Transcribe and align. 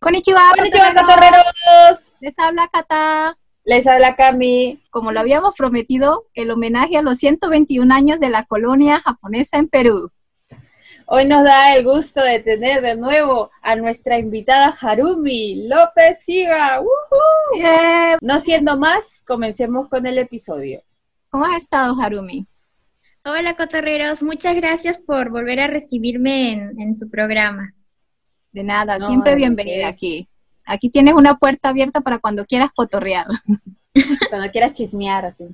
Konnichiwa, 0.00 0.40
Konnichiwa, 0.56 0.86
cotorreros. 0.94 1.44
cotorreros. 1.44 2.12
Les 2.20 2.38
habla 2.38 2.68
Kata. 2.68 3.36
Les 3.64 3.86
habla 3.86 4.16
Cami. 4.16 4.82
Como 4.90 5.12
lo 5.12 5.20
habíamos 5.20 5.54
prometido, 5.54 6.26
el 6.34 6.50
homenaje 6.50 6.96
a 6.96 7.02
los 7.02 7.18
121 7.18 7.92
años 7.94 8.20
de 8.20 8.30
la 8.30 8.44
colonia 8.44 9.00
japonesa 9.04 9.58
en 9.58 9.68
Perú. 9.68 10.10
Hoy 11.06 11.24
nos 11.26 11.42
da 11.44 11.74
el 11.74 11.84
gusto 11.84 12.22
de 12.22 12.38
tener 12.40 12.82
de 12.82 12.94
nuevo 12.94 13.50
a 13.62 13.76
nuestra 13.76 14.18
invitada 14.18 14.76
Harumi 14.80 15.66
López 15.66 16.22
Giga. 16.24 16.80
¡Woohoo! 16.80 17.62
Eh, 17.64 18.16
No 18.20 18.40
siendo 18.40 18.76
más, 18.78 19.20
comencemos 19.26 19.88
con 19.88 20.06
el 20.06 20.18
episodio. 20.18 20.82
¿Cómo 21.30 21.44
has 21.46 21.62
estado, 21.62 21.96
Harumi? 22.00 22.46
Hola, 23.24 23.56
cotorreros. 23.56 24.22
Muchas 24.22 24.54
gracias 24.56 24.98
por 24.98 25.30
volver 25.30 25.60
a 25.60 25.66
recibirme 25.66 26.52
en, 26.52 26.80
en 26.80 26.94
su 26.94 27.10
programa. 27.10 27.74
De 28.52 28.62
nada, 28.62 28.98
No, 28.98 29.06
siempre 29.06 29.32
¿de 29.32 29.36
bienvenida 29.38 29.88
aquí. 29.88 30.28
Aquí 30.64 30.90
tienes 30.90 31.14
una 31.14 31.36
puerta 31.36 31.70
abierta 31.70 32.00
para 32.00 32.18
cuando 32.18 32.44
quieras 32.44 32.70
cotorrear. 32.74 33.26
Cuando 34.30 34.48
quieras 34.52 34.72
chismear 34.72 35.24
así. 35.24 35.44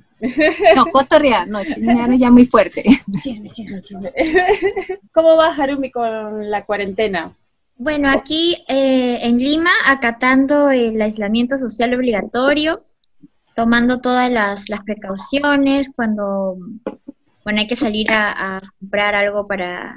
No, 0.75 0.85
cotorrear, 0.91 1.47
no, 1.47 1.63
chismear 1.63 2.11
es 2.11 2.19
ya 2.19 2.29
muy 2.29 2.45
fuerte. 2.45 2.83
Chisme, 3.23 3.49
chisme, 3.49 3.81
chisme. 3.81 4.13
¿Cómo 5.13 5.35
va 5.35 5.47
Harumi 5.47 5.89
con 5.89 6.51
la 6.51 6.63
cuarentena? 6.63 7.35
Bueno, 7.77 8.09
aquí 8.09 8.63
eh, 8.67 9.19
en 9.21 9.37
Lima, 9.37 9.71
acatando 9.85 10.69
el 10.69 11.01
aislamiento 11.01 11.57
social 11.57 11.95
obligatorio, 11.95 12.85
tomando 13.55 13.99
todas 13.99 14.29
las, 14.29 14.69
las 14.69 14.83
precauciones 14.83 15.89
cuando 15.95 16.57
bueno, 17.43 17.59
hay 17.59 17.67
que 17.67 17.75
salir 17.75 18.11
a, 18.11 18.57
a 18.57 18.61
comprar 18.79 19.15
algo 19.15 19.47
para, 19.47 19.95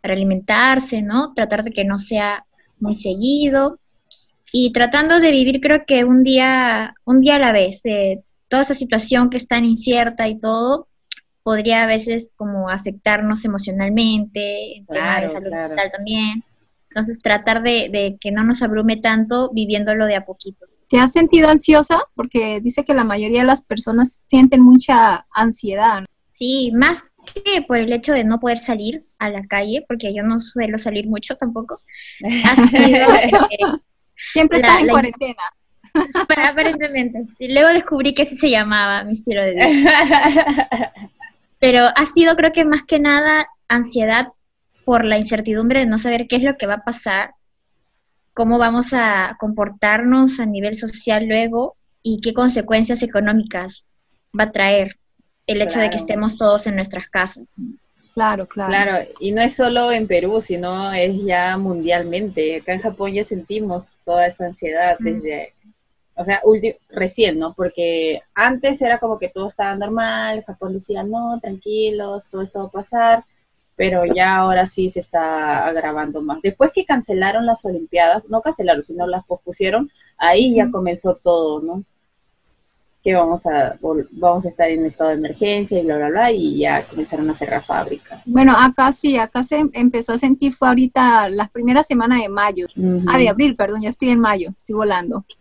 para 0.00 0.14
alimentarse, 0.14 1.02
¿no? 1.02 1.32
Tratar 1.34 1.64
de 1.64 1.72
que 1.72 1.84
no 1.84 1.98
sea 1.98 2.44
muy 2.78 2.94
seguido 2.94 3.78
y 4.52 4.72
tratando 4.72 5.20
de 5.20 5.30
vivir 5.30 5.60
creo 5.60 5.84
que 5.86 6.04
un 6.04 6.22
día, 6.24 6.94
un 7.04 7.20
día 7.20 7.36
a 7.36 7.38
la 7.38 7.52
vez, 7.52 7.82
de 7.82 8.22
toda 8.48 8.62
esa 8.62 8.74
situación 8.74 9.30
que 9.30 9.36
es 9.36 9.46
tan 9.46 9.64
incierta 9.64 10.28
y 10.28 10.38
todo, 10.38 10.88
podría 11.42 11.84
a 11.84 11.86
veces 11.86 12.32
como 12.36 12.68
afectarnos 12.68 13.44
emocionalmente, 13.44 14.76
en 14.76 14.84
Claro, 14.86 15.22
de 15.22 15.28
salud 15.28 15.48
claro. 15.48 15.68
mental 15.68 15.90
también. 15.90 16.44
Entonces 16.88 17.20
tratar 17.20 17.62
de, 17.62 17.88
de 17.88 18.18
que 18.20 18.32
no 18.32 18.42
nos 18.42 18.62
abrume 18.62 18.96
tanto 18.96 19.50
viviéndolo 19.52 20.06
de 20.06 20.16
a 20.16 20.24
poquito. 20.24 20.66
¿Te 20.88 20.98
has 20.98 21.12
sentido 21.12 21.48
ansiosa? 21.48 22.02
Porque 22.14 22.60
dice 22.60 22.84
que 22.84 22.94
la 22.94 23.04
mayoría 23.04 23.40
de 23.40 23.46
las 23.46 23.62
personas 23.62 24.12
sienten 24.12 24.60
mucha 24.60 25.26
ansiedad. 25.32 26.00
¿no? 26.00 26.06
Sí, 26.32 26.72
más 26.74 27.04
que 27.34 27.62
por 27.62 27.78
el 27.78 27.92
hecho 27.92 28.12
de 28.12 28.24
no 28.24 28.40
poder 28.40 28.58
salir 28.58 29.04
a 29.18 29.28
la 29.30 29.46
calle, 29.46 29.84
porque 29.88 30.14
yo 30.14 30.22
no 30.22 30.40
suelo 30.40 30.78
salir 30.78 31.06
mucho 31.06 31.36
tampoco, 31.36 31.80
ha 32.44 32.56
sido 32.68 33.14
eh, 33.14 33.30
Siempre 34.32 34.60
La- 34.60 34.66
estás 34.66 34.80
en 34.82 34.86
la- 34.86 34.92
cuarentena. 34.92 35.42
aparentemente. 36.48 37.24
Sí, 37.36 37.48
luego 37.52 37.68
descubrí 37.70 38.14
que 38.14 38.22
así 38.22 38.36
se 38.36 38.50
llamaba 38.50 39.02
mi 39.02 39.12
estilo 39.12 39.42
de 39.42 39.52
vida. 39.54 40.92
Pero 41.58 41.88
ha 41.94 42.04
sido 42.06 42.36
creo 42.36 42.52
que 42.52 42.64
más 42.64 42.84
que 42.84 42.98
nada 43.00 43.48
ansiedad 43.68 44.28
por 44.84 45.04
la 45.04 45.18
incertidumbre 45.18 45.80
de 45.80 45.86
no 45.86 45.98
saber 45.98 46.26
qué 46.28 46.36
es 46.36 46.42
lo 46.42 46.56
que 46.56 46.66
va 46.66 46.74
a 46.74 46.84
pasar, 46.84 47.32
cómo 48.34 48.58
vamos 48.58 48.92
a 48.92 49.36
comportarnos 49.40 50.38
a 50.40 50.46
nivel 50.46 50.76
social 50.76 51.26
luego 51.26 51.76
y 52.02 52.20
qué 52.20 52.32
consecuencias 52.34 53.02
económicas 53.02 53.84
va 54.38 54.44
a 54.44 54.52
traer 54.52 54.99
el 55.46 55.62
hecho 55.62 55.80
de 55.80 55.90
que 55.90 55.96
estemos 55.96 56.36
todos 56.36 56.66
en 56.66 56.76
nuestras 56.76 57.08
casas. 57.08 57.54
¿no? 57.56 57.74
Claro, 58.14 58.46
claro. 58.46 58.70
Claro, 58.70 59.08
y 59.20 59.32
no 59.32 59.40
es 59.40 59.54
solo 59.54 59.92
en 59.92 60.06
Perú, 60.06 60.40
sino 60.40 60.92
es 60.92 61.22
ya 61.24 61.56
mundialmente. 61.56 62.56
Acá 62.56 62.72
en 62.72 62.80
Japón 62.80 63.12
ya 63.12 63.24
sentimos 63.24 63.96
toda 64.04 64.26
esa 64.26 64.46
ansiedad 64.46 64.96
Mm. 64.98 65.04
desde, 65.04 65.54
o 66.16 66.24
sea, 66.24 66.42
recién, 66.90 67.38
¿no? 67.38 67.54
Porque 67.54 68.22
antes 68.34 68.82
era 68.82 68.98
como 68.98 69.18
que 69.18 69.28
todo 69.28 69.48
estaba 69.48 69.74
normal, 69.76 70.44
Japón 70.46 70.74
decía, 70.74 71.02
no, 71.02 71.38
tranquilos, 71.40 72.28
todo 72.28 72.42
esto 72.42 72.58
va 72.60 72.64
a 72.66 72.70
pasar, 72.70 73.24
pero 73.76 74.04
ya 74.04 74.36
ahora 74.36 74.66
sí 74.66 74.90
se 74.90 75.00
está 75.00 75.66
agravando 75.66 76.20
más. 76.20 76.42
Después 76.42 76.72
que 76.72 76.84
cancelaron 76.84 77.46
las 77.46 77.64
Olimpiadas, 77.64 78.28
no 78.28 78.42
cancelaron, 78.42 78.84
sino 78.84 79.06
las 79.06 79.24
pospusieron, 79.24 79.90
ahí 80.18 80.54
ya 80.54 80.70
comenzó 80.70 81.14
todo, 81.14 81.62
¿no? 81.62 81.84
Que 83.02 83.14
vamos 83.14 83.46
a 83.46 83.78
vamos 84.10 84.44
a 84.44 84.48
estar 84.50 84.68
en 84.68 84.84
estado 84.84 85.10
de 85.10 85.16
emergencia 85.16 85.78
y 85.78 85.84
bla 85.84 85.96
bla 85.96 86.10
bla 86.10 86.32
y 86.32 86.58
ya 86.58 86.84
comenzaron 86.86 87.30
a 87.30 87.34
cerrar 87.34 87.64
fábricas. 87.64 88.22
Bueno, 88.26 88.54
acá 88.56 88.92
sí, 88.92 89.16
acá 89.16 89.42
se 89.42 89.64
empezó 89.72 90.12
a 90.12 90.18
sentir, 90.18 90.52
fue 90.52 90.68
ahorita 90.68 91.30
las 91.30 91.50
primeras 91.50 91.86
semanas 91.86 92.20
de 92.20 92.28
mayo. 92.28 92.66
Ah, 93.06 93.16
de 93.16 93.28
abril, 93.28 93.56
perdón, 93.56 93.82
ya 93.82 93.88
estoy 93.88 94.10
en 94.10 94.20
mayo, 94.20 94.50
estoy 94.54 94.74
volando. 94.74 95.24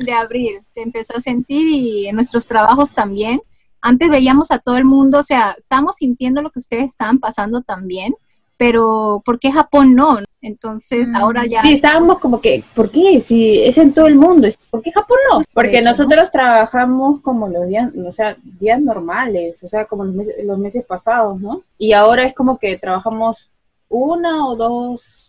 de 0.00 0.12
abril 0.12 0.60
se 0.66 0.82
empezó 0.82 1.16
a 1.16 1.20
sentir 1.20 1.66
y 1.68 2.06
en 2.06 2.14
nuestros 2.14 2.46
trabajos 2.46 2.94
también. 2.94 3.40
Antes 3.80 4.08
veíamos 4.08 4.50
a 4.50 4.58
todo 4.58 4.76
el 4.76 4.84
mundo, 4.84 5.18
o 5.18 5.22
sea, 5.22 5.54
estábamos 5.58 5.96
sintiendo 5.96 6.40
lo 6.40 6.50
que 6.50 6.58
ustedes 6.58 6.86
estaban 6.86 7.18
pasando 7.18 7.60
también, 7.62 8.14
pero 8.56 9.22
¿por 9.24 9.38
qué 9.38 9.50
Japón 9.52 9.94
no? 9.94 10.18
Entonces 10.40 11.08
Mm. 11.08 11.16
ahora 11.16 11.46
ya... 11.46 11.62
Sí, 11.62 11.74
estábamos 11.74 12.18
como 12.18 12.40
que, 12.40 12.64
¿por 12.74 12.90
qué? 12.90 13.20
Si 13.20 13.62
es 13.62 13.78
en 13.78 13.92
todo 13.94 14.06
el 14.06 14.14
mundo, 14.14 14.48
¿por 14.70 14.82
qué 14.82 14.92
Japón 14.92 15.18
no? 15.30 15.38
Porque 15.52 15.78
hecho, 15.78 15.84
¿no? 15.84 15.90
nosotros 15.90 16.30
trabajamos 16.30 17.20
como 17.22 17.48
los 17.48 17.66
días, 17.66 17.90
o 17.96 18.12
sea, 18.12 18.36
días 18.60 18.80
normales, 18.80 19.62
o 19.64 19.68
sea, 19.68 19.86
como 19.86 20.04
los 20.04 20.14
meses, 20.14 20.34
los 20.44 20.58
meses 20.58 20.84
pasados, 20.86 21.40
¿no? 21.40 21.62
Y 21.78 21.92
ahora 21.92 22.24
es 22.24 22.34
como 22.34 22.58
que 22.58 22.76
trabajamos 22.78 23.50
una 23.88 24.46
o 24.46 24.56
dos, 24.56 25.20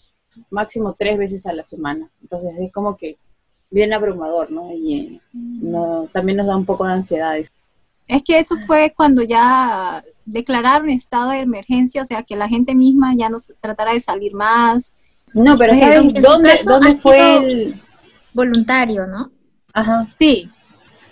máximo 0.50 0.96
tres 0.98 1.18
veces 1.18 1.46
a 1.46 1.54
la 1.54 1.64
semana. 1.64 2.10
Entonces 2.22 2.54
es 2.60 2.72
como 2.74 2.98
que 2.98 3.18
bien 3.70 3.94
abrumador, 3.94 4.52
¿no? 4.52 4.72
Y 4.74 4.96
eh, 4.96 5.22
no, 5.34 6.08
también 6.12 6.38
nos 6.38 6.48
da 6.48 6.56
un 6.58 6.66
poco 6.66 6.86
de 6.86 6.94
ansiedad. 6.94 7.38
eso. 7.38 7.52
Es 8.08 8.22
que 8.24 8.38
eso 8.40 8.56
fue 8.68 8.94
cuando 8.96 9.24
ya 9.24 10.04
declararon 10.26 10.90
estado 10.90 11.32
de 11.32 11.40
emergencia, 11.40 12.02
o 12.02 12.06
sea, 12.06 12.24
que 12.24 12.36
la 12.36 12.48
gente 12.48 12.76
misma 12.76 13.14
ya 13.16 13.30
no 13.30 13.40
se 13.40 13.54
tratara 13.56 13.94
de 13.94 14.00
salir 14.00 14.34
más. 14.34 14.94
No, 15.34 15.58
pero 15.58 15.74
Oye, 15.74 15.82
¿sabes 15.82 16.00
en 16.00 16.16
su 16.16 16.22
dónde, 16.22 16.52
dónde 16.66 16.96
fue 16.98 17.38
el...? 17.38 17.76
Voluntario, 18.34 19.08
¿no? 19.08 19.32
Ajá. 19.74 20.08
Sí, 20.20 20.50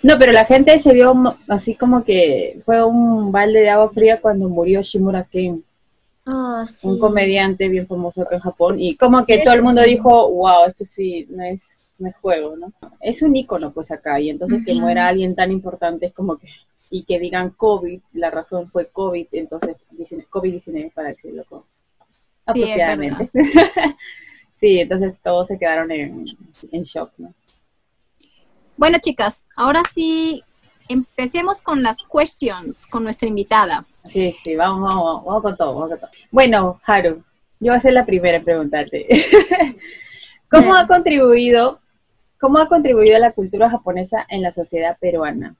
No, 0.02 0.18
pero 0.18 0.32
la 0.32 0.44
gente 0.44 0.78
se 0.78 0.92
dio 0.92 1.14
así 1.48 1.74
como 1.74 2.04
que 2.04 2.60
fue 2.64 2.84
un 2.84 3.32
balde 3.32 3.60
de 3.60 3.70
agua 3.70 3.88
fría 3.90 4.20
cuando 4.20 4.48
murió 4.48 4.82
Shimura 4.82 5.24
Ken, 5.24 5.64
Oh, 6.26 6.64
sí. 6.64 6.88
un 6.88 6.98
comediante 6.98 7.68
bien 7.68 7.86
famoso 7.86 8.22
acá 8.22 8.36
en 8.36 8.40
Japón, 8.40 8.76
y 8.80 8.96
como 8.96 9.26
que 9.26 9.42
todo 9.44 9.52
el 9.52 9.62
mundo 9.62 9.82
dijo, 9.82 10.30
wow, 10.30 10.64
esto 10.68 10.84
sí 10.86 11.26
no 11.28 11.44
es, 11.44 11.92
no 11.98 12.08
es 12.08 12.16
juego, 12.16 12.56
¿no? 12.56 12.72
Es 13.00 13.20
un 13.20 13.36
ícono 13.36 13.72
pues 13.72 13.90
acá, 13.90 14.18
y 14.20 14.30
entonces 14.30 14.62
que 14.64 14.74
muera 14.74 15.06
alguien 15.08 15.34
tan 15.34 15.52
importante 15.52 16.06
es 16.06 16.12
como 16.14 16.36
que, 16.38 16.48
y 16.94 17.02
que 17.02 17.18
digan 17.18 17.50
COVID, 17.50 18.00
la 18.12 18.30
razón 18.30 18.68
fue 18.68 18.86
COVID, 18.86 19.26
entonces 19.32 19.74
dicen 19.90 20.24
COVID-19 20.30 20.92
para 20.92 21.08
decirlo 21.08 21.44
con- 21.44 21.64
Sí, 22.52 22.62
apropiadamente. 22.62 23.30
sí, 24.52 24.78
entonces 24.78 25.14
todos 25.20 25.48
se 25.48 25.58
quedaron 25.58 25.90
en, 25.90 26.24
en 26.70 26.82
shock, 26.82 27.10
¿no? 27.18 27.34
Bueno, 28.76 28.98
chicas, 29.00 29.42
ahora 29.56 29.82
sí 29.92 30.44
empecemos 30.88 31.62
con 31.62 31.82
las 31.82 32.04
questions 32.04 32.86
con 32.86 33.02
nuestra 33.02 33.28
invitada. 33.28 33.84
Sí, 34.04 34.30
sí, 34.30 34.54
vamos, 34.54 34.88
vamos, 34.88 35.24
vamos 35.24 35.42
con 35.42 35.56
todo, 35.56 35.74
vamos 35.74 35.90
con 35.90 35.98
todo. 35.98 36.10
Bueno, 36.30 36.80
Haru, 36.84 37.24
yo 37.58 37.72
voy 37.72 37.76
a 37.76 37.80
ser 37.80 37.94
la 37.94 38.06
primera 38.06 38.36
en 38.36 38.44
preguntarte. 38.44 39.08
¿Cómo 40.48 40.76
ha 40.76 40.86
contribuido, 40.86 41.80
cómo 42.38 42.58
ha 42.60 42.68
contribuido 42.68 43.18
la 43.18 43.32
cultura 43.32 43.68
japonesa 43.68 44.24
en 44.28 44.42
la 44.42 44.52
sociedad 44.52 44.96
peruana? 45.00 45.56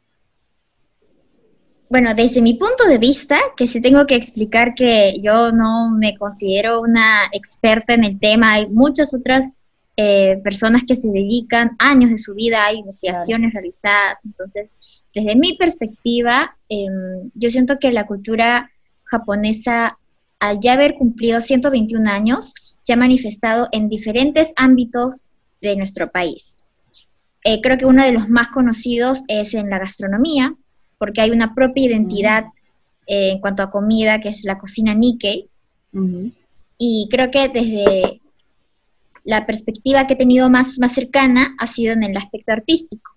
Bueno, 1.95 2.13
desde 2.13 2.43
mi 2.43 2.55
punto 2.55 2.89
de 2.89 2.99
vista, 2.99 3.39
que 3.57 3.69
sí 3.69 3.81
tengo 3.81 4.05
que 4.05 4.17
explicar 4.17 4.75
que 4.75 5.21
yo 5.23 5.53
no 5.53 5.93
me 5.93 6.19
considero 6.19 6.81
una 6.81 7.27
experta 7.31 7.95
en 7.95 8.03
el 8.03 8.19
tema, 8.19 8.55
hay 8.55 8.67
muchas 8.67 9.15
otras 9.15 9.61
eh, 9.97 10.41
personas 10.43 10.83
que 10.89 10.97
se 10.97 11.09
dedican 11.13 11.77
años 11.79 12.11
de 12.11 12.19
su 12.19 12.35
vida, 12.35 12.67
hay 12.67 12.79
investigaciones 12.79 13.53
realizadas, 13.53 14.25
entonces, 14.25 14.75
desde 15.15 15.37
mi 15.37 15.57
perspectiva, 15.57 16.57
em, 16.69 17.31
yo 17.33 17.49
siento 17.49 17.79
que 17.79 17.93
la 17.93 18.09
cultura 18.09 18.73
japonesa, 19.05 19.97
al 20.41 20.59
ya 20.59 20.73
haber 20.73 20.95
cumplido 20.95 21.41
121 21.41 22.09
años, 22.09 22.55
se 22.77 22.95
ha 22.95 22.97
manifestado 22.97 23.69
en 23.71 23.89
diferentes 23.89 24.53
ámbitos 24.57 25.29
de 25.63 25.77
nuestro 25.77 26.11
país. 26.11 26.65
Eh, 27.45 27.61
creo 27.63 27.79
que 27.79 27.87
uno 27.87 28.03
de 28.03 28.11
los 28.11 28.29
más 28.29 28.49
conocidos 28.49 29.23
es 29.29 29.55
en 29.55 29.71
la 29.71 29.79
gastronomía, 29.79 30.57
porque 30.99 31.21
hay 31.21 31.31
una 31.31 31.55
propia 31.55 31.87
identidad 31.87 32.45
eh, 33.07 33.33
en 33.33 33.41
cuanto 33.41 33.63
a 33.63 33.71
comida, 33.71 34.21
que 34.21 34.31
es 34.31 34.45
la 34.45 34.59
cocina 34.59 34.95
Nikkei, 34.95 35.49
y 36.77 37.09
creo 37.11 37.31
que 37.31 37.49
desde 37.49 38.21
la 39.23 39.47
perspectiva 39.47 40.07
que 40.07 40.15
he 40.15 40.17
tenido 40.17 40.51
más, 40.51 40.79
más 40.81 40.93
cercana 40.93 41.55
ha 41.59 41.67
sido 41.67 41.93
en 41.93 42.03
el 42.03 42.17
aspecto 42.17 42.53
artístico, 42.53 43.13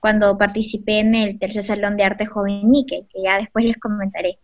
cuando 0.00 0.36
participé 0.36 1.00
en 1.00 1.14
el 1.14 1.38
tercer 1.38 1.62
salón 1.62 1.96
de 1.96 2.04
arte 2.04 2.26
joven 2.26 2.70
Nikkei, 2.70 3.06
que 3.08 3.22
ya 3.22 3.38
después 3.38 3.64
les 3.64 3.78
comentaré. 3.78 4.38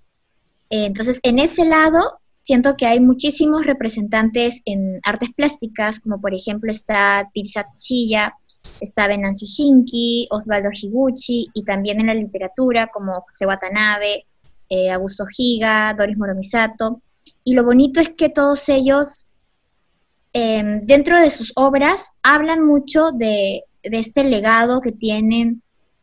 Eh, 0.71 0.87
entonces, 0.87 1.21
en 1.23 1.39
ese 1.39 1.65
lado, 1.65 2.21
siento 2.43 2.77
que 2.77 2.87
hay 2.87 3.01
muchísimos 3.01 3.67
representantes 3.67 4.63
en 4.65 5.01
artes 5.05 5.31
plásticas, 5.35 6.01
como 6.01 6.21
por 6.21 6.35
ejemplo 6.35 6.71
está 6.71 7.31
Tirsa 7.33 7.67
Chilla, 7.79 8.35
está 8.81 9.07
Venancio 9.07 9.47
Shinki, 9.47 10.29
Osvaldo 10.31 10.71
Higuchi, 10.73 11.49
y 11.53 11.65
también 11.65 12.01
en 12.01 12.07
la 12.07 12.15
literatura 12.15 12.89
como 12.89 13.21
José 13.23 13.47
Watanabe, 13.47 14.27
eh, 14.69 14.91
Augusto 14.91 15.27
Giga, 15.27 15.95
Doris 15.95 16.17
Moromisato. 16.17 17.03
Y 17.45 17.55
lo 17.55 17.65
bonito 17.65 18.01
es 18.01 18.11
que 18.11 18.29
todos 18.29 18.69
ellos, 18.69 19.27
em, 20.33 20.87
dentro 20.87 21.21
de 21.21 21.31
sus 21.31 21.53
obras, 21.57 22.07
hablan 22.23 22.65
mucho 22.65 23.13
de, 23.13 23.65
de 23.83 23.99
este 23.99 24.25
legado 24.25 24.81
que 24.81 24.93
tienen 24.93 25.63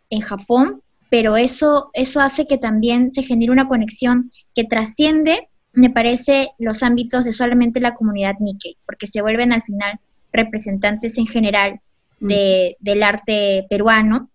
en 0.10 0.22
Japón, 0.22 0.82
pero 1.10 1.38
eso, 1.38 1.90
eso 1.94 2.20
hace 2.20 2.46
que 2.46 2.58
también 2.58 3.12
se 3.12 3.24
genere 3.24 3.52
una 3.52 3.68
conexión 3.68 4.32
que 4.54 4.64
trasciende, 4.64 5.50
me 5.74 5.90
parece, 5.90 6.52
los 6.60 6.84
ámbitos 6.84 7.24
de 7.24 7.32
solamente 7.32 7.80
la 7.80 7.96
comunidad 7.96 8.36
Nikkei, 8.40 8.78
porque 8.86 9.08
se 9.08 9.22
vuelven 9.22 9.52
al 9.54 9.64
final 9.64 10.00
representantes 10.32 11.18
en 11.18 11.26
general 11.26 11.80
de, 12.20 12.78
del 12.80 13.04
arte 13.04 13.66
peruano. 13.70 14.30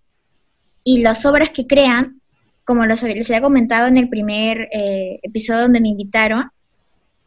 Y 0.82 1.00
las 1.02 1.24
obras 1.24 1.50
que 1.50 1.66
crean, 1.66 2.20
como 2.64 2.84
les 2.84 3.02
había 3.02 3.40
comentado 3.40 3.88
en 3.88 3.96
el 3.96 4.08
primer 4.08 4.68
eh, 4.72 5.18
episodio 5.22 5.62
donde 5.62 5.80
me 5.80 5.88
invitaron, 5.88 6.50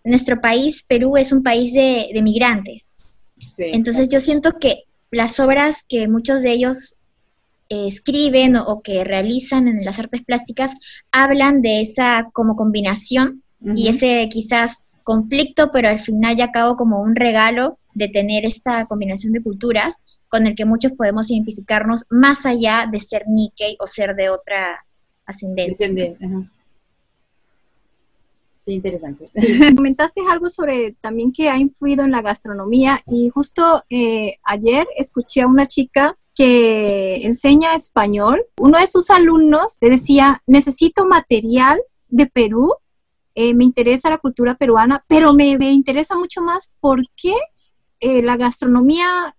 nuestro 0.03 0.39
país, 0.39 0.83
Perú, 0.87 1.17
es 1.17 1.31
un 1.31 1.43
país 1.43 1.73
de, 1.73 2.09
migrantes. 2.21 3.15
Entonces 3.57 4.09
yo 4.09 4.19
siento 4.19 4.53
que 4.59 4.83
las 5.11 5.39
obras 5.39 5.83
que 5.87 6.07
muchos 6.07 6.43
de 6.43 6.51
ellos 6.51 6.95
eh, 7.69 7.87
escriben 7.87 8.55
o, 8.55 8.81
que 8.81 9.03
realizan 9.03 9.67
en 9.67 9.83
las 9.83 9.99
artes 9.99 10.23
plásticas 10.23 10.73
hablan 11.11 11.61
de 11.61 11.81
esa 11.81 12.29
como 12.33 12.55
combinación 12.55 13.43
y 13.75 13.87
ese 13.87 14.27
quizás 14.29 14.83
conflicto, 15.03 15.71
pero 15.71 15.89
al 15.89 15.99
final 15.99 16.35
ya 16.35 16.45
acabo 16.45 16.77
como 16.77 17.01
un 17.01 17.15
regalo 17.15 17.79
de 17.93 18.07
tener 18.07 18.45
esta 18.45 18.85
combinación 18.85 19.33
de 19.33 19.41
culturas 19.41 20.03
con 20.29 20.47
el 20.47 20.55
que 20.55 20.65
muchos 20.65 20.91
podemos 20.93 21.31
identificarnos 21.31 22.05
más 22.09 22.45
allá 22.45 22.87
de 22.91 22.99
ser 22.99 23.23
Nikkei 23.27 23.77
o 23.79 23.87
ser 23.87 24.15
de 24.15 24.29
otra 24.29 24.85
ascendencia. 25.25 25.87
interesante. 28.65 29.25
Comentaste 29.75 30.21
algo 30.29 30.49
sobre 30.49 30.93
también 30.99 31.31
que 31.31 31.49
ha 31.49 31.57
influido 31.57 32.03
en 32.03 32.11
la 32.11 32.21
gastronomía 32.21 32.99
y 33.07 33.29
justo 33.29 33.83
eh, 33.89 34.37
ayer 34.43 34.87
escuché 34.97 35.41
a 35.41 35.47
una 35.47 35.65
chica 35.65 36.17
que 36.35 37.25
enseña 37.25 37.75
español. 37.75 38.45
Uno 38.57 38.79
de 38.79 38.87
sus 38.87 39.09
alumnos 39.09 39.77
le 39.81 39.89
decía, 39.89 40.43
necesito 40.45 41.05
material 41.07 41.81
de 42.09 42.27
Perú, 42.27 42.73
eh, 43.33 43.53
me 43.53 43.63
interesa 43.63 44.09
la 44.09 44.17
cultura 44.17 44.55
peruana, 44.55 45.03
pero 45.07 45.33
me, 45.33 45.49
interesa 45.71 46.15
mucho 46.15 46.41
más 46.41 46.73
por 46.79 47.01
qué 47.15 47.33
eh, 47.99 48.21
la 48.21 48.37
gastronomía 48.37 49.35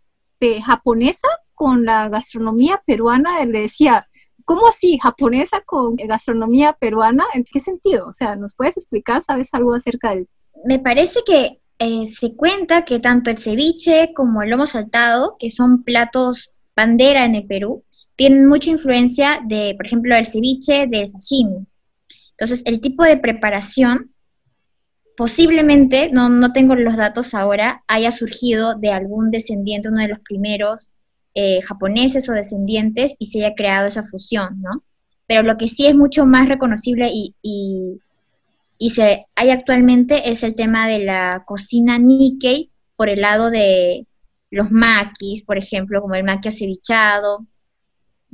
japonesa 0.64 1.28
con 1.54 1.84
la 1.84 2.08
gastronomía 2.08 2.82
peruana, 2.86 3.44
le 3.44 3.62
decía, 3.62 4.06
¿cómo 4.44 4.66
así? 4.68 4.98
¿Japonesa 5.02 5.60
con 5.66 5.96
gastronomía 5.96 6.72
peruana? 6.72 7.24
¿En 7.34 7.44
qué 7.44 7.60
sentido? 7.60 8.06
O 8.08 8.12
sea, 8.12 8.36
¿nos 8.36 8.54
puedes 8.54 8.76
explicar? 8.76 9.22
¿Sabes 9.22 9.52
algo 9.52 9.74
acerca 9.74 10.10
del...? 10.10 10.28
Me 10.64 10.78
parece 10.78 11.20
que 11.26 11.60
eh, 11.78 12.06
se 12.06 12.34
cuenta 12.34 12.84
que 12.84 12.98
tanto 12.98 13.30
el 13.30 13.38
ceviche 13.38 14.12
como 14.14 14.42
el 14.42 14.50
lomo 14.50 14.66
saltado, 14.66 15.36
que 15.38 15.50
son 15.50 15.84
platos 15.84 16.50
bandera 16.74 17.24
en 17.24 17.34
el 17.34 17.46
Perú, 17.46 17.84
tienen 18.16 18.46
mucha 18.46 18.70
influencia 18.70 19.40
de, 19.46 19.74
por 19.76 19.86
ejemplo, 19.86 20.16
el 20.16 20.26
ceviche 20.26 20.86
del 20.88 21.08
sashimi. 21.08 21.66
Entonces, 22.30 22.62
el 22.64 22.80
tipo 22.80 23.04
de 23.04 23.16
preparación 23.16 24.12
posiblemente, 25.18 26.10
no, 26.12 26.28
no 26.28 26.52
tengo 26.52 26.76
los 26.76 26.96
datos 26.96 27.34
ahora, 27.34 27.82
haya 27.88 28.12
surgido 28.12 28.76
de 28.76 28.92
algún 28.92 29.32
descendiente, 29.32 29.88
uno 29.88 30.00
de 30.00 30.06
los 30.06 30.20
primeros 30.20 30.92
eh, 31.34 31.60
japoneses 31.60 32.28
o 32.28 32.34
descendientes, 32.34 33.16
y 33.18 33.26
se 33.26 33.44
haya 33.44 33.56
creado 33.56 33.88
esa 33.88 34.04
fusión, 34.04 34.62
¿no? 34.62 34.84
Pero 35.26 35.42
lo 35.42 35.56
que 35.56 35.66
sí 35.66 35.88
es 35.88 35.96
mucho 35.96 36.24
más 36.24 36.48
reconocible 36.48 37.10
y, 37.12 37.34
y, 37.42 38.90
se 38.90 39.26
hay 39.34 39.50
actualmente 39.50 40.30
es 40.30 40.44
el 40.44 40.54
tema 40.54 40.86
de 40.86 41.00
la 41.00 41.42
cocina 41.44 41.98
Nikkei 41.98 42.70
por 42.94 43.08
el 43.08 43.20
lado 43.20 43.50
de 43.50 44.06
los 44.52 44.70
maquis, 44.70 45.42
por 45.42 45.58
ejemplo, 45.58 46.00
como 46.00 46.14
el 46.14 46.22
maqui 46.22 46.46
acevichado, 46.46 47.44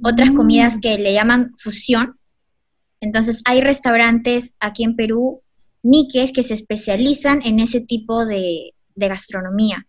otras 0.03 0.33
mm. 0.33 0.37
comidas 0.37 0.79
que 0.83 0.99
le 0.99 1.15
llaman 1.15 1.53
fusión. 1.57 2.19
Entonces 3.01 3.41
hay 3.47 3.63
restaurantes 3.63 4.55
aquí 4.61 4.85
en 4.85 4.97
Perú 4.97 5.41
niques 5.85 6.33
que 6.33 6.43
se 6.43 6.55
especializan 6.55 7.43
en 7.45 7.61
ese 7.61 7.81
tipo 7.81 8.27
de, 8.27 8.73
gastronomía. 8.97 9.87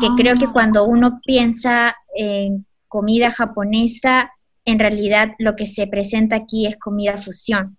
Que 0.00 0.08
creo 0.16 0.36
que 0.36 0.46
ah. 0.46 0.50
cuando 0.52 0.84
uno 0.84 1.20
piensa 1.24 1.96
en 2.14 2.66
comida 2.88 3.30
japonesa, 3.30 4.30
en 4.64 4.78
realidad 4.78 5.30
lo 5.38 5.56
que 5.56 5.66
se 5.66 5.86
presenta 5.86 6.36
aquí 6.36 6.66
es 6.66 6.76
comida 6.78 7.16
fusión. 7.16 7.76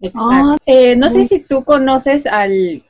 Exacto. 0.00 0.30
Ah, 0.32 0.56
eh, 0.66 0.96
no 0.96 1.10
sé 1.10 1.24
si 1.24 1.40
tú 1.40 1.64
conoces 1.64 2.26
al, 2.26 2.82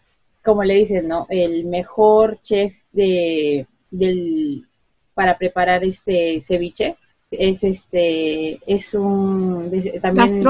como 0.43 0.65
le 0.65 0.75
dicen, 0.75 1.09
¿no? 1.09 1.27
El 1.29 1.65
mejor 1.67 2.41
chef 2.43 2.75
de, 2.93 3.67
del, 3.91 4.67
para 5.15 5.39
preparar 5.39 5.85
este 5.85 6.41
ceviche. 6.41 6.97
Es 7.31 7.65
este, 7.65 8.61
es 8.67 8.95
un, 8.95 9.71
también, 10.01 10.41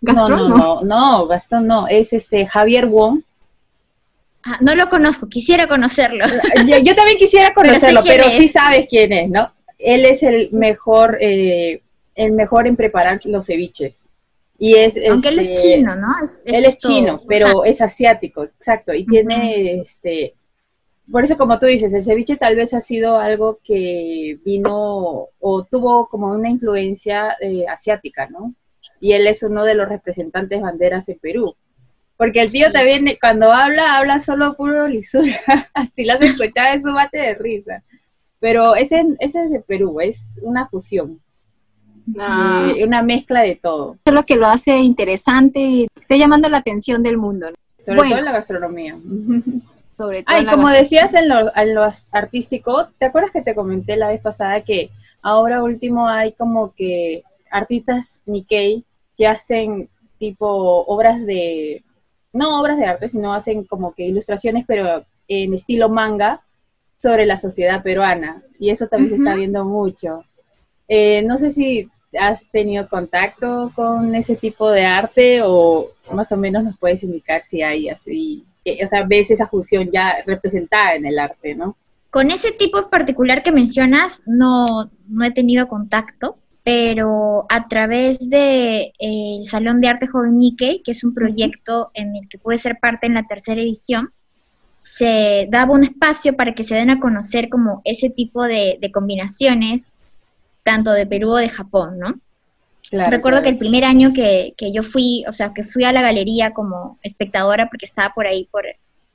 ¿Gastón? 0.00 0.30
No, 0.30 0.48
no, 0.48 0.82
no, 0.82 1.26
Gastón 1.26 1.66
no, 1.66 1.88
es 1.88 2.12
este 2.12 2.46
Javier 2.46 2.86
Wong. 2.86 3.22
Ah, 4.42 4.58
no 4.60 4.74
lo 4.74 4.88
conozco, 4.88 5.28
quisiera 5.28 5.68
conocerlo. 5.68 6.24
Yo, 6.82 6.94
también 6.94 7.18
quisiera 7.18 7.52
conocerlo, 7.52 8.00
pero, 8.04 8.24
sí 8.30 8.48
sabes 8.48 8.86
quién 8.88 9.12
es, 9.12 9.28
¿no? 9.28 9.52
Él 9.78 10.06
es 10.06 10.22
el 10.22 10.50
mejor, 10.52 11.18
eh, 11.20 11.82
el 12.14 12.32
mejor 12.32 12.66
en 12.66 12.76
preparar 12.76 13.20
los 13.24 13.46
ceviches. 13.46 14.08
Y 14.58 14.74
es, 14.74 14.94
Aunque 15.10 15.28
él 15.28 15.38
es 15.38 15.48
este, 15.48 15.76
chino, 15.76 15.96
¿no? 15.96 16.08
él 16.44 16.64
es 16.66 16.78
chino, 16.78 17.18
pero 17.26 17.64
es 17.64 17.80
asiático, 17.80 18.44
exacto. 18.44 18.92
Y 18.92 19.06
tiene, 19.06 19.80
este, 19.80 20.34
por 21.10 21.24
eso 21.24 21.36
como 21.36 21.58
tú 21.58 21.66
dices, 21.66 21.92
el 21.94 22.02
ceviche 22.02 22.36
tal 22.36 22.56
vez 22.56 22.74
ha 22.74 22.80
sido 22.82 23.18
algo 23.18 23.58
que 23.64 24.38
vino 24.44 25.28
o 25.38 25.64
tuvo 25.64 26.08
como 26.08 26.28
una 26.28 26.50
influencia 26.50 27.36
eh, 27.40 27.64
asiática, 27.66 28.28
¿no? 28.28 28.54
Y 29.00 29.12
él 29.12 29.26
es 29.26 29.42
uno 29.42 29.64
de 29.64 29.74
los 29.74 29.88
representantes 29.88 30.60
banderas 30.60 31.08
en 31.08 31.18
Perú. 31.18 31.56
Porque 32.16 32.42
el 32.42 32.52
tío 32.52 32.70
también, 32.70 33.06
cuando 33.18 33.50
habla, 33.50 33.96
habla 33.96 34.20
solo 34.20 34.54
puro 34.54 34.86
lisura. 34.86 35.40
Así 35.74 36.04
las 36.04 36.20
escuchaba 36.20 36.74
es 36.74 36.82
su 36.82 36.92
bate 36.92 37.18
de 37.18 37.34
risa. 37.34 37.82
Pero 38.38 38.76
ese, 38.76 39.04
ese 39.20 39.44
es 39.44 39.52
el 39.52 39.62
Perú, 39.62 40.00
es 40.00 40.38
una 40.42 40.68
fusión. 40.68 41.20
Ah. 42.18 42.72
una 42.82 43.02
mezcla 43.02 43.42
de 43.42 43.56
todo. 43.56 43.92
Eso 43.92 44.00
es 44.06 44.12
lo 44.12 44.24
que 44.24 44.36
lo 44.36 44.46
hace 44.46 44.78
interesante 44.78 45.60
y 45.60 45.86
está 45.98 46.16
llamando 46.16 46.48
la 46.48 46.58
atención 46.58 47.02
del 47.02 47.16
mundo. 47.16 47.48
Sobre 47.84 48.02
todo 48.02 48.18
en 48.18 48.24
la 48.24 48.32
gastronomía. 48.32 48.98
Sobre 49.96 50.22
todo. 50.22 50.36
Ay, 50.36 50.46
como 50.46 50.68
decías 50.70 51.14
en 51.14 51.28
lo, 51.28 51.54
en 51.54 51.74
lo 51.74 51.88
artístico, 52.10 52.88
¿te 52.98 53.06
acuerdas 53.06 53.32
que 53.32 53.42
te 53.42 53.54
comenté 53.54 53.96
la 53.96 54.08
vez 54.08 54.20
pasada 54.20 54.62
que 54.62 54.90
ahora 55.22 55.62
último 55.62 56.08
hay 56.08 56.32
como 56.32 56.74
que 56.74 57.22
artistas 57.50 58.20
Nikkei 58.26 58.84
que 59.20 59.26
hacen 59.26 59.90
tipo 60.18 60.46
obras 60.46 61.26
de, 61.26 61.84
no 62.32 62.58
obras 62.58 62.78
de 62.78 62.86
arte, 62.86 63.10
sino 63.10 63.34
hacen 63.34 63.64
como 63.64 63.92
que 63.92 64.06
ilustraciones, 64.06 64.64
pero 64.66 65.04
en 65.28 65.52
estilo 65.52 65.90
manga 65.90 66.40
sobre 67.02 67.26
la 67.26 67.36
sociedad 67.36 67.82
peruana. 67.82 68.42
Y 68.58 68.70
eso 68.70 68.86
también 68.86 69.10
se 69.10 69.16
está 69.16 69.34
viendo 69.34 69.66
mucho. 69.66 70.24
Eh, 70.88 71.20
no 71.20 71.36
sé 71.36 71.50
si 71.50 71.90
has 72.18 72.50
tenido 72.50 72.88
contacto 72.88 73.70
con 73.74 74.14
ese 74.14 74.36
tipo 74.36 74.70
de 74.70 74.86
arte 74.86 75.42
o 75.44 75.90
más 76.14 76.32
o 76.32 76.38
menos 76.38 76.64
nos 76.64 76.78
puedes 76.78 77.02
indicar 77.02 77.42
si 77.42 77.60
hay 77.60 77.90
así, 77.90 78.46
o 78.82 78.88
sea, 78.88 79.04
ves 79.04 79.30
esa 79.30 79.48
función 79.48 79.90
ya 79.90 80.14
representada 80.24 80.94
en 80.94 81.04
el 81.04 81.18
arte, 81.18 81.54
¿no? 81.54 81.76
Con 82.08 82.30
ese 82.30 82.52
tipo 82.52 82.78
en 82.78 82.88
particular 82.88 83.42
que 83.42 83.52
mencionas, 83.52 84.22
no, 84.24 84.90
no 85.08 85.24
he 85.26 85.30
tenido 85.30 85.68
contacto, 85.68 86.38
pero 86.70 87.46
a 87.48 87.66
través 87.66 88.30
de 88.30 88.82
eh, 88.82 88.92
el 89.00 89.44
Salón 89.44 89.80
de 89.80 89.88
Arte 89.88 90.06
Joven 90.06 90.38
Nikkei, 90.38 90.84
que 90.84 90.92
es 90.92 91.02
un 91.02 91.12
proyecto 91.12 91.90
en 91.94 92.14
el 92.14 92.28
que 92.28 92.38
pude 92.38 92.58
ser 92.58 92.78
parte 92.78 93.08
en 93.08 93.14
la 93.14 93.26
tercera 93.26 93.60
edición, 93.60 94.12
se 94.78 95.48
daba 95.50 95.72
un 95.72 95.82
espacio 95.82 96.36
para 96.36 96.54
que 96.54 96.62
se 96.62 96.76
den 96.76 96.90
a 96.90 97.00
conocer 97.00 97.48
como 97.48 97.82
ese 97.84 98.08
tipo 98.08 98.44
de, 98.44 98.78
combinaciones, 98.94 99.92
tanto 100.62 100.92
de 100.92 101.06
Perú 101.06 101.30
o 101.30 101.36
de 101.38 101.48
Japón, 101.48 101.98
¿no? 101.98 102.20
Recuerdo 102.92 103.42
que 103.42 103.48
el 103.48 103.58
primer 103.58 103.82
año 103.82 104.12
que, 104.12 104.54
que, 104.56 104.72
yo 104.72 104.84
fui, 104.84 105.24
o 105.26 105.32
sea, 105.32 105.52
que 105.52 105.64
fui 105.64 105.82
a 105.82 105.92
la 105.92 106.02
galería 106.02 106.52
como 106.52 107.00
espectadora, 107.02 107.68
porque 107.68 107.86
estaba 107.86 108.14
por 108.14 108.28
ahí, 108.28 108.48
por 108.48 108.64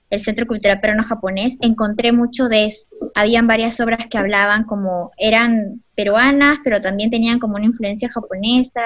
el 0.10 0.20
Centro 0.20 0.46
Cultural 0.46 0.80
Peruano-Japonés, 0.80 1.58
encontré 1.62 2.12
mucho 2.12 2.48
de 2.48 2.66
eso. 2.66 2.88
Habían 3.16 3.48
varias 3.48 3.80
obras 3.80 4.06
que 4.10 4.18
hablaban 4.18 4.64
como 4.66 5.12
eran 5.18 5.82
peruanas, 5.96 6.60
pero 6.64 6.82
también 6.82 7.10
tenían 7.10 7.40
como 7.40 7.56
una 7.56 7.66
influencia 7.66 8.10
japonesa. 8.10 8.82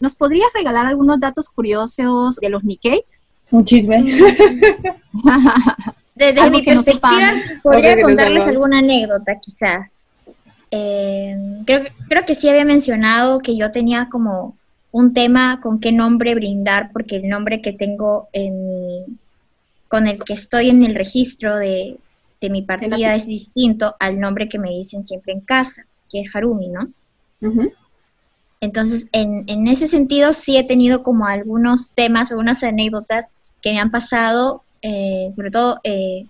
¿Nos 0.00 0.14
podrías 0.14 0.48
regalar 0.54 0.86
algunos 0.86 1.20
datos 1.20 1.48
curiosos 1.48 2.36
de 2.36 2.50
los 2.50 2.64
Nikkeis? 2.64 3.20
Un 3.50 3.64
chisme. 3.64 4.04
Desde 6.14 6.50
mi 6.50 6.62
perspectiva, 6.62 7.34
podría 7.62 8.00
contarles 8.00 8.46
alguna 8.46 8.78
anécdota, 8.78 9.38
quizás. 9.40 10.04
Eh, 10.70 11.36
creo, 11.64 11.84
creo 12.08 12.24
que 12.24 12.34
sí 12.34 12.48
había 12.48 12.64
mencionado 12.64 13.38
que 13.40 13.56
yo 13.56 13.70
tenía 13.70 14.08
como 14.10 14.56
un 14.90 15.12
tema 15.12 15.60
con 15.60 15.78
qué 15.78 15.92
nombre 15.92 16.34
brindar, 16.34 16.90
porque 16.92 17.16
el 17.16 17.28
nombre 17.28 17.60
que 17.60 17.72
tengo 17.72 18.28
en 18.32 19.18
con 19.88 20.06
el 20.06 20.22
que 20.22 20.32
estoy 20.32 20.70
en 20.70 20.84
el 20.84 20.94
registro 20.94 21.56
de, 21.56 21.98
mi 22.48 22.62
partida 22.62 23.16
es 23.16 23.26
distinto 23.26 23.96
al 23.98 24.20
nombre 24.20 24.48
que 24.48 24.60
me 24.60 24.70
dicen 24.70 25.02
siempre 25.02 25.32
en 25.32 25.40
casa, 25.40 25.84
que 26.10 26.20
es 26.20 26.30
Harumi, 26.34 26.68
¿no? 26.68 26.88
Entonces, 28.60 29.08
en, 29.12 29.44
en, 29.48 29.66
ese 29.66 29.88
sentido, 29.88 30.32
sí 30.32 30.56
he 30.56 30.64
tenido 30.64 31.02
como 31.02 31.26
algunos 31.26 31.92
temas, 31.94 32.30
algunas 32.30 32.62
anécdotas 32.62 33.34
que 33.60 33.72
me 33.72 33.80
han 33.80 33.90
pasado, 33.90 34.62
eh, 34.82 35.28
sobre 35.32 35.50
todo 35.50 35.80
eh, 35.82 36.26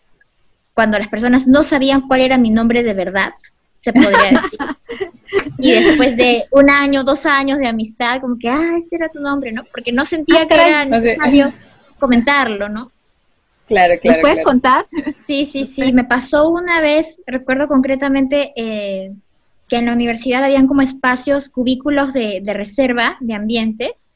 cuando 0.75 0.99
las 0.99 1.09
personas 1.09 1.47
no 1.47 1.63
sabían 1.63 2.09
cuál 2.09 2.23
era 2.23 2.39
mi 2.39 2.51
nombre 2.51 2.83
de 2.83 2.95
verdad, 2.95 3.35
se 3.81 3.93
podría 3.93 4.31
decir. 4.31 4.59
y 5.59 5.73
después 5.73 6.17
de 6.17 6.45
un 6.51 6.71
año, 6.71 7.05
dos 7.05 7.27
años 7.27 7.59
de 7.59 7.69
amistad, 7.69 8.21
como 8.21 8.39
que, 8.39 8.49
ah, 8.49 8.75
este 8.77 8.97
era 8.97 9.09
tu 9.09 9.21
nombre, 9.21 9.53
¿no? 9.53 9.65
Porque 9.65 9.93
no 9.93 10.05
sentía 10.05 10.43
ah, 10.43 10.47
que 10.47 10.55
era 10.55 10.85
necesario 10.85 11.53
comentarlo, 11.99 12.69
¿no? 12.69 12.91
Claro, 13.67 13.95
claro. 14.01 14.17
¿Nos 14.17 14.19
puedes 14.19 14.43
contar? 14.43 14.87
Sí, 15.27 15.45
sí, 15.45 15.65
sí. 15.65 15.93
Me 15.93 16.05
pasó 16.05 16.49
una 16.49 16.81
vez, 16.81 17.21
recuerdo 17.27 17.67
concretamente 17.67 18.53
eh, 18.57 19.13
que 19.69 19.77
en 19.77 19.87
la 19.87 19.93
universidad 19.93 20.45
habían 20.45 20.69
como 20.69 20.83
espacios, 20.83 21.49
cubículos 21.49 22.13
de, 22.13 22.43
reserva 22.47 23.17
de 23.21 23.35
ambientes, 23.35 24.13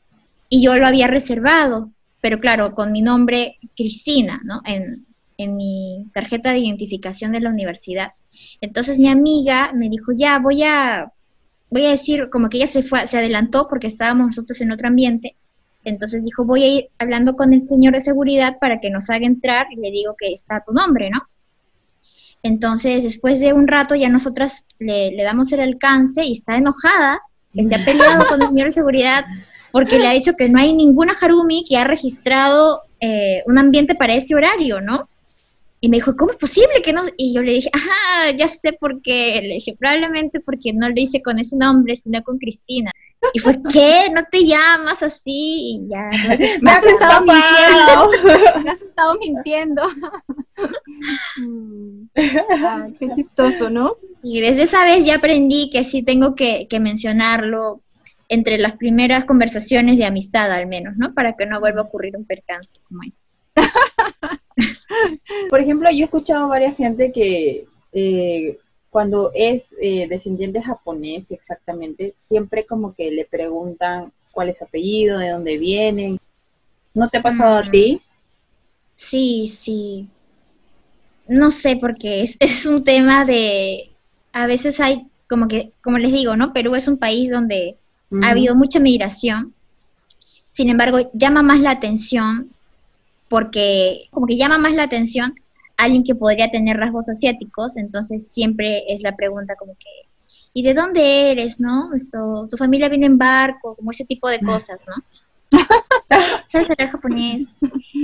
y 0.49 0.65
yo 0.65 0.77
lo 0.77 0.87
había 0.87 1.07
reservado, 1.07 1.91
pero 2.21 2.39
claro, 2.39 2.75
con 2.75 2.93
mi 2.93 3.03
nombre 3.03 3.59
Cristina, 3.77 4.41
¿no? 4.45 4.61
En, 4.65 5.07
en 5.37 5.57
mi 5.57 6.07
tarjeta 6.13 6.53
de 6.53 6.59
identificación 6.59 7.33
de 7.33 7.41
la 7.41 7.51
universidad. 7.51 8.13
Entonces 8.61 8.99
mi 8.99 9.09
amiga 9.09 9.73
me 9.75 9.89
dijo, 9.89 10.13
ya, 10.17 10.39
voy 10.39 10.63
a, 10.63 11.13
voy 11.71 11.87
a 11.87 11.91
decir, 11.91 12.29
como 12.31 12.49
que 12.49 12.59
ella 12.59 12.67
se 12.67 12.83
fue, 12.83 13.07
se 13.07 13.19
adelantó 13.19 13.67
porque 13.69 13.87
estábamos 13.87 14.29
nosotros 14.29 14.61
en 14.61 14.73
otro 14.73 14.89
ambiente, 14.89 15.37
entonces 15.85 16.25
dijo, 16.25 16.45
voy 16.45 16.65
a 16.65 16.69
ir 16.69 16.89
hablando 16.99 17.37
con 17.37 17.53
el 17.53 17.63
señor 17.63 17.95
de 17.95 18.01
seguridad 18.01 18.59
para 18.61 18.81
que 18.81 18.91
nos 18.91 19.11
haga 19.11 19.27
entrar 19.27 19.67
y 19.71 19.77
le 19.77 19.91
digo 19.91 20.15
que 20.19 20.33
está 20.33 20.63
tu 20.67 20.73
nombre, 20.73 21.11
¿no? 21.11 21.23
Entonces, 22.43 23.03
después 23.03 23.39
de 23.39 23.53
un 23.53 23.69
rato 23.69 23.95
ya 23.95 24.09
nosotras 24.09 24.65
le, 24.79 25.15
damos 25.23 25.53
el 25.53 25.61
alcance 25.61 26.25
y 26.25 26.33
está 26.33 26.57
enojada, 26.57 27.21
que 27.53 27.65
se 27.65 27.75
ha 27.75 27.85
peleado 27.85 28.27
con 28.27 28.41
el 28.41 28.49
señor 28.49 28.67
de 28.67 28.73
seguridad 28.73 29.25
porque 29.73 29.99
le 29.99 30.09
ha 30.09 30.13
dicho 30.13 30.35
que 30.37 30.49
no 30.49 30.59
hay 30.59 30.73
ninguna 30.73 31.15
Harumi 31.21 31.65
que 31.69 31.77
ha 31.77 31.85
registrado 31.85 32.83
eh, 33.01 33.43
un 33.47 33.59
ambiente 33.59 33.95
para 33.95 34.15
ese 34.15 34.35
horario, 34.35 34.81
¿no? 34.81 35.09
Y 35.83 35.89
me 35.89 35.97
dijo, 35.97 36.15
¿cómo 36.15 36.33
es 36.33 36.37
posible 36.37 36.83
que 36.83 36.93
no? 36.93 37.03
Y 37.17 37.35
yo 37.35 37.41
le 37.41 37.55
dije, 37.55 37.71
ajá, 37.73 38.37
ya 38.37 38.49
sé 38.49 38.75
por 38.75 39.01
qué. 39.01 39.41
Le 39.43 39.55
dije, 39.55 39.75
probablemente 39.79 40.41
porque 40.41 40.75
no 40.75 40.89
lo 40.89 40.95
hice 40.95 41.23
con 41.23 41.39
ese 41.39 41.57
nombre, 41.57 41.97
sino 41.97 42.23
con 42.23 42.37
Cristina. 42.37 42.93
Y 43.33 43.39
fue, 43.39 43.59
¿qué? 43.73 44.11
¿No 44.15 44.23
te 44.31 44.45
llamas 44.45 45.03
así? 45.03 45.31
Y 45.33 45.89
ya. 45.89 46.11
Me 46.61 46.71
has 46.71 46.85
estado 46.85 47.25
mintiendo. 47.25 48.61
Me 48.65 48.71
has 48.71 48.83
estado 48.83 49.19
mintiendo. 49.19 49.83
Mm. 51.39 52.09
Ah, 52.63 52.89
qué 52.99 53.09
chistoso, 53.17 53.71
¿no? 53.71 53.97
Y 54.23 54.41
desde 54.41 54.65
esa 54.65 54.85
vez 54.85 55.07
ya 55.07 55.17
aprendí 55.17 55.71
que 55.71 55.83
sí 55.83 56.03
tengo 56.03 56.35
que, 56.35 56.67
que 56.69 56.79
mencionarlo 56.79 57.81
entre 58.29 58.59
las 58.59 58.75
primeras 58.75 59.25
conversaciones 59.25 59.99
de 59.99 60.05
amistad, 60.05 60.53
al 60.53 60.67
menos, 60.67 60.95
¿no? 60.99 61.15
Para 61.15 61.37
que 61.37 61.47
no 61.47 61.59
vuelva 61.59 61.81
a 61.81 61.85
ocurrir 61.85 62.17
un 62.17 62.27
percance 62.27 62.79
como 62.87 63.03
ese. 63.03 63.31
Por 65.51 65.61
ejemplo, 65.61 65.91
yo 65.91 66.01
he 66.01 66.05
escuchado 66.05 66.45
a 66.45 66.49
varias 66.49 66.77
gente 66.77 67.13
que 67.13 67.67
eh, 67.93 68.59
cuando 68.91 69.31
es 69.35 69.77
eh, 69.81 70.07
descendiente 70.09 70.63
japonés 70.63 71.31
exactamente, 71.31 72.15
siempre 72.19 72.67
como 72.67 72.95
que 72.95 73.11
le 73.11 73.25
preguntan 73.25 74.13
cuál 74.33 74.49
es 74.49 74.59
su 74.59 74.65
apellido, 74.65 75.19
de 75.19 75.31
dónde 75.31 75.59
vienen. 75.59 76.19
¿No 76.95 77.09
te 77.09 77.19
ha 77.19 77.23
pasado 77.23 77.59
a 77.59 77.63
ti? 77.63 78.03
Sí, 78.97 79.49
sí. 79.49 80.09
No 81.29 81.51
sé, 81.51 81.77
porque 81.77 82.23
es, 82.23 82.37
es 82.41 82.67
un 82.67 82.85
tema 82.85 83.25
de... 83.25 83.91
A 84.33 84.47
veces 84.47 84.81
hay, 84.81 85.07
como 85.29 85.49
que, 85.49 85.73
como 85.83 85.99
les 85.99 86.13
digo, 86.13 86.37
¿no? 86.37 86.53
Perú 86.53 86.75
es 86.75 86.89
un 86.89 86.99
país 86.99 87.31
donde 87.31 87.77
ha 88.23 88.31
habido 88.31 88.55
mucha 88.55 88.81
migración. 88.81 89.55
Sin 90.47 90.69
embargo, 90.69 91.11
llama 91.15 91.43
más 91.43 91.61
la 91.61 91.71
atención 91.71 92.51
porque 93.31 94.09
como 94.11 94.27
que 94.27 94.37
llama 94.37 94.59
más 94.59 94.75
la 94.75 94.83
atención 94.83 95.35
alguien 95.77 96.03
que 96.05 96.17
podría 96.17 96.51
tener 96.51 96.77
rasgos 96.77 97.09
asiáticos, 97.09 97.77
entonces 97.77 98.31
siempre 98.31 98.93
es 98.93 99.03
la 99.03 99.15
pregunta 99.17 99.55
como 99.57 99.75
que, 99.75 100.09
¿y 100.53 100.63
de 100.65 100.75
dónde 100.75 101.31
eres, 101.31 101.61
no? 101.61 101.95
Esto, 101.95 102.45
tu 102.51 102.57
familia 102.57 102.89
viene 102.89 103.07
en 103.07 103.17
barco, 103.17 103.77
como 103.77 103.93
ese 103.93 104.05
tipo 104.05 104.29
de 104.29 104.41
cosas, 104.41 104.83
¿no? 104.87 105.59
¿Sabes 106.51 106.71
hablar 106.71 106.91
japonés? 106.91 107.49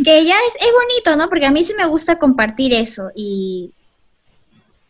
Que 0.04 0.24
ya 0.24 0.34
es, 0.34 0.54
es 0.60 0.72
bonito, 0.72 1.16
¿no? 1.16 1.28
Porque 1.28 1.46
a 1.46 1.50
mí 1.50 1.64
sí 1.64 1.74
me 1.76 1.86
gusta 1.86 2.18
compartir 2.18 2.72
eso 2.72 3.10
y... 3.14 3.72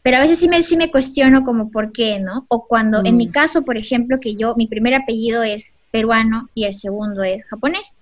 Pero 0.03 0.19
a 0.19 0.21
veces 0.21 0.39
sí 0.39 0.49
me, 0.49 0.63
sí 0.63 0.77
me 0.77 0.93
cuestiono 0.93 1.45
como 1.45 1.71
por 1.71 1.91
qué, 1.91 2.21
¿no? 2.21 2.45
O 2.47 2.69
cuando, 2.69 3.05
en 3.05 3.17
mi 3.17 3.27
mm. 3.27 3.33
caso, 3.33 3.63
por 3.63 3.77
ejemplo, 3.77 4.19
que 4.21 4.37
yo, 4.37 4.55
mi 4.55 4.69
primer 4.69 4.95
apellido 4.95 5.43
es 5.43 5.83
peruano 5.91 6.49
y 6.55 6.65
el 6.67 6.75
segundo 6.75 7.25
es 7.25 7.45
japonés. 7.47 7.99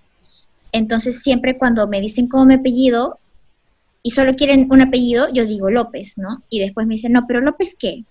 Entonces 0.75 1.23
siempre 1.23 1.57
cuando 1.57 1.87
me 1.87 2.00
dicen 2.00 2.26
cómo 2.26 2.47
me 2.47 2.54
apellido, 2.54 3.21
y 4.02 4.11
solo 4.11 4.35
quieren 4.35 4.66
un 4.71 4.83
apellido, 4.83 5.33
yo 5.33 5.47
digo 5.47 5.71
López, 5.71 6.19
¿no? 6.19 6.43
Y 6.50 6.59
después 6.59 6.87
me 6.87 6.95
dicen, 6.95 7.12
no, 7.12 7.26
pero 7.28 7.40
López 7.40 7.76
qué? 7.78 8.02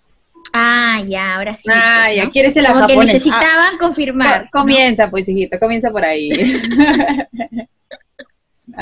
Ah, 0.53 1.03
ya, 1.07 1.35
ahora 1.35 1.53
sí. 1.53 1.69
Ah, 1.69 2.05
pues, 2.05 2.15
ya, 2.15 2.29
quieres 2.29 2.55
el 2.55 2.65
Como 2.65 2.87
que 2.87 2.95
necesitaban 2.95 3.73
ah, 3.73 3.77
confirmar. 3.77 4.49
comienza, 4.49 5.09
pues, 5.09 5.27
hijito, 5.27 5.59
comienza 5.59 5.91
por 5.91 6.05
ahí. 6.05 6.29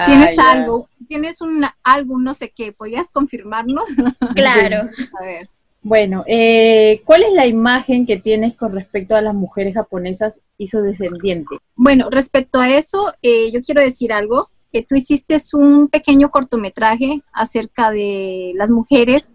¿Tienes 0.05 0.37
algo? 0.37 0.87
¿Tienes 1.07 1.41
un 1.41 1.65
álbum, 1.83 2.23
no 2.23 2.35
sé 2.35 2.53
qué? 2.55 2.71
¿Podrías 2.71 3.11
confirmarnos? 3.11 3.83
Claro. 4.35 4.87
a 5.19 5.23
ver. 5.25 5.49
Bueno, 5.83 6.23
eh, 6.27 7.01
¿cuál 7.05 7.23
es 7.23 7.33
la 7.33 7.47
imagen 7.47 8.05
que 8.05 8.17
tienes 8.17 8.55
con 8.55 8.73
respecto 8.73 9.15
a 9.15 9.21
las 9.21 9.33
mujeres 9.33 9.73
japonesas 9.73 10.39
y 10.57 10.67
su 10.67 10.79
descendiente? 10.81 11.57
Bueno, 11.75 12.09
respecto 12.09 12.59
a 12.59 12.69
eso, 12.69 13.13
eh, 13.21 13.51
yo 13.51 13.61
quiero 13.61 13.81
decir 13.81 14.13
algo 14.13 14.49
tú 14.81 14.95
hiciste 14.95 15.37
un 15.53 15.89
pequeño 15.89 16.29
cortometraje 16.31 17.21
acerca 17.33 17.91
de 17.91 18.53
las 18.55 18.71
mujeres 18.71 19.33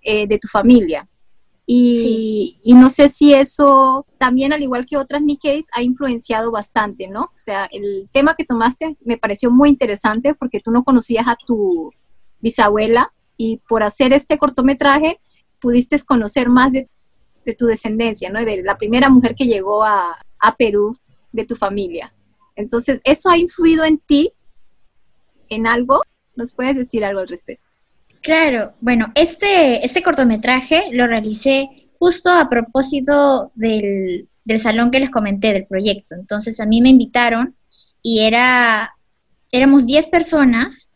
eh, 0.00 0.26
de 0.26 0.38
tu 0.38 0.48
familia. 0.48 1.06
Y, 1.70 2.58
y, 2.62 2.72
no 2.72 2.88
sé 2.88 3.10
si 3.10 3.34
eso 3.34 4.06
también, 4.16 4.54
al 4.54 4.62
igual 4.62 4.86
que 4.86 4.96
otras 4.96 5.20
Nikkeis, 5.20 5.66
ha 5.74 5.82
influenciado 5.82 6.50
bastante, 6.50 7.08
¿no? 7.08 7.24
O 7.24 7.36
sea, 7.36 7.68
el 7.70 8.08
tema 8.10 8.34
que 8.34 8.46
tomaste 8.46 8.96
me 9.04 9.18
pareció 9.18 9.50
muy 9.50 9.68
interesante 9.68 10.32
porque 10.32 10.60
tú 10.60 10.70
no 10.70 10.82
conocías 10.82 11.28
a 11.28 11.36
tu 11.36 11.92
bisabuela 12.40 13.12
y 13.36 13.58
por 13.68 13.82
hacer 13.82 14.14
este 14.14 14.38
cortometraje 14.38 15.20
pudiste 15.60 15.98
conocer 16.04 16.48
más 16.48 16.72
de, 16.72 16.88
tu 17.56 17.64
descendencia, 17.66 18.28
¿no? 18.30 18.44
De 18.44 18.62
la 18.62 18.76
primera 18.76 19.08
mujer 19.08 19.34
que 19.34 19.46
llegó 19.46 19.82
a, 19.82 20.18
a 20.38 20.56
Perú 20.56 20.98
de 21.32 21.46
tu 21.46 21.56
familia. 21.56 22.12
Entonces, 22.56 23.00
¿eso 23.04 23.30
ha 23.30 23.38
influido 23.38 23.84
en 23.84 23.98
ti 23.98 24.32
en 25.48 25.66
algo? 25.66 26.02
¿Nos 26.36 26.52
puedes 26.52 26.76
decir 26.76 27.04
algo 27.04 27.20
al 27.20 27.28
respecto? 27.28 27.66
Claro, 28.22 28.74
bueno, 28.80 29.12
este, 29.14 29.84
este 29.84 30.02
cortometraje 30.02 30.88
lo 30.92 31.06
realicé 31.06 31.88
justo 31.98 32.30
a 32.30 32.48
propósito 32.48 33.52
del, 33.54 34.28
salón 34.58 34.90
que 34.90 35.00
les 35.00 35.10
comenté 35.10 35.52
del 35.52 35.66
proyecto. 35.66 36.14
Entonces 36.14 36.58
a 36.60 36.66
mí 36.66 36.80
me 36.80 36.88
invitaron 36.88 37.54
y 38.02 38.20
era, 38.20 38.94
éramos 39.52 39.86
10 39.86 40.08
personas 40.08 40.90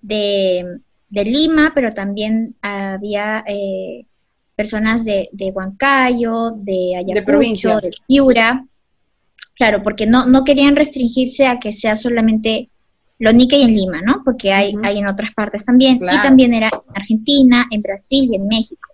de, 0.00 0.64
Lima, 1.10 1.72
pero 1.74 1.92
también 1.92 2.54
había 2.62 3.44
eh, 3.46 4.06
personas 4.54 5.04
de, 5.04 5.28
de, 5.32 5.50
Huancayo, 5.50 6.52
de 6.56 6.96
Ayacucho, 6.96 7.76
de, 7.76 7.88
de 7.88 7.96
Piura. 8.06 8.64
Claro, 9.54 9.82
porque 9.82 10.06
no, 10.06 10.26
no 10.26 10.44
querían 10.44 10.76
restringirse 10.76 11.46
a 11.46 11.58
que 11.58 11.72
sea 11.72 11.94
solamente 11.94 12.70
lo 13.18 13.32
Nikkei 13.32 13.62
en 13.62 13.74
Lima, 13.74 14.00
¿no? 14.02 14.22
Porque 14.24 14.52
hay, 14.52 14.74
hay 14.82 14.98
en 14.98 15.06
otras 15.06 15.32
partes 15.34 15.64
también. 15.64 16.00
Y 16.02 16.20
también 16.22 16.54
era 16.54 16.68
en 16.68 16.96
Argentina, 16.96 17.66
en 17.70 17.82
Brasil 17.82 18.28
y 18.30 18.36
en 18.36 18.48
México. 18.48 18.88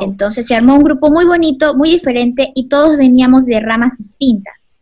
Entonces 0.00 0.46
se 0.46 0.54
armó 0.54 0.74
un 0.74 0.82
grupo 0.82 1.10
muy 1.10 1.24
bonito, 1.24 1.74
muy 1.76 1.90
diferente 1.90 2.52
y 2.54 2.68
todos 2.68 2.96
veníamos 2.96 3.46
de 3.46 3.60
ramas 3.60 3.96
distintas. 3.98 4.78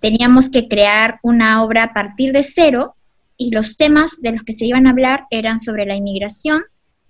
Teníamos 0.00 0.48
que 0.48 0.68
crear 0.68 1.18
una 1.22 1.62
obra 1.62 1.84
a 1.84 1.92
partir 1.92 2.32
de 2.32 2.42
cero 2.42 2.94
y 3.40 3.50
los 3.52 3.78
temas 3.78 4.20
de 4.20 4.32
los 4.32 4.42
que 4.42 4.52
se 4.52 4.66
iban 4.66 4.86
a 4.86 4.90
hablar 4.90 5.24
eran 5.30 5.60
sobre 5.60 5.86
la 5.86 5.96
inmigración, 5.96 6.62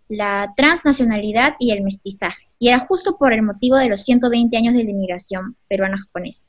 la 0.09 0.55
transnacionalidad 0.57 1.55
y 1.59 1.73
el 1.73 1.83
mestizaje. 1.83 2.47
Y 2.61 2.69
era 2.69 2.79
justo 2.79 3.19
por 3.19 3.33
el 3.33 3.43
motivo 3.43 3.77
de 3.77 3.89
los 3.89 4.05
120 4.05 4.57
años 4.57 4.75
de 4.75 4.85
la 4.85 4.91
inmigración 4.91 5.57
peruana-japonesa. 5.69 6.47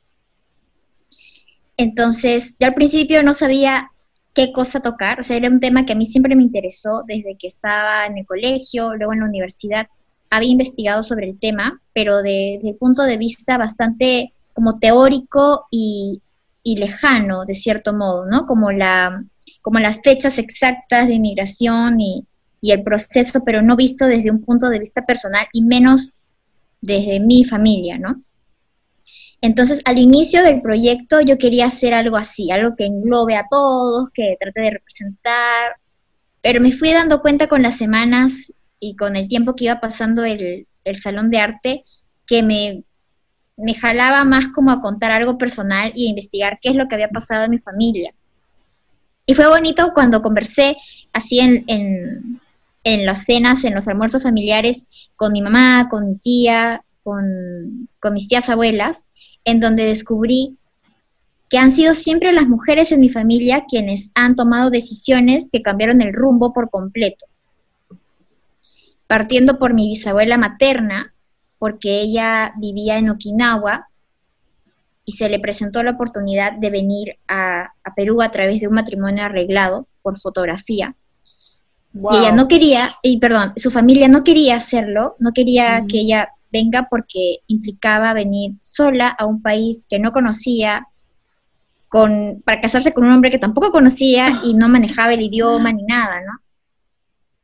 Entonces, 1.77 2.53
yo 2.59 2.67
al 2.67 2.75
principio 2.75 3.23
no 3.23 3.33
sabía 3.33 3.89
qué 4.35 4.51
cosa 4.53 4.81
tocar. 4.81 5.19
O 5.19 5.23
sea, 5.23 5.37
era 5.37 5.49
un 5.49 5.59
tema 5.59 5.83
que 5.83 5.93
a 5.93 5.95
mí 5.95 6.05
siempre 6.05 6.35
me 6.35 6.43
interesó 6.43 7.01
desde 7.07 7.35
que 7.35 7.47
estaba 7.47 8.05
en 8.05 8.19
el 8.19 8.25
colegio, 8.27 8.93
luego 8.93 9.13
en 9.13 9.21
la 9.21 9.25
universidad. 9.25 9.87
Había 10.29 10.51
investigado 10.51 11.01
sobre 11.01 11.27
el 11.27 11.39
tema, 11.39 11.81
pero 11.91 12.17
desde 12.17 12.69
el 12.69 12.75
punto 12.75 13.01
de 13.01 13.17
vista 13.17 13.57
bastante 13.57 14.31
como 14.53 14.77
teórico 14.77 15.65
y, 15.71 16.21
y 16.61 16.77
lejano, 16.77 17.45
de 17.45 17.55
cierto 17.55 17.93
modo, 17.93 18.27
¿no? 18.27 18.45
Como, 18.45 18.71
la, 18.71 19.23
como 19.61 19.79
las 19.79 19.99
fechas 20.01 20.37
exactas 20.37 21.07
de 21.07 21.13
inmigración 21.13 21.99
y, 21.99 22.25
y 22.61 22.71
el 22.71 22.83
proceso, 22.83 23.43
pero 23.43 23.61
no 23.61 23.75
visto 23.75 24.05
desde 24.05 24.31
un 24.31 24.43
punto 24.43 24.69
de 24.69 24.79
vista 24.79 25.05
personal 25.05 25.47
y 25.51 25.63
menos 25.63 26.11
desde 26.81 27.19
mi 27.19 27.43
familia, 27.43 27.97
¿no? 27.97 28.23
Entonces, 29.41 29.81
al 29.85 29.97
inicio 29.97 30.43
del 30.43 30.61
proyecto 30.61 31.19
yo 31.21 31.37
quería 31.37 31.65
hacer 31.65 31.93
algo 31.95 32.15
así, 32.15 32.51
algo 32.51 32.75
que 32.75 32.85
englobe 32.85 33.35
a 33.35 33.47
todos, 33.49 34.09
que 34.13 34.37
trate 34.39 34.61
de 34.61 34.69
representar, 34.71 35.75
pero 36.41 36.61
me 36.61 36.71
fui 36.71 36.91
dando 36.91 37.21
cuenta 37.21 37.47
con 37.47 37.63
las 37.63 37.77
semanas 37.77 38.53
y 38.79 38.95
con 38.95 39.15
el 39.15 39.27
tiempo 39.27 39.55
que 39.55 39.65
iba 39.65 39.79
pasando 39.79 40.23
el, 40.23 40.67
el 40.83 40.95
salón 40.95 41.31
de 41.31 41.39
arte 41.39 41.85
que 42.27 42.43
me, 42.43 42.83
me 43.57 43.73
jalaba 43.73 44.23
más 44.23 44.47
como 44.47 44.71
a 44.71 44.81
contar 44.81 45.11
algo 45.11 45.37
personal 45.37 45.91
y 45.95 46.07
a 46.07 46.09
investigar 46.09 46.59
qué 46.61 46.69
es 46.69 46.75
lo 46.75 46.87
que 46.87 46.95
había 46.95 47.09
pasado 47.09 47.45
en 47.45 47.51
mi 47.51 47.57
familia. 47.57 48.13
Y 49.31 49.33
fue 49.33 49.47
bonito 49.47 49.93
cuando 49.93 50.21
conversé 50.21 50.75
así 51.13 51.39
en, 51.39 51.63
en, 51.67 52.41
en 52.83 53.05
las 53.05 53.23
cenas, 53.23 53.63
en 53.63 53.73
los 53.73 53.87
almuerzos 53.87 54.23
familiares, 54.23 54.85
con 55.15 55.31
mi 55.31 55.41
mamá, 55.41 55.87
con 55.89 56.05
mi 56.05 56.15
tía, 56.17 56.83
con, 57.01 57.87
con 58.01 58.11
mis 58.11 58.27
tías 58.27 58.49
abuelas, 58.49 59.07
en 59.45 59.61
donde 59.61 59.85
descubrí 59.85 60.57
que 61.49 61.57
han 61.57 61.71
sido 61.71 61.93
siempre 61.93 62.33
las 62.33 62.45
mujeres 62.45 62.91
en 62.91 62.99
mi 62.99 63.07
familia 63.07 63.63
quienes 63.69 64.11
han 64.15 64.35
tomado 64.35 64.69
decisiones 64.69 65.47
que 65.49 65.61
cambiaron 65.61 66.01
el 66.01 66.11
rumbo 66.11 66.51
por 66.51 66.69
completo. 66.69 67.25
Partiendo 69.07 69.59
por 69.59 69.73
mi 69.73 69.87
bisabuela 69.91 70.37
materna, 70.37 71.13
porque 71.57 72.01
ella 72.01 72.51
vivía 72.57 72.97
en 72.97 73.09
Okinawa 73.09 73.87
y 75.11 75.17
se 75.17 75.27
le 75.27 75.39
presentó 75.39 75.83
la 75.83 75.91
oportunidad 75.91 76.53
de 76.53 76.69
venir 76.69 77.17
a, 77.27 77.73
Perú 77.97 78.21
a 78.21 78.31
través 78.31 78.61
de 78.61 78.67
un 78.67 78.75
matrimonio 78.75 79.25
arreglado 79.25 79.87
por 80.01 80.17
fotografía. 80.17 80.95
Y 81.93 82.15
ella 82.15 82.31
no 82.31 82.47
quería, 82.47 82.95
y 83.03 83.19
perdón, 83.19 83.51
su 83.57 83.69
familia 83.69 84.07
no 84.07 84.23
quería 84.23 84.55
hacerlo, 84.55 85.17
no 85.19 85.33
quería 85.33 85.83
que 85.89 85.99
ella 85.99 86.29
venga 86.49 86.87
porque 86.89 87.39
implicaba 87.47 88.13
venir 88.13 88.53
sola 88.61 89.09
a 89.09 89.25
un 89.25 89.41
país 89.41 89.85
que 89.89 89.99
no 89.99 90.13
conocía, 90.13 90.87
con, 91.89 92.41
para 92.45 92.61
casarse 92.61 92.93
con 92.93 93.03
un 93.03 93.11
hombre 93.11 93.31
que 93.31 93.37
tampoco 93.37 93.71
conocía 93.71 94.39
y 94.45 94.53
no 94.53 94.69
manejaba 94.69 95.13
el 95.13 95.23
idioma 95.23 95.73
ni 95.73 95.83
nada, 95.83 96.21
¿no? 96.21 96.39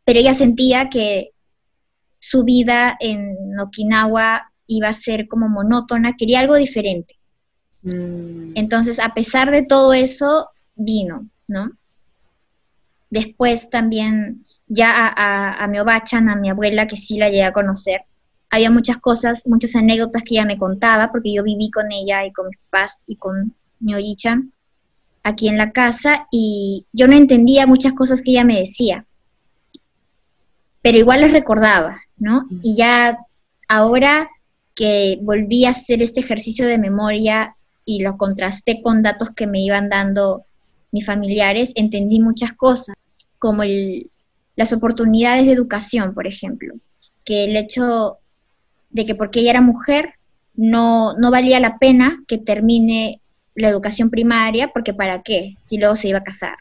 Pero 0.05 0.19
ella 0.19 0.33
sentía 0.33 0.89
que 0.89 1.31
su 2.19 2.45
vida 2.45 2.95
en 3.01 3.59
Okinawa 3.59 4.53
iba 4.67 4.87
a 4.87 4.93
ser 4.93 5.27
como 5.27 5.49
monótona, 5.49 6.15
quería 6.17 6.39
algo 6.39 6.55
diferente. 6.55 7.17
Mm. 7.87 8.51
Entonces, 8.55 8.99
a 8.99 9.13
pesar 9.13 9.51
de 9.51 9.63
todo 9.63 9.93
eso, 9.93 10.49
vino, 10.75 11.27
¿no? 11.47 11.71
Después 13.09 13.69
también 13.69 14.45
ya 14.67 15.07
a, 15.07 15.63
a 15.63 15.67
mi 15.67 15.79
obachan, 15.79 16.29
a 16.29 16.35
mi 16.35 16.49
abuela, 16.49 16.87
que 16.87 16.97
sí 16.97 17.17
la 17.17 17.29
llegué 17.29 17.45
a 17.45 17.53
conocer, 17.53 18.01
había 18.49 18.69
muchas 18.69 18.97
cosas, 18.97 19.43
muchas 19.45 19.75
anécdotas 19.75 20.23
que 20.23 20.35
ella 20.35 20.45
me 20.45 20.57
contaba, 20.57 21.11
porque 21.11 21.33
yo 21.33 21.43
viví 21.43 21.69
con 21.71 21.91
ella 21.91 22.25
y 22.25 22.31
con 22.31 22.47
mis 22.47 22.57
papás 22.69 23.03
y 23.07 23.15
con 23.15 23.53
mi 23.79 23.93
Orichan 23.93 24.51
aquí 25.23 25.49
en 25.49 25.57
la 25.57 25.71
casa, 25.71 26.27
y 26.31 26.85
yo 26.93 27.07
no 27.07 27.13
entendía 27.13 27.67
muchas 27.67 27.91
cosas 27.93 28.21
que 28.21 28.31
ella 28.31 28.45
me 28.45 28.59
decía, 28.59 29.05
pero 30.81 30.97
igual 30.97 31.19
les 31.19 31.33
recordaba, 31.33 31.99
¿no? 32.15 32.47
Y 32.61 32.77
ya 32.77 33.17
ahora 33.67 34.29
que 34.73 35.19
volví 35.21 35.65
a 35.65 35.71
hacer 35.71 36.01
este 36.01 36.21
ejercicio 36.21 36.65
de 36.65 36.77
memoria 36.77 37.57
y 37.87 38.03
lo 38.03 38.17
contrasté 38.17 38.81
con 38.81 39.01
datos 39.01 39.31
que 39.31 39.47
me 39.47 39.61
iban 39.61 39.87
dando 39.87 40.43
mis 40.91 41.05
familiares, 41.05 41.71
entendí 41.75 42.19
muchas 42.19 42.51
cosas, 42.51 42.95
como 43.39 43.63
las 44.55 44.73
oportunidades 44.73 45.45
de 45.45 45.53
educación, 45.53 46.13
por 46.13 46.27
ejemplo, 46.27 46.75
que 47.23 47.45
el 47.45 47.55
hecho 47.55 48.17
de 48.89 49.05
que 49.05 49.15
porque 49.15 49.39
ella 49.39 49.51
era 49.51 49.61
mujer 49.61 50.15
no, 50.53 51.13
no 51.13 51.31
valía 51.31 51.61
la 51.61 51.77
pena 51.77 52.23
que 52.27 52.37
termine 52.37 53.21
la 53.55 53.69
educación 53.69 54.09
primaria, 54.09 54.71
porque 54.73 54.93
¿para 54.93 55.21
qué? 55.23 55.55
Si 55.57 55.77
luego 55.77 55.95
se 55.95 56.09
iba 56.09 56.19
a 56.19 56.23
casar, 56.23 56.57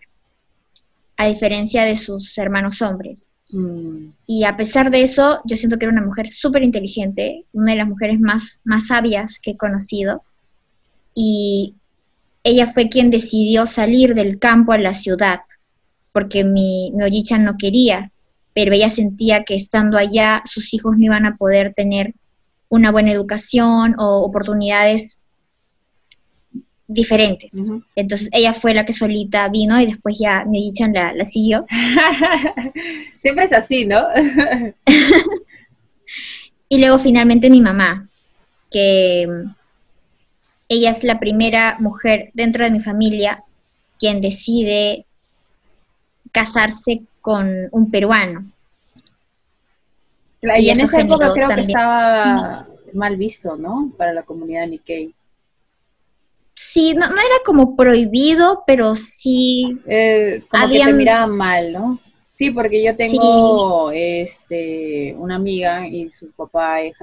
a 1.17 1.27
diferencia 1.27 1.85
de 1.85 1.97
sus 1.97 2.39
hermanos 2.39 2.81
hombres. 2.83 3.27
Mm. 3.51 4.11
Y 4.27 4.45
a 4.45 4.57
pesar 4.57 4.93
de 4.93 5.03
eso, 5.03 5.41
yo 5.45 5.57
siento 5.57 5.77
que 5.77 5.87
era 5.87 5.93
una 5.93 6.07
mujer 6.07 6.29
súper 6.29 6.63
inteligente, 6.63 7.47
una 7.53 7.73
de 7.73 7.79
las 7.79 7.89
mujeres 7.89 8.21
más, 8.21 8.61
más 8.65 8.87
sabias 8.87 9.41
que 9.41 9.53
he 9.53 9.57
conocido. 9.57 10.23
Y 11.17 11.75
ella 12.45 12.69
fue 12.69 12.89
quien 12.89 13.11
decidió 13.11 13.67
salir 13.67 14.15
del 14.15 14.39
campo 14.39 14.71
a 14.71 14.79
la 14.79 14.95
ciudad, 14.95 15.41
porque 16.13 16.45
mi, 16.45 16.93
mi 16.93 17.25
no 17.41 17.57
quería, 17.59 18.13
pero 18.55 18.73
ella 18.73 18.89
sentía 18.89 19.43
que 19.43 19.57
estando 19.57 19.99
allá 19.99 20.43
sus 20.45 20.73
hijos 20.73 20.97
no 20.97 21.05
iban 21.05 21.27
a 21.27 21.37
poder 21.37 21.75
tener 21.75 22.15
una 22.69 22.93
buena 22.93 23.11
educación 23.11 23.97
o 23.99 24.21
oportunidades 24.21 25.19
diferentes. 26.87 27.51
Entonces 27.97 28.29
ella 28.31 28.55
fue 28.55 28.75
la 28.75 28.87
que 28.87 28.93
solita 28.93 29.49
vino 29.49 29.81
y 29.81 29.87
después 29.87 30.17
ya 30.19 30.45
mi 30.45 30.71
la, 30.93 31.13
la 31.15 31.25
siguió. 31.25 31.67
Siempre 33.15 33.45
es 33.45 33.53
así, 33.53 33.87
¿no? 33.87 34.07
y 36.69 36.79
luego 36.79 36.99
finalmente 36.99 37.51
mi 37.51 37.61
mamá, 37.61 38.09
que 38.71 39.27
ella 40.69 40.91
es 40.91 41.05
la 41.05 41.19
primera 41.19 41.77
mujer 41.79 42.31
dentro 42.35 42.65
de 42.65 42.71
mi 42.71 42.81
familia 42.81 43.43
quien 43.99 44.21
decide 44.21 45.07
casarse 46.33 47.03
con 47.21 47.49
un 47.73 47.91
peruano. 47.91 48.45
Y, 50.43 50.71
en 50.71 50.81
esa 50.81 51.01
época 51.01 51.31
creo 51.33 51.49
que 51.49 51.61
estaba 51.61 52.69
mal 52.93 53.17
visto, 53.17 53.57
¿no? 53.57 53.93
Para 53.97 54.13
la 54.13 54.23
comunidad 54.23 54.67
Nikkei. 54.67 55.15
Sí, 56.55 56.95
no, 56.95 57.09
no 57.09 57.21
era 57.21 57.37
como 57.45 57.77
prohibido, 57.77 58.63
pero 58.67 58.95
sí. 58.95 59.79
Eh, 59.87 60.43
como 60.49 60.69
que 60.69 60.79
te 60.79 60.93
miraban 60.93 61.31
mal, 61.31 61.73
¿no? 61.73 61.99
Sí, 62.35 62.51
porque 62.51 62.85
yo 62.85 62.95
tengo 62.97 63.91
este 63.93 65.15
una 65.17 65.37
amiga 65.37 65.89
y 65.89 66.11
su 66.11 66.31
papá 66.33 66.83
es, 66.83 66.95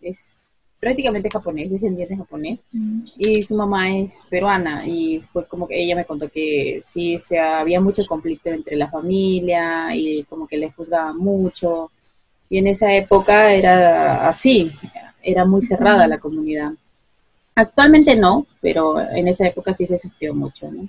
es 0.00 0.39
prácticamente 0.80 1.30
japonés, 1.30 1.70
descendiente 1.70 2.16
japonés, 2.16 2.60
mm. 2.72 3.02
y 3.18 3.42
su 3.42 3.54
mamá 3.54 3.94
es 3.94 4.24
peruana, 4.30 4.86
y 4.86 5.20
fue 5.32 5.46
como 5.46 5.68
que 5.68 5.80
ella 5.80 5.94
me 5.94 6.06
contó 6.06 6.28
que 6.30 6.82
sí, 6.86 7.18
se 7.18 7.38
había 7.38 7.80
mucho 7.80 8.02
conflicto 8.06 8.48
entre 8.48 8.76
la 8.76 8.90
familia, 8.90 9.94
y 9.94 10.24
como 10.24 10.48
que 10.48 10.56
le 10.56 10.72
juzgaban 10.72 11.18
mucho, 11.18 11.90
y 12.48 12.58
en 12.58 12.66
esa 12.66 12.92
época 12.94 13.52
era 13.52 14.26
así, 14.26 14.72
era 15.22 15.44
muy 15.44 15.62
cerrada 15.62 16.08
la 16.08 16.18
comunidad. 16.18 16.72
Actualmente 17.54 18.16
no, 18.16 18.46
pero 18.60 18.98
en 19.00 19.28
esa 19.28 19.46
época 19.46 19.74
sí 19.74 19.86
se 19.86 19.98
sufrió 19.98 20.34
mucho, 20.34 20.70
¿no? 20.70 20.88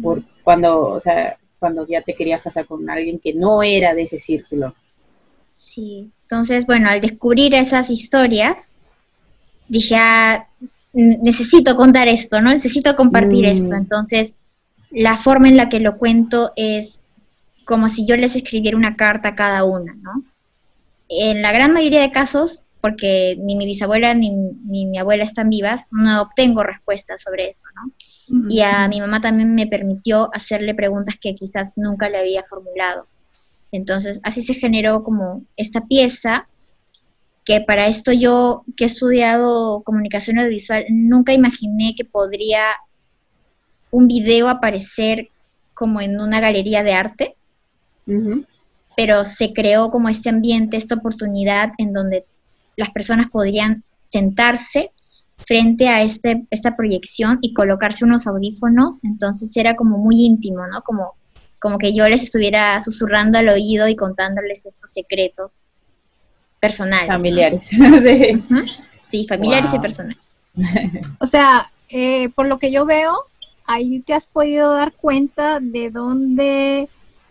Por 0.00 0.22
cuando, 0.44 0.82
o 0.82 1.00
sea, 1.00 1.36
cuando 1.58 1.86
ya 1.86 2.00
te 2.02 2.14
querías 2.14 2.42
casar 2.42 2.66
con 2.66 2.88
alguien 2.88 3.18
que 3.18 3.34
no 3.34 3.62
era 3.62 3.94
de 3.94 4.02
ese 4.02 4.18
círculo. 4.18 4.74
Sí, 5.50 6.10
entonces, 6.22 6.64
bueno, 6.64 6.88
al 6.88 7.00
descubrir 7.00 7.54
esas 7.54 7.90
historias, 7.90 8.74
dije, 9.70 9.96
ah, 9.96 10.46
necesito 10.92 11.76
contar 11.76 12.08
esto, 12.08 12.40
¿no? 12.42 12.50
Necesito 12.50 12.94
compartir 12.96 13.46
mm. 13.46 13.50
esto. 13.50 13.74
Entonces, 13.74 14.38
la 14.90 15.16
forma 15.16 15.48
en 15.48 15.56
la 15.56 15.68
que 15.68 15.80
lo 15.80 15.96
cuento 15.96 16.52
es 16.56 17.00
como 17.64 17.88
si 17.88 18.06
yo 18.06 18.16
les 18.16 18.36
escribiera 18.36 18.76
una 18.76 18.96
carta 18.96 19.28
a 19.28 19.34
cada 19.34 19.64
una, 19.64 19.94
¿no? 19.94 20.24
en 21.10 21.42
la 21.42 21.52
gran 21.52 21.72
mayoría 21.72 22.00
de 22.00 22.12
casos, 22.12 22.62
porque 22.80 23.36
ni 23.38 23.56
mi 23.56 23.66
bisabuela 23.66 24.14
ni, 24.14 24.30
mi 24.30 24.96
abuela 24.98 25.24
están 25.24 25.50
vivas, 25.50 25.86
no 25.90 26.22
obtengo 26.22 26.62
respuestas 26.62 27.20
sobre 27.20 27.48
eso, 27.48 27.64
¿no? 27.74 28.48
Y 28.48 28.60
a 28.60 28.86
mi 28.88 29.00
mamá 29.00 29.20
también 29.20 29.54
me 29.54 29.66
permitió 29.66 30.30
hacerle 30.32 30.72
preguntas 30.72 31.16
que 31.20 31.34
quizás 31.34 31.76
nunca 31.76 32.08
le 32.08 32.18
había 32.18 32.44
formulado. 32.44 33.06
Entonces, 33.72 34.20
así 34.22 34.42
se 34.42 34.54
generó 34.54 35.02
como 35.02 35.42
esta 35.56 35.80
pieza, 35.86 36.48
que 37.50 37.60
para 37.60 37.88
esto 37.88 38.12
yo, 38.12 38.62
que 38.76 38.84
he 38.84 38.86
estudiado 38.86 39.82
comunicación 39.82 40.38
audiovisual, 40.38 40.84
nunca 40.88 41.32
imaginé 41.32 41.94
que 41.96 42.04
podría 42.04 42.62
un 43.90 44.06
video 44.06 44.48
aparecer 44.48 45.30
como 45.74 46.00
en 46.00 46.20
una 46.20 46.38
galería 46.38 46.84
de 46.84 46.92
arte. 46.92 47.34
Pero 48.96 49.24
se 49.24 49.52
creó 49.52 49.90
como 49.90 50.08
este 50.08 50.28
ambiente, 50.28 50.76
esta 50.76 50.94
oportunidad 50.94 51.72
en 51.78 51.92
donde 51.92 52.24
las 52.76 52.90
personas 52.90 53.26
podrían 53.30 53.82
sentarse 54.06 54.92
frente 55.36 55.88
a 55.88 56.02
este, 56.02 56.46
esta 56.52 56.76
proyección 56.76 57.38
y 57.40 57.52
colocarse 57.52 58.04
unos 58.04 58.28
audífonos, 58.28 59.02
entonces 59.02 59.56
era 59.56 59.74
como 59.74 59.98
muy 59.98 60.24
íntimo, 60.24 60.68
¿no? 60.68 60.82
Como, 60.82 61.14
como 61.58 61.78
que 61.78 61.92
yo 61.92 62.08
les 62.08 62.22
estuviera 62.22 62.78
susurrando 62.78 63.38
al 63.38 63.48
oído 63.48 63.88
y 63.88 63.96
contándoles 63.96 64.66
estos 64.66 64.92
secretos 64.92 65.66
personales. 66.60 67.08
Familiares. 67.08 67.70
sí. 69.08 69.26
familiares 69.28 69.74
y 69.74 69.78
personales. 69.78 70.18
O 71.20 71.26
sea, 71.26 71.70
eh, 71.88 72.28
por 72.30 72.46
lo 72.46 72.58
que 72.58 72.70
yo 72.70 72.84
veo, 72.84 73.24
ahí 73.64 74.00
te 74.00 74.14
has 74.14 74.28
podido 74.28 74.72
dar 74.74 74.92
cuenta 74.92 75.60
de 75.60 75.90
dónde 75.90 76.88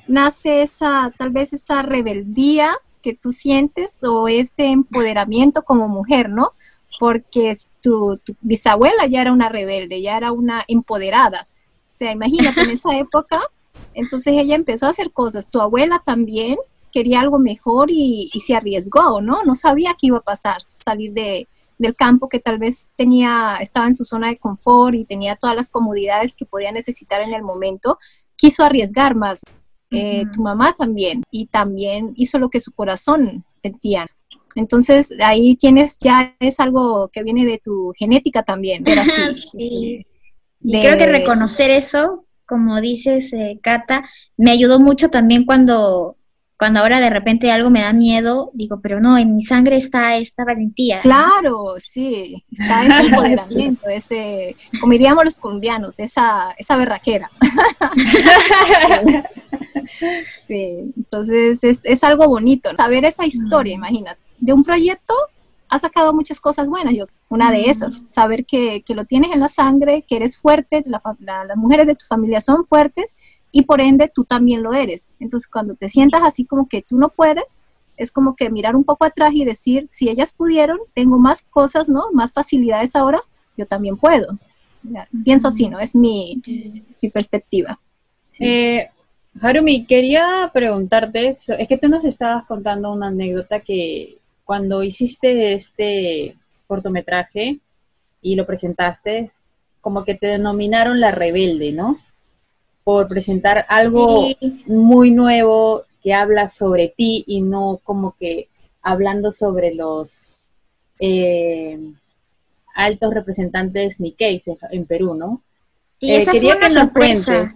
nace 0.08 0.64
esa, 0.64 1.14
tal 1.18 1.30
vez 1.30 1.54
esa 1.54 1.82
rebeldía 1.82 2.76
que 3.02 3.14
tú 3.14 3.32
sientes 3.32 4.00
o 4.04 4.28
ese 4.28 4.68
empoderamiento 4.68 5.64
como 5.64 5.88
mujer, 5.88 6.30
¿no? 6.30 6.54
Porque 7.00 7.56
tu, 7.82 8.20
bisabuela 8.42 9.06
ya 9.06 9.22
era 9.22 9.32
una 9.32 9.50
rebelde, 9.50 10.02
ya 10.02 10.18
era 10.18 10.32
una 10.32 10.64
empoderada. 10.68 11.48
O 11.94 11.98
sea, 11.98 12.12
imagínate 12.12 12.62
en 12.62 12.72
esa 12.72 12.98
época, 12.98 13.42
entonces 13.94 14.34
ella 14.38 14.56
empezó 14.56 14.88
a 14.88 14.90
hacer 14.90 15.12
cosas. 15.12 15.50
Tu 15.50 15.62
abuela 15.62 16.02
también 16.04 16.58
quería 16.92 17.20
algo 17.22 17.40
mejor 17.40 17.92
y, 17.92 18.30
y 18.34 18.40
se 18.42 18.56
arriesgó, 18.56 19.22
¿no? 19.22 19.44
No 19.44 19.56
sabía 19.56 19.96
qué 20.00 20.08
iba 20.08 20.18
a 20.18 20.22
pasar, 20.22 20.64
salir 20.76 21.14
de, 21.14 21.48
del 21.80 21.96
campo 21.96 22.30
que 22.30 22.40
tal 22.40 22.60
vez 22.60 22.92
tenía, 22.96 23.58
estaba 23.62 23.88
en 23.88 23.96
su 23.96 24.04
zona 24.04 24.28
de 24.28 24.38
confort 24.38 24.96
y 24.96 25.06
tenía 25.06 25.38
todas 25.38 25.56
las 25.56 25.70
comodidades 25.70 26.36
que 26.36 26.46
podía 26.46 26.72
necesitar 26.72 27.22
en 27.22 27.34
el 27.34 27.42
momento, 27.42 27.98
quiso 28.36 28.64
arriesgar 28.64 29.16
más. 29.16 29.42
Eh, 29.92 30.26
tu 30.32 30.44
mamá 30.44 30.74
también, 30.74 31.24
y 31.32 31.48
también 31.48 32.14
hizo 32.16 32.38
lo 32.38 32.52
que 32.52 32.60
su 32.60 32.74
corazón 32.74 33.44
sentía. 33.64 34.06
Entonces 34.54 35.16
ahí 35.20 35.56
tienes, 35.56 35.98
ya 36.00 36.36
es 36.40 36.60
algo 36.60 37.08
que 37.08 37.24
viene 37.24 37.44
de 37.44 37.58
tu 37.58 37.92
genética 37.98 38.44
también. 38.44 38.84
sí. 39.52 40.06
Y 40.62 40.82
creo 40.82 40.96
que 40.96 41.08
reconocer 41.08 41.72
eso, 41.72 42.26
como 42.46 42.80
dices, 42.82 43.34
eh, 43.34 43.60
Cata, 43.64 44.08
me 44.38 44.52
ayudó 44.52 44.80
mucho 44.80 45.10
también 45.10 45.46
cuando 45.46 46.18
cuando 46.60 46.82
ahora 46.82 47.00
de 47.00 47.10
repente 47.10 47.54
algo 47.54 47.70
me 47.70 47.82
da 47.82 47.94
miedo, 47.94 48.52
digo, 48.54 48.82
pero 48.82 49.00
no, 49.00 49.18
en 49.18 49.34
mi 49.34 49.42
sangre 49.42 49.78
está 49.78 50.18
esta 50.18 50.44
valentía. 50.44 51.00
Claro, 51.00 51.76
sí, 51.78 52.44
está 52.52 52.84
ese 52.84 53.00
empoderamiento, 53.08 53.88
ese, 53.88 54.58
como 54.82 54.92
diríamos 54.92 55.24
los 55.24 55.38
colombianos, 55.38 55.98
esa, 56.00 56.52
esa 56.58 56.76
berraquera. 56.76 57.32
sí, 60.46 60.92
entonces 60.98 61.64
es, 61.64 61.86
es 61.86 62.04
algo 62.04 62.28
bonito, 62.28 62.76
saber 62.76 63.06
esa 63.06 63.26
historia, 63.26 63.74
imagínate, 63.74 64.20
de 64.38 64.52
un 64.52 64.66
proyecto 64.66 65.14
ha 65.70 65.80
sacado 65.80 66.14
muchas 66.14 66.42
cosas 66.42 66.68
buenas. 66.68 66.94
Yo, 66.94 67.06
una 67.30 67.52
de 67.52 67.70
esas, 67.70 68.02
saber 68.10 68.46
que, 68.46 68.82
que, 68.82 68.96
lo 68.96 69.06
tienes 69.06 69.32
en 69.32 69.40
la 69.40 69.50
sangre, 69.50 70.04
que 70.06 70.18
eres 70.18 70.36
fuerte, 70.36 70.84
las 70.86 71.58
mujeres 71.58 71.88
de 71.88 71.96
tu 71.96 72.06
familia 72.06 72.42
son 72.42 72.66
fuertes 72.66 73.16
y 73.52 73.64
por 73.64 73.82
ende 73.82 74.12
tú 74.14 74.24
también 74.24 74.64
lo 74.64 74.74
eres. 74.74 75.10
Entonces 75.20 75.50
cuando 75.50 75.76
te 75.76 75.90
sientas 75.90 76.24
así 76.24 76.46
como 76.46 76.68
que 76.68 76.82
tú 76.82 76.98
no 76.98 77.10
puedes, 77.10 77.56
es 77.98 78.12
como 78.12 78.36
que 78.36 78.50
mirar 78.50 78.76
un 78.76 78.84
poco 78.84 79.06
atrás 79.06 79.32
y 79.34 79.44
decir, 79.44 79.88
si 79.90 80.10
ellas 80.10 80.34
pudieron, 80.34 80.80
tengo 80.94 81.20
más 81.20 81.44
cosas, 81.44 81.90
¿no? 81.90 82.06
Más 82.14 82.32
facilidades 82.32 82.96
ahora, 82.96 83.22
yo 83.58 83.66
también 83.66 83.98
puedo. 83.98 84.38
Pienso 85.26 85.50
así, 85.50 85.68
¿no? 85.68 85.80
Es 85.80 85.96
mi, 85.96 86.42
mi 87.02 87.10
perspectiva. 87.10 87.78
Eh, 88.40 88.88
Harumi, 89.42 89.86
quería 89.86 90.50
preguntarte, 90.54 91.28
eso. 91.28 91.54
es 91.54 91.68
que 91.68 91.78
tú 91.78 91.90
nos 91.90 92.06
estabas 92.06 92.46
contando 92.46 92.92
una 92.92 93.08
anécdota 93.08 93.60
que 93.60 94.18
cuando 94.46 94.82
hiciste 94.82 95.54
este 95.54 96.38
cortometraje 96.68 97.60
y 98.22 98.36
lo 98.36 98.46
presentaste, 98.46 99.32
como 99.82 100.06
que 100.06 100.16
te 100.16 100.28
denominaron 100.28 101.00
la 101.00 101.12
rebelde, 101.12 101.72
¿no? 101.72 102.00
Por 102.84 103.08
presentar 103.08 103.66
algo 103.68 104.28
muy 104.66 105.12
nuevo 105.12 105.84
que 106.02 106.14
habla 106.14 106.48
sobre 106.48 106.94
ti 106.96 107.24
y 107.28 107.42
no 107.42 107.80
como 107.84 108.16
que 108.18 108.48
hablando 108.82 109.32
sobre 109.32 109.76
los 109.76 110.40
eh, 111.00 111.78
altos 112.76 113.14
representantes 113.14 114.00
Nikkei 114.00 114.42
en 114.72 114.86
Perú, 114.86 115.16
¿no? 115.16 115.42
Sí, 116.00 116.12
eh, 116.14 116.26
quería 116.32 116.58
que 116.58 116.70
nos 116.70 116.92
cuentes, 116.92 117.52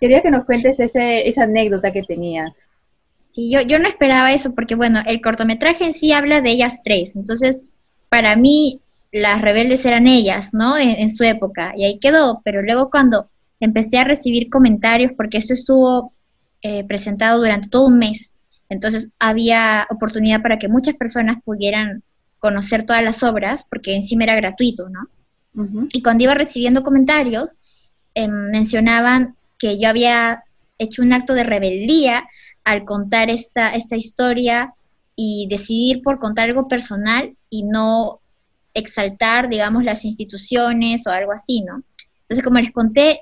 quería 0.00 0.22
que 0.22 0.30
nos 0.30 0.44
cuentes 0.44 0.78
ese, 0.78 1.28
esa 1.28 1.42
anécdota 1.42 1.92
que 1.92 2.02
tenías. 2.02 2.68
Sí, 3.14 3.50
yo, 3.50 3.60
yo 3.62 3.80
no 3.80 3.88
esperaba 3.88 4.32
eso 4.32 4.54
porque, 4.54 4.76
bueno, 4.76 5.00
el 5.06 5.20
cortometraje 5.20 5.84
en 5.84 5.92
sí 5.92 6.12
habla 6.12 6.40
de 6.40 6.50
ellas 6.50 6.80
tres, 6.84 7.16
entonces 7.16 7.64
para 8.08 8.36
mí 8.36 8.80
las 9.10 9.42
rebeldes 9.42 9.84
eran 9.84 10.06
ellas, 10.06 10.54
¿no? 10.54 10.78
en 10.78 11.08
su 11.10 11.24
época, 11.24 11.72
y 11.76 11.84
ahí 11.84 11.98
quedó, 11.98 12.40
pero 12.44 12.62
luego 12.62 12.90
cuando 12.90 13.28
empecé 13.64 13.98
a 13.98 14.04
recibir 14.04 14.50
comentarios 14.50 15.12
porque 15.16 15.38
esto 15.38 15.54
estuvo 15.54 16.12
eh, 16.62 16.84
presentado 16.84 17.38
durante 17.38 17.68
todo 17.68 17.86
un 17.86 17.98
mes. 17.98 18.36
Entonces 18.68 19.08
había 19.18 19.86
oportunidad 19.90 20.42
para 20.42 20.58
que 20.58 20.68
muchas 20.68 20.94
personas 20.94 21.42
pudieran 21.44 22.02
conocer 22.38 22.84
todas 22.84 23.02
las 23.02 23.22
obras 23.22 23.66
porque 23.68 23.94
encima 23.94 24.24
era 24.24 24.36
gratuito, 24.36 24.88
¿no? 24.88 25.08
Y 25.92 26.02
cuando 26.02 26.24
iba 26.24 26.34
recibiendo 26.34 26.82
comentarios, 26.82 27.58
em, 28.14 28.50
mencionaban 28.50 29.36
que 29.56 29.78
yo 29.78 29.88
había 29.88 30.42
hecho 30.78 31.02
un 31.02 31.12
acto 31.12 31.32
de 31.34 31.44
rebeldía 31.44 32.24
al 32.64 32.84
contar 32.84 33.30
esta, 33.30 33.70
esta 33.74 33.96
historia 33.96 34.74
y 35.14 35.46
decidir 35.48 36.02
por 36.02 36.18
contar 36.18 36.48
algo 36.48 36.66
personal 36.66 37.36
y 37.50 37.62
no 37.62 38.20
exaltar, 38.74 39.48
digamos, 39.48 39.84
las 39.84 40.04
instituciones 40.04 41.06
o 41.06 41.10
algo 41.10 41.30
así, 41.30 41.62
¿no? 41.62 41.84
Entonces, 42.24 42.44
como 42.44 42.58
les 42.58 42.72
conté, 42.72 43.20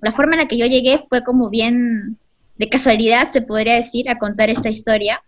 la 0.00 0.12
forma 0.12 0.34
en 0.34 0.40
la 0.40 0.48
que 0.48 0.58
yo 0.58 0.66
llegué 0.66 0.98
fue 0.98 1.22
como 1.22 1.50
bien 1.50 2.18
de 2.56 2.68
casualidad, 2.68 3.30
se 3.30 3.42
podría 3.42 3.74
decir, 3.74 4.08
a 4.08 4.18
contar 4.18 4.50
esta 4.50 4.68
historia. 4.68 5.22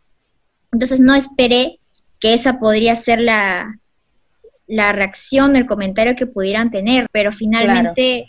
Entonces, 0.72 0.98
no 0.98 1.14
esperé 1.14 1.78
que 2.18 2.34
esa 2.34 2.58
podría 2.58 2.96
ser 2.96 3.20
la, 3.20 3.78
la 4.66 4.92
reacción, 4.92 5.54
el 5.54 5.66
comentario 5.66 6.16
que 6.16 6.26
pudieran 6.26 6.70
tener, 6.70 7.06
pero 7.12 7.30
finalmente, 7.30 8.26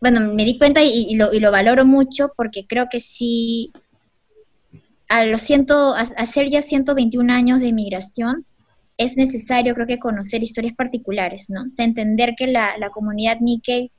bueno, 0.00 0.20
me 0.20 0.44
di 0.44 0.58
cuenta 0.58 0.82
y, 0.82 1.14
lo, 1.16 1.32
y, 1.32 1.40
lo, 1.40 1.50
valoro 1.50 1.84
mucho 1.84 2.32
porque 2.36 2.66
creo 2.66 2.88
que 2.90 3.00
sí, 3.00 3.70
a 5.08 5.24
los 5.26 5.42
ciento, 5.42 5.94
a, 5.94 6.00
hacer 6.00 6.48
ya 6.48 6.62
121 6.62 7.32
años 7.32 7.60
de 7.60 7.72
migración, 7.72 8.46
es 8.98 9.16
necesario, 9.16 9.74
creo 9.74 9.86
que, 9.86 9.98
conocer 9.98 10.42
historias 10.42 10.74
particulares, 10.74 11.46
¿no? 11.48 11.62
O 11.62 11.70
sea, 11.70 11.84
entender 11.84 12.34
que 12.36 12.48
la, 12.48 12.74
comunidad 12.92 13.38
Nikkei 13.40 13.92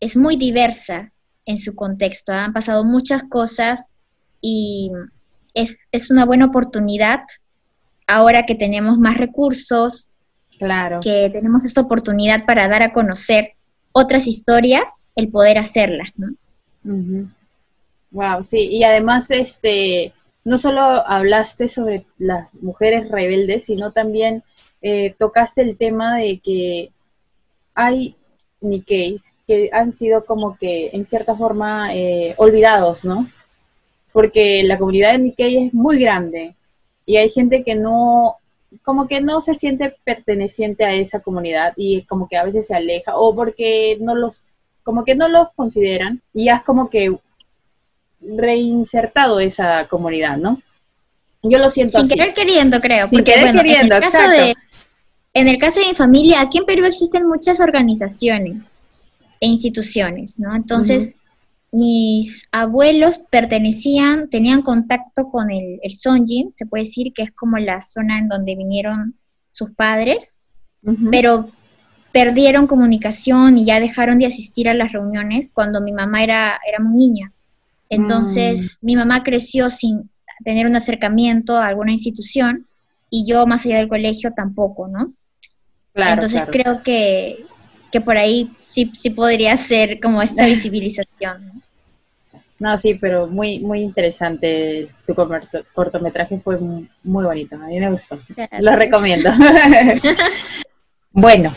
es 0.00 0.16
muy 0.16 0.36
diversa 0.36 1.12
en 1.44 1.58
su 1.58 1.74
contexto, 1.74 2.32
han 2.32 2.54
pasado 2.54 2.82
muchas 2.82 3.22
cosas 3.24 3.90
y 4.40 4.90
es, 5.54 5.76
una 6.10 6.24
buena 6.24 6.46
oportunidad 6.46 7.20
ahora 8.06 8.46
que 8.46 8.54
tenemos 8.54 8.98
más 8.98 9.18
recursos, 9.18 10.08
claro. 10.58 11.00
que 11.00 11.30
tenemos 11.32 11.64
esta 11.64 11.82
oportunidad 11.82 12.46
para 12.46 12.68
dar 12.68 12.82
a 12.82 12.92
conocer 12.92 13.52
otras 13.92 14.26
historias, 14.26 15.00
el 15.14 15.28
poder 15.28 15.58
hacerlas, 15.58 16.10
¿no? 16.16 16.28
Wow, 18.10 18.42
sí, 18.42 18.68
y 18.70 18.82
además 18.84 19.30
este 19.30 20.14
no 20.46 20.58
solo 20.58 20.80
hablaste 20.80 21.66
sobre 21.66 22.06
las 22.18 22.54
mujeres 22.54 23.08
rebeldes, 23.10 23.64
sino 23.64 23.90
también 23.90 24.44
eh, 24.80 25.12
tocaste 25.18 25.60
el 25.62 25.76
tema 25.76 26.18
de 26.18 26.38
que 26.38 26.92
hay 27.74 28.14
Nikkeis 28.60 29.32
que 29.48 29.70
han 29.72 29.92
sido 29.92 30.24
como 30.24 30.56
que 30.56 30.90
en 30.92 31.04
cierta 31.04 31.34
forma 31.34 31.92
eh, 31.96 32.36
olvidados, 32.38 33.04
¿no? 33.04 33.28
Porque 34.12 34.62
la 34.62 34.78
comunidad 34.78 35.12
de 35.12 35.18
Nikkei 35.18 35.66
es 35.66 35.74
muy 35.74 35.98
grande 35.98 36.54
y 37.04 37.16
hay 37.16 37.28
gente 37.28 37.64
que 37.64 37.74
no, 37.74 38.36
como 38.84 39.08
que 39.08 39.20
no 39.20 39.40
se 39.40 39.56
siente 39.56 39.96
perteneciente 40.04 40.84
a 40.84 40.94
esa 40.94 41.18
comunidad 41.18 41.72
y 41.74 42.02
como 42.02 42.28
que 42.28 42.36
a 42.36 42.44
veces 42.44 42.68
se 42.68 42.76
aleja 42.76 43.16
o 43.16 43.34
porque 43.34 43.98
no 44.00 44.14
los, 44.14 44.44
como 44.84 45.04
que 45.04 45.16
no 45.16 45.26
los 45.26 45.48
consideran 45.56 46.22
y 46.32 46.50
es 46.50 46.62
como 46.62 46.88
que 46.88 47.16
reinsertado 48.20 49.40
esa 49.40 49.86
comunidad, 49.88 50.36
¿no? 50.36 50.60
Yo 51.42 51.58
lo 51.58 51.70
siento 51.70 51.98
Sin 51.98 52.08
querer 52.08 52.34
queriendo, 52.34 52.80
creo. 52.80 53.08
Sin 53.08 53.22
querer 53.22 53.54
queriendo, 53.54 53.96
en 53.96 54.02
el 54.02 54.10
caso 54.10 54.30
De, 54.30 54.54
en 55.34 55.48
el 55.48 55.58
caso 55.58 55.80
de 55.80 55.86
mi 55.86 55.94
familia, 55.94 56.40
aquí 56.40 56.58
en 56.58 56.64
Perú 56.64 56.86
existen 56.86 57.26
muchas 57.28 57.60
organizaciones 57.60 58.78
e 59.40 59.46
instituciones, 59.46 60.38
¿no? 60.38 60.54
Entonces, 60.54 61.14
mis 61.72 62.48
abuelos 62.52 63.20
pertenecían, 63.30 64.30
tenían 64.30 64.62
contacto 64.62 65.30
con 65.30 65.50
el, 65.50 65.78
el 65.82 65.90
Sonjin, 65.90 66.52
se 66.54 66.64
puede 66.66 66.84
decir 66.84 67.12
que 67.12 67.22
es 67.22 67.32
como 67.32 67.58
la 67.58 67.80
zona 67.82 68.18
en 68.18 68.28
donde 68.28 68.56
vinieron 68.56 69.14
sus 69.50 69.70
padres, 69.72 70.40
pero 71.10 71.50
perdieron 72.12 72.66
comunicación 72.66 73.58
y 73.58 73.66
ya 73.66 73.80
dejaron 73.80 74.18
de 74.18 74.26
asistir 74.26 74.68
a 74.68 74.74
las 74.74 74.92
reuniones 74.92 75.50
cuando 75.52 75.80
mi 75.80 75.92
mamá 75.92 76.22
era, 76.22 76.58
era 76.66 76.82
muy 76.82 76.96
niña. 76.96 77.32
Entonces, 77.88 78.78
mm. 78.80 78.86
mi 78.86 78.96
mamá 78.96 79.22
creció 79.22 79.70
sin 79.70 80.10
tener 80.44 80.66
un 80.66 80.76
acercamiento 80.76 81.56
a 81.56 81.66
alguna 81.66 81.92
institución 81.92 82.66
y 83.10 83.26
yo 83.26 83.46
más 83.46 83.64
allá 83.64 83.76
del 83.76 83.88
colegio 83.88 84.32
tampoco, 84.32 84.88
¿no? 84.88 85.12
Entonces 85.94 86.42
creo 86.50 86.82
que, 86.82 87.46
que 87.90 88.00
por 88.00 88.18
ahí 88.18 88.50
sí, 88.60 88.90
sí 88.94 89.10
podría 89.10 89.56
ser 89.56 90.00
como 90.00 90.20
esta 90.20 90.46
visibilización. 90.46 91.62
¿no? 92.58 92.76
sí, 92.78 92.94
pero 92.94 93.26
muy 93.26 93.60
muy 93.60 93.80
interesante. 93.80 94.88
Tu 95.06 95.14
cortometraje 95.74 96.38
fue 96.40 96.58
muy, 96.58 96.88
bonito. 97.02 97.56
A 97.56 97.66
mí 97.66 97.80
me 97.80 97.90
gustó. 97.90 98.18
Lo 98.60 98.76
recomiendo. 98.76 99.30
bueno, 101.12 101.54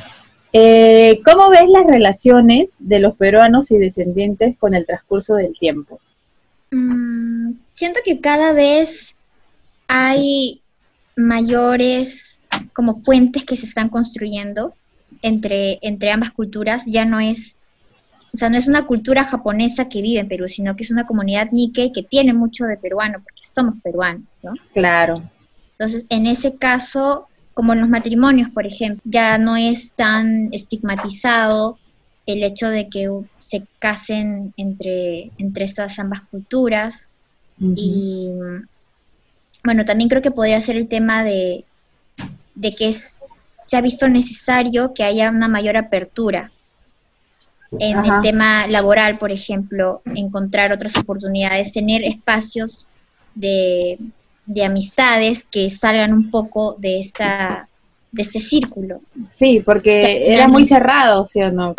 eh, 0.53 1.21
¿cómo 1.25 1.49
ves 1.49 1.67
las 1.67 1.85
relaciones 1.85 2.77
de 2.79 2.99
los 2.99 3.15
peruanos 3.15 3.71
y 3.71 3.77
descendientes 3.77 4.57
con 4.57 4.73
el 4.73 4.85
transcurso 4.85 5.35
del 5.35 5.53
tiempo? 5.59 5.99
Mm, 6.71 7.53
siento 7.73 7.99
que 8.03 8.19
cada 8.19 8.53
vez 8.53 9.15
hay 9.87 10.61
mayores 11.15 12.41
como 12.73 13.01
puentes 13.01 13.43
que 13.45 13.55
se 13.55 13.65
están 13.65 13.89
construyendo 13.89 14.73
entre, 15.21 15.79
entre 15.81 16.11
ambas 16.11 16.31
culturas. 16.31 16.83
Ya 16.85 17.05
no 17.05 17.19
es, 17.19 17.57
o 18.33 18.37
sea, 18.37 18.49
no 18.49 18.57
es 18.57 18.67
una 18.67 18.85
cultura 18.85 19.25
japonesa 19.25 19.89
que 19.89 20.01
vive 20.01 20.19
en 20.19 20.27
Perú, 20.27 20.47
sino 20.47 20.75
que 20.75 20.83
es 20.83 20.91
una 20.91 21.07
comunidad 21.07 21.51
Nikkei 21.51 21.91
que 21.91 22.03
tiene 22.03 22.33
mucho 22.33 22.65
de 22.65 22.77
peruano, 22.77 23.19
porque 23.23 23.41
somos 23.41 23.75
peruanos, 23.83 24.23
¿no? 24.43 24.53
Claro. 24.73 25.21
Entonces, 25.71 26.05
en 26.09 26.27
ese 26.27 26.55
caso, 26.55 27.27
como 27.53 27.73
en 27.73 27.81
los 27.81 27.89
matrimonios, 27.89 28.49
por 28.49 28.65
ejemplo, 28.65 29.01
ya 29.05 29.37
no 29.37 29.55
es 29.55 29.91
tan 29.93 30.49
estigmatizado 30.53 31.77
el 32.33 32.43
hecho 32.43 32.69
de 32.69 32.89
que 32.89 33.09
se 33.39 33.63
casen 33.79 34.53
entre, 34.57 35.31
entre 35.37 35.63
estas 35.63 35.99
ambas 35.99 36.21
culturas. 36.21 37.11
Y 37.75 38.29
bueno, 39.63 39.83
también 39.83 40.09
creo 40.09 40.21
que 40.21 40.31
podría 40.31 40.61
ser 40.61 40.77
el 40.77 40.87
tema 40.87 41.23
de, 41.23 41.65
de 42.55 42.75
que 42.75 42.91
se 42.91 43.77
ha 43.77 43.81
visto 43.81 44.07
necesario 44.07 44.93
que 44.93 45.03
haya 45.03 45.29
una 45.29 45.49
mayor 45.49 45.75
apertura 45.75 46.51
en 47.77 47.97
el 48.03 48.21
tema 48.21 48.65
laboral, 48.67 49.19
por 49.19 49.31
ejemplo, 49.31 50.01
encontrar 50.05 50.71
otras 50.71 50.97
oportunidades, 50.97 51.71
tener 51.71 52.03
espacios 52.03 52.87
de, 53.35 53.99
de 54.45 54.65
amistades 54.65 55.45
que 55.51 55.69
salgan 55.69 56.13
un 56.13 56.31
poco 56.31 56.75
de 56.79 56.99
esta 56.99 57.67
de 58.11 58.23
este 58.23 58.39
círculo. 58.39 59.01
Sí, 59.29 59.61
porque 59.63 60.33
era 60.33 60.47
muy 60.47 60.65
cerrado, 60.65 61.25
¿sí 61.25 61.41
o 61.41 61.51
no? 61.51 61.75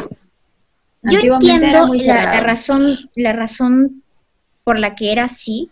Yo 1.02 1.34
entiendo 1.34 1.94
la, 1.94 2.40
razón, 2.40 2.82
la 3.14 3.32
razón 3.32 4.02
por 4.64 4.78
la 4.78 4.94
que 4.94 5.12
era 5.12 5.24
así, 5.24 5.70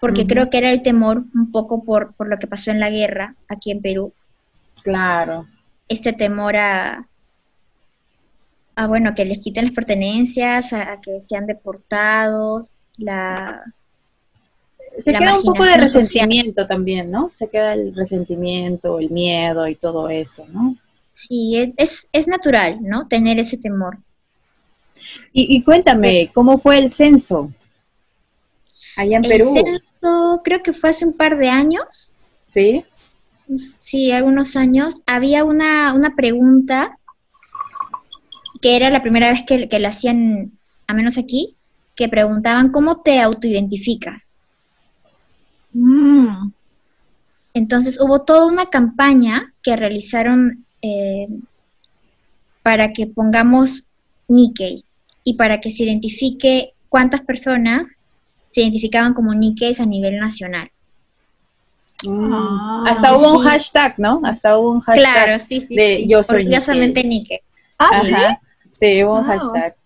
porque 0.00 0.26
creo 0.26 0.48
que 0.50 0.58
era 0.58 0.72
el 0.72 0.82
temor 0.82 1.24
un 1.34 1.52
poco 1.52 1.84
por, 1.84 2.14
por 2.14 2.28
lo 2.28 2.38
que 2.38 2.46
pasó 2.46 2.70
en 2.70 2.80
la 2.80 2.90
guerra 2.90 3.36
aquí 3.48 3.70
en 3.70 3.82
Perú. 3.82 4.12
Claro. 4.82 5.46
Este 5.88 6.12
temor 6.12 6.56
a, 6.56 7.06
a 8.74 8.86
bueno, 8.86 9.14
que 9.14 9.24
les 9.24 9.38
quiten 9.38 9.66
las 9.66 9.74
pertenencias, 9.74 10.72
a, 10.72 10.98
que 11.00 11.20
sean 11.20 11.46
deportados, 11.46 12.86
la... 12.96 13.62
Se 14.98 15.12
queda 15.14 15.36
un 15.36 15.42
poco 15.42 15.64
de 15.64 15.78
resentimiento 15.78 16.66
también, 16.66 17.10
¿no? 17.10 17.30
Se 17.30 17.48
queda 17.48 17.72
el 17.72 17.94
resentimiento, 17.94 18.98
el 18.98 19.10
miedo 19.10 19.66
y 19.66 19.74
todo 19.74 20.10
eso, 20.10 20.46
¿no? 20.52 20.76
Sí, 21.12 21.72
es, 21.76 22.08
es 22.12 22.28
natural, 22.28 22.78
¿no? 22.82 23.08
Tener 23.08 23.38
ese 23.38 23.56
temor. 23.56 23.98
Y, 25.32 25.62
cuéntame, 25.62 26.30
¿cómo 26.34 26.58
fue 26.58 26.78
el 26.78 26.90
censo 26.90 27.50
allá 28.96 29.16
en 29.16 29.22
Perú? 29.22 29.54
El 29.56 29.64
censo 29.64 30.40
creo 30.44 30.62
que 30.62 30.72
fue 30.72 30.90
hace 30.90 31.06
un 31.06 31.14
par 31.14 31.38
de 31.38 31.48
años. 31.48 32.16
¿Sí? 32.46 32.84
Sí, 33.56 34.12
algunos 34.12 34.56
años. 34.56 34.96
Había 35.06 35.44
una, 35.44 35.94
una 35.94 36.14
pregunta 36.14 36.98
que 38.60 38.76
era 38.76 38.90
la 38.90 39.02
primera 39.02 39.30
vez 39.30 39.42
que, 39.46 39.68
que 39.68 39.78
la 39.78 39.88
hacían, 39.88 40.52
a 40.86 40.94
menos 40.94 41.18
aquí, 41.18 41.56
que 41.96 42.08
preguntaban 42.08 42.70
cómo 42.70 43.00
te 43.00 43.20
autoidentificas. 43.20 44.40
Mm. 45.72 46.52
Entonces 47.54 48.00
hubo 48.00 48.22
toda 48.22 48.46
una 48.46 48.66
campaña 48.66 49.54
que 49.62 49.76
realizaron 49.76 50.64
eh, 50.80 51.28
para 52.62 52.92
que 52.92 53.06
pongamos 53.06 53.88
Nikkei 54.28 54.84
y 55.24 55.34
para 55.34 55.60
que 55.60 55.70
se 55.70 55.84
identifique 55.84 56.74
cuántas 56.88 57.20
personas 57.22 58.00
se 58.46 58.60
identificaban 58.60 59.14
como 59.14 59.34
Nikkeis 59.34 59.80
a 59.80 59.86
nivel 59.86 60.18
nacional. 60.18 60.70
Mm. 62.04 62.86
Hasta 62.86 63.16
hubo 63.16 63.38
un 63.38 63.44
hashtag, 63.44 63.94
¿no? 63.98 64.20
Hasta 64.24 64.58
hubo 64.58 64.72
un 64.72 64.80
hashtag 64.80 65.12
claro, 65.12 65.38
sí, 65.38 65.60
sí, 65.60 65.74
de 65.74 66.06
yo 66.06 66.22
soy 66.22 66.44
Nikkei. 66.44 67.40
Ah, 67.78 68.00
sí. 68.00 68.14
Sí, 68.78 69.04
hubo 69.04 69.18
un 69.18 69.24
hashtag. 69.24 69.76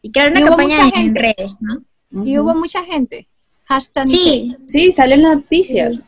Y 0.00 0.10
claro, 0.10 0.30
una 0.30 0.48
campaña 0.48 0.90
en 0.94 1.14
redes, 1.14 1.54
¿no? 1.60 1.82
Y 2.24 2.38
hubo 2.38 2.54
mucha 2.54 2.84
gente. 2.84 3.26
Hashtag 3.64 4.08
Sí. 4.08 4.56
Sí, 4.66 4.92
salen 4.92 5.22
las 5.22 5.38
noticias. 5.38 6.04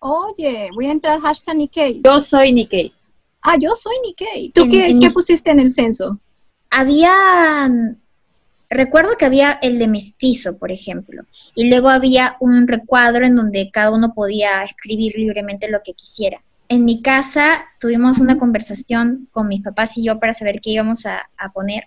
Oye, 0.00 0.70
voy 0.74 0.86
a 0.86 0.92
entrar 0.92 1.20
hashtag 1.20 1.56
Nikkei. 1.56 2.00
Yo 2.04 2.20
soy 2.20 2.52
Nikkei. 2.52 2.92
Ah, 3.42 3.56
yo 3.58 3.74
soy 3.74 3.94
Nikkei. 4.04 4.50
¿Tú 4.50 4.68
qué, 4.68 4.96
qué 5.00 5.10
pusiste 5.10 5.50
en 5.50 5.60
el 5.60 5.70
censo? 5.70 6.18
Había, 6.70 7.68
recuerdo 8.70 9.16
que 9.18 9.24
había 9.24 9.52
el 9.60 9.78
de 9.78 9.88
mestizo, 9.88 10.56
por 10.56 10.70
ejemplo, 10.70 11.24
y 11.54 11.68
luego 11.68 11.88
había 11.88 12.36
un 12.40 12.68
recuadro 12.68 13.26
en 13.26 13.36
donde 13.36 13.70
cada 13.70 13.90
uno 13.90 14.14
podía 14.14 14.62
escribir 14.62 15.14
libremente 15.16 15.68
lo 15.68 15.80
que 15.84 15.92
quisiera. 15.92 16.40
En 16.68 16.84
mi 16.84 17.02
casa 17.02 17.64
tuvimos 17.80 18.18
una 18.18 18.38
conversación 18.38 19.28
con 19.32 19.48
mis 19.48 19.62
papás 19.62 19.98
y 19.98 20.04
yo 20.04 20.20
para 20.20 20.32
saber 20.32 20.60
qué 20.60 20.70
íbamos 20.70 21.04
a, 21.04 21.28
poner. 21.52 21.84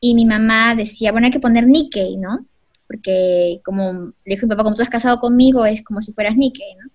Y 0.00 0.14
mi 0.14 0.24
mamá 0.24 0.74
decía, 0.74 1.12
bueno, 1.12 1.26
hay 1.26 1.30
que 1.30 1.40
poner 1.40 1.66
Nikkei, 1.66 2.16
¿no? 2.16 2.46
Porque 2.86 3.60
como 3.62 3.92
le 3.92 4.34
dijo 4.34 4.46
mi 4.46 4.50
papá, 4.50 4.64
como 4.64 4.76
tú 4.76 4.82
has 4.82 4.88
casado 4.88 5.20
conmigo, 5.20 5.66
es 5.66 5.82
como 5.82 6.00
si 6.00 6.12
fueras 6.12 6.36
Nikkei, 6.36 6.76
¿no? 6.76 6.90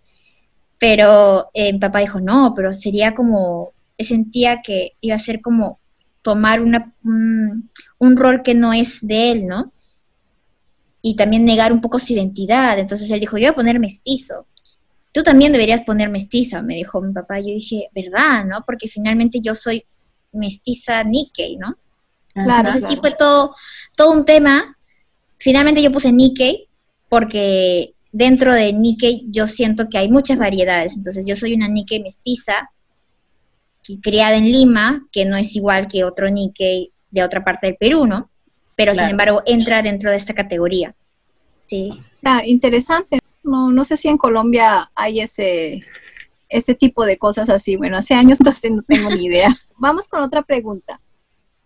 Pero 0.79 1.49
eh, 1.53 1.73
mi 1.73 1.79
papá 1.79 1.99
dijo, 1.99 2.19
no, 2.19 2.53
pero 2.55 2.73
sería 2.73 3.13
como, 3.13 3.73
sentía 3.99 4.61
que 4.63 4.93
iba 5.01 5.13
a 5.13 5.19
ser 5.19 5.41
como 5.41 5.79
tomar 6.21 6.61
una, 6.61 6.93
un, 7.03 8.17
rol 8.17 8.41
que 8.43 8.53
no 8.53 8.73
es 8.73 9.05
de 9.05 9.31
él, 9.31 9.47
¿no? 9.47 9.71
Y 11.01 11.15
también 11.15 11.45
negar 11.45 11.73
un 11.73 11.81
poco 11.81 11.99
su 11.99 12.13
identidad. 12.13 12.77
Entonces 12.77 13.09
él 13.09 13.19
dijo, 13.19 13.37
yo 13.37 13.43
voy 13.43 13.51
a 13.51 13.55
poner 13.55 13.79
mestizo. 13.79 14.45
Tú 15.11 15.23
también 15.23 15.51
deberías 15.51 15.81
poner 15.81 16.09
mestiza, 16.09 16.61
me 16.61 16.75
dijo 16.75 17.01
mi 17.01 17.11
papá. 17.11 17.39
Yo 17.39 17.47
dije, 17.47 17.89
¿verdad, 17.93 18.45
no? 18.45 18.63
Porque 18.65 18.87
finalmente 18.87 19.41
yo 19.41 19.55
soy 19.55 19.83
mestiza 20.31 21.03
Nikkei, 21.03 21.57
¿no? 21.57 21.75
Claro, 22.33 22.67
Entonces 22.69 22.89
sí 22.89 22.95
fue 22.95 23.11
todo, 23.11 23.55
todo 23.95 24.11
un 24.11 24.23
tema. 24.23 24.77
Finalmente 25.37 25.81
yo 25.81 25.91
puse 25.91 26.11
Nikkei 26.11 26.67
porque 27.09 27.93
dentro 28.11 28.53
de 28.53 28.71
Nikkei 28.71 29.25
yo 29.29 29.47
siento 29.47 29.89
que 29.89 29.97
hay 29.97 30.09
muchas 30.09 30.37
variedades. 30.37 30.95
Entonces 30.95 31.25
yo 31.25 31.35
soy 31.35 31.55
una 31.55 31.67
Nikkei 31.67 32.01
mestiza 32.01 32.69
criada 34.01 34.35
en 34.35 34.51
Lima, 34.51 35.07
que 35.11 35.25
no 35.25 35.37
es 35.37 35.55
igual 35.55 35.87
que 35.87 36.03
otro 36.03 36.29
Nikkei 36.29 36.91
de 37.09 37.23
otra 37.23 37.43
parte 37.43 37.67
del 37.67 37.77
Perú, 37.77 38.05
¿no? 38.05 38.29
Pero 38.75 38.95
sin 38.95 39.09
embargo 39.09 39.43
entra 39.45 39.81
dentro 39.81 40.09
de 40.09 40.17
esta 40.17 40.33
categoría. 40.33 40.95
Sí. 41.67 41.91
Ah, 42.23 42.41
interesante. 42.45 43.19
No, 43.43 43.71
no 43.71 43.83
sé 43.83 43.97
si 43.97 44.07
en 44.07 44.17
Colombia 44.17 44.91
hay 44.95 45.19
ese, 45.21 45.83
ese 46.49 46.75
tipo 46.75 47.05
de 47.05 47.17
cosas 47.17 47.49
así. 47.49 47.75
Bueno, 47.75 47.97
hace 47.97 48.13
años 48.13 48.39
entonces 48.41 48.71
no 48.71 48.81
tengo 48.83 49.09
ni 49.09 49.25
idea. 49.25 49.49
Vamos 49.77 50.07
con 50.07 50.21
otra 50.21 50.41
pregunta. 50.41 51.01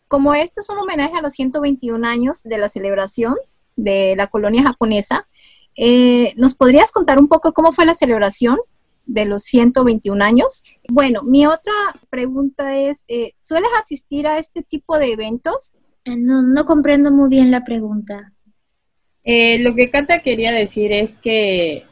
Como 0.07 0.33
este 0.33 0.61
es 0.61 0.69
un 0.69 0.77
homenaje 0.77 1.17
a 1.17 1.21
los 1.21 1.33
121 1.33 2.07
años 2.07 2.43
de 2.43 2.57
la 2.57 2.69
celebración 2.69 3.35
de 3.75 4.15
la 4.15 4.27
colonia 4.27 4.63
japonesa, 4.63 5.27
eh, 5.75 6.33
¿nos 6.37 6.53
podrías 6.53 6.91
contar 6.91 7.19
un 7.19 7.27
poco 7.27 7.53
cómo 7.53 7.73
fue 7.73 7.85
la 7.85 7.93
celebración? 7.93 8.57
De 9.05 9.25
los 9.25 9.43
121 9.43 10.23
años. 10.23 10.63
Bueno, 10.89 11.23
mi 11.23 11.45
otra 11.45 11.73
pregunta 12.09 12.77
es, 12.77 13.05
eh, 13.07 13.33
¿sueles 13.39 13.69
asistir 13.77 14.27
a 14.27 14.37
este 14.37 14.63
tipo 14.63 14.97
de 14.97 15.11
eventos? 15.11 15.75
Eh, 16.05 16.15
no, 16.15 16.41
no 16.41 16.65
comprendo 16.65 17.11
muy 17.11 17.29
bien 17.29 17.51
la 17.51 17.63
pregunta. 17.63 18.31
Eh, 19.23 19.59
lo 19.59 19.73
que 19.73 19.89
Cata 19.89 20.19
quería 20.19 20.51
decir 20.51 20.91
es 20.91 21.11
que 21.13 21.85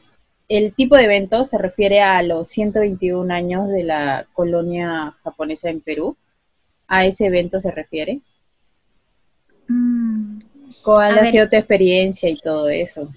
el 0.48 0.74
tipo 0.74 0.96
de 0.96 1.06
evento 1.06 1.46
se 1.46 1.58
refiere 1.58 2.02
a 2.02 2.22
los 2.22 2.48
121 2.50 3.34
años 3.34 3.70
de 3.70 3.84
la 3.84 4.28
colonia 4.34 5.16
japonesa 5.24 5.70
en 5.70 5.82
Perú. 5.82 6.16
¿A 6.88 7.06
ese 7.06 7.26
evento 7.26 7.60
se 7.60 7.72
refiere? 7.72 8.20
Mm, 9.68 10.38
¿Cuál 10.84 11.18
ha 11.18 11.26
sido 11.26 11.50
tu 11.50 11.56
experiencia 11.56 12.30
y 12.30 12.36
todo 12.36 12.70
eso? 12.70 13.10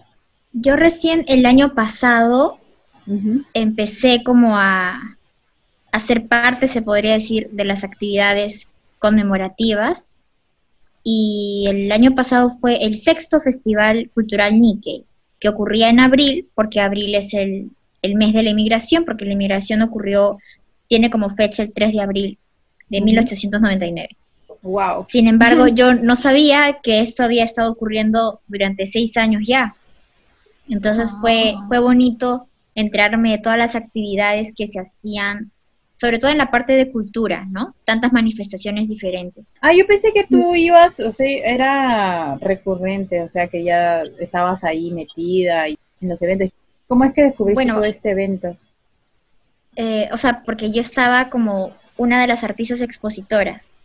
Yo 0.52 0.76
recién 0.76 1.24
el 1.28 1.44
año 1.44 1.74
pasado 1.74 2.58
empecé 3.54 4.22
como 4.24 4.56
a, 4.56 5.16
a 5.92 5.98
ser 5.98 6.26
parte, 6.26 6.66
se 6.66 6.82
podría 6.82 7.12
decir, 7.12 7.48
de 7.52 7.64
las 7.64 7.84
actividades 7.84 8.66
conmemorativas. 8.98 10.14
Y 11.04 11.66
el 11.68 11.92
año 11.92 12.14
pasado 12.14 12.48
fue 12.50 12.84
el 12.84 12.96
sexto 12.96 13.40
Festival 13.40 14.10
Cultural 14.12 14.60
Nikkei, 14.60 15.04
que 15.38 15.48
ocurría 15.48 15.88
en 15.88 16.00
abril, 16.00 16.48
porque 16.54 16.80
abril 16.80 17.14
es 17.14 17.32
el, 17.34 17.70
el 18.02 18.14
mes 18.16 18.32
de 18.32 18.42
la 18.42 18.50
inmigración, 18.50 19.04
porque 19.04 19.24
la 19.24 19.34
inmigración 19.34 19.82
ocurrió, 19.82 20.38
tiene 20.88 21.08
como 21.10 21.30
fecha 21.30 21.62
el 21.62 21.72
3 21.72 21.92
de 21.92 22.00
abril 22.00 22.38
de 22.88 23.00
1899. 23.00 24.08
Wow. 24.62 25.06
Sin 25.08 25.28
embargo, 25.28 25.68
yo 25.68 25.94
no 25.94 26.16
sabía 26.16 26.78
que 26.82 27.00
esto 27.00 27.22
había 27.22 27.44
estado 27.44 27.70
ocurriendo 27.70 28.40
durante 28.48 28.84
seis 28.84 29.16
años 29.16 29.42
ya. 29.46 29.76
Entonces 30.68 31.12
fue, 31.20 31.54
Ah. 31.56 31.64
fue 31.68 31.78
bonito 31.78 32.48
enterarme 32.76 33.32
de 33.32 33.38
todas 33.38 33.58
las 33.58 33.74
actividades 33.74 34.52
que 34.56 34.68
se 34.68 34.78
hacían, 34.78 35.50
sobre 35.96 36.18
todo 36.20 36.30
en 36.30 36.38
la 36.38 36.50
parte 36.52 36.74
de 36.74 36.92
cultura, 36.92 37.46
¿no? 37.50 37.74
Tantas 37.84 38.12
manifestaciones 38.12 38.88
diferentes. 38.88 39.56
Ah, 39.62 39.72
yo 39.76 39.84
pensé 39.86 40.12
que 40.12 40.24
tú 40.24 40.54
ibas, 40.54 41.00
o 41.00 41.10
sea, 41.10 41.26
era 41.26 42.36
recurrente, 42.36 43.22
o 43.22 43.28
sea, 43.28 43.48
que 43.48 43.64
ya 43.64 44.02
estabas 44.20 44.62
ahí 44.62 44.92
metida 44.92 45.68
y 45.68 45.76
en 46.02 46.08
los 46.10 46.22
eventos. 46.22 46.50
¿Cómo 46.86 47.04
es 47.04 47.12
que 47.14 47.22
descubriste 47.24 47.54
Bueno. 47.56 47.74
todo 47.76 47.84
este 47.84 48.10
evento? 48.10 48.56
Eh, 49.74 50.08
o 50.12 50.16
sea, 50.16 50.42
porque 50.44 50.70
yo 50.70 50.80
estaba 50.80 51.28
como 51.30 51.74
una 51.96 52.20
de 52.20 52.26
las 52.26 52.44
artistas 52.44 52.80
expositoras. 52.82 53.76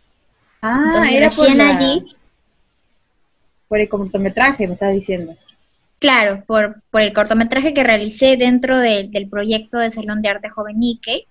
Ah, 0.60 0.82
Entonces, 0.86 1.14
era 1.14 1.28
por, 1.30 1.46
recién 1.46 1.58
la- 1.58 1.76
allí, 1.76 2.16
por 3.68 3.80
el 3.80 3.88
cortometraje, 3.88 4.66
me 4.66 4.74
estás 4.74 4.92
diciendo. 4.92 5.34
Claro, 6.02 6.42
por, 6.46 6.82
por 6.90 7.00
el 7.00 7.12
cortometraje 7.12 7.72
que 7.72 7.84
realicé 7.84 8.36
dentro 8.36 8.76
de- 8.78 9.08
del 9.08 9.28
proyecto 9.28 9.78
de 9.78 9.90
Salón 9.90 10.20
de 10.20 10.28
Arte 10.28 10.48
Joven 10.50 10.78
Nikkei. 10.80 11.26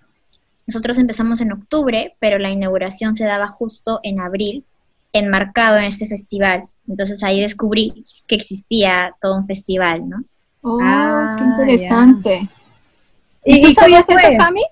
Nosotros 0.66 0.98
empezamos 0.98 1.40
en 1.42 1.52
octubre, 1.52 2.14
pero 2.18 2.38
la 2.38 2.50
inauguración 2.50 3.14
se 3.14 3.24
daba 3.24 3.46
justo 3.46 4.00
en 4.02 4.18
abril, 4.20 4.64
enmarcado 5.12 5.76
en 5.76 5.84
este 5.84 6.06
festival. 6.06 6.64
Entonces 6.88 7.22
ahí 7.22 7.40
descubrí 7.40 8.06
que 8.26 8.34
existía 8.34 9.14
todo 9.20 9.36
un 9.36 9.46
festival, 9.46 10.08
¿no? 10.08 10.24
Oh, 10.62 10.78
Ah, 10.82 11.36
qué 11.38 11.44
interesante. 11.44 12.48
¿Y, 13.44 13.56
¿Y, 13.56 13.60
tú 13.60 13.72
sabías 13.72 14.08
eso? 14.08 14.18
Cami? 14.38 14.62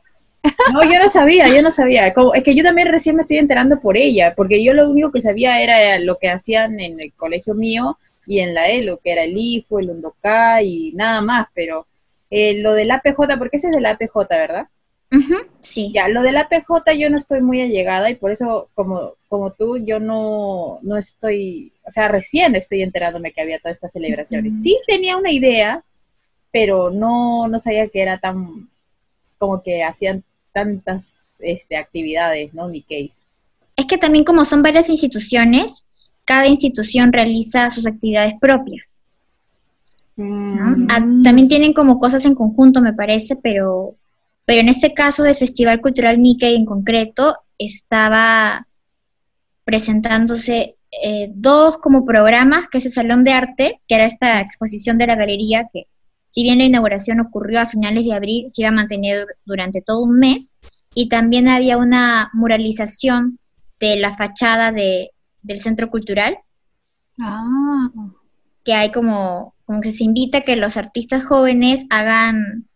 No, 0.72 0.82
yo 0.84 0.98
no 0.98 1.10
sabía, 1.10 1.48
yo 1.54 1.60
no 1.60 1.70
sabía. 1.70 2.14
Como- 2.14 2.32
es 2.34 2.42
que 2.42 2.54
yo 2.54 2.62
también 2.64 2.88
recién 2.88 3.14
me 3.16 3.22
estoy 3.22 3.36
enterando 3.36 3.78
por 3.80 3.96
ella, 3.98 4.32
porque 4.34 4.64
yo 4.64 4.72
lo 4.72 4.88
único 4.88 5.10
que 5.12 5.20
sabía 5.20 5.60
era 5.60 5.98
lo 5.98 6.16
que 6.16 6.30
hacían 6.30 6.80
en 6.80 6.98
el 6.98 7.12
colegio 7.12 7.52
mío 7.54 7.98
y 8.30 8.38
en 8.38 8.54
la 8.54 8.68
ELO, 8.68 8.98
que 8.98 9.10
era 9.10 9.24
el 9.24 9.36
IFO, 9.36 9.80
el 9.80 9.90
UNDOCA 9.90 10.62
y 10.62 10.92
nada 10.92 11.20
más, 11.20 11.48
pero 11.52 11.88
eh, 12.30 12.62
lo 12.62 12.74
del 12.74 12.92
APJ, 12.92 13.36
porque 13.38 13.56
ese 13.56 13.66
es 13.66 13.72
del 13.72 13.86
APJ, 13.86 14.28
¿verdad? 14.28 14.68
Ujú, 15.10 15.34
sí. 15.60 15.90
Ya, 15.92 16.06
lo 16.06 16.22
del 16.22 16.36
APJ 16.36 16.92
yo 16.96 17.10
no 17.10 17.18
estoy 17.18 17.40
muy 17.40 17.60
allegada 17.60 18.08
y 18.08 18.14
por 18.14 18.30
eso, 18.30 18.70
como, 18.74 19.14
como 19.28 19.50
tú, 19.50 19.78
yo 19.78 19.98
no, 19.98 20.78
no 20.82 20.96
estoy, 20.96 21.72
o 21.84 21.90
sea, 21.90 22.06
recién 22.06 22.54
estoy 22.54 22.82
enterándome 22.82 23.32
que 23.32 23.40
había 23.40 23.58
todas 23.58 23.78
estas 23.78 23.90
celebraciones. 23.90 24.62
Sí 24.62 24.78
tenía 24.86 25.16
una 25.16 25.32
idea, 25.32 25.82
pero 26.52 26.88
no, 26.88 27.48
no 27.48 27.58
sabía 27.58 27.88
que 27.88 28.00
era 28.00 28.20
tan, 28.20 28.70
como 29.38 29.60
que 29.60 29.82
hacían 29.82 30.22
tantas 30.52 31.40
este, 31.40 31.76
actividades, 31.76 32.54
¿no? 32.54 32.68
Ni 32.68 32.82
case. 32.82 33.22
Es 33.74 33.86
que 33.86 33.98
también 33.98 34.24
como 34.24 34.44
son 34.44 34.62
varias 34.62 34.88
instituciones, 34.88 35.88
cada 36.30 36.46
institución 36.46 37.12
realiza 37.12 37.70
sus 37.70 37.86
actividades 37.86 38.34
propias. 38.40 39.02
¿no? 40.16 40.24
Mm, 40.76 40.86
Ah, 40.88 41.00
también 41.24 41.48
tienen 41.48 41.72
como 41.72 41.98
cosas 41.98 42.24
en 42.24 42.34
conjunto, 42.34 42.80
me 42.80 42.92
parece, 42.92 43.34
pero, 43.36 43.96
pero 44.44 44.60
en 44.60 44.68
este 44.68 44.92
caso 44.94 45.22
del 45.24 45.34
Festival 45.34 45.80
Cultural 45.80 46.20
Nikkei 46.22 46.54
en 46.56 46.66
concreto, 46.66 47.36
estaba 47.58 48.66
presentándose 49.64 50.76
eh, 51.02 51.30
dos 51.34 51.78
como 51.78 52.04
programas, 52.04 52.68
que 52.68 52.78
es 52.78 52.86
el 52.86 52.92
Salón 52.92 53.24
de 53.24 53.32
Arte, 53.32 53.80
que 53.86 53.94
era 53.96 54.04
esta 54.04 54.40
exposición 54.40 54.98
de 54.98 55.06
la 55.06 55.16
galería, 55.16 55.68
que 55.72 55.86
si 56.28 56.42
bien 56.44 56.58
la 56.58 56.64
inauguración 56.64 57.20
ocurrió 57.20 57.60
a 57.60 57.66
finales 57.66 58.04
de 58.04 58.12
abril, 58.14 58.44
se 58.48 58.62
iba 58.62 58.68
a 58.68 58.72
mantener 58.80 59.22
dur- 59.22 59.34
durante 59.44 59.82
todo 59.82 60.02
un 60.04 60.18
mes, 60.18 60.58
y 60.94 61.08
también 61.08 61.48
había 61.48 61.76
una 61.76 62.30
muralización 62.32 63.38
de 63.80 63.96
la 63.96 64.16
fachada 64.16 64.70
de, 64.72 65.10
del 65.42 65.60
Centro 65.60 65.90
Cultural, 65.90 66.38
Ah, 67.22 67.88
que 68.64 68.72
hay 68.72 68.92
como, 68.92 69.54
como 69.64 69.80
que 69.80 69.92
se 69.92 70.04
invita 70.04 70.38
a 70.38 70.40
que 70.42 70.56
los 70.56 70.76
artistas 70.76 71.24
jóvenes 71.24 71.86
hagan 71.90 72.66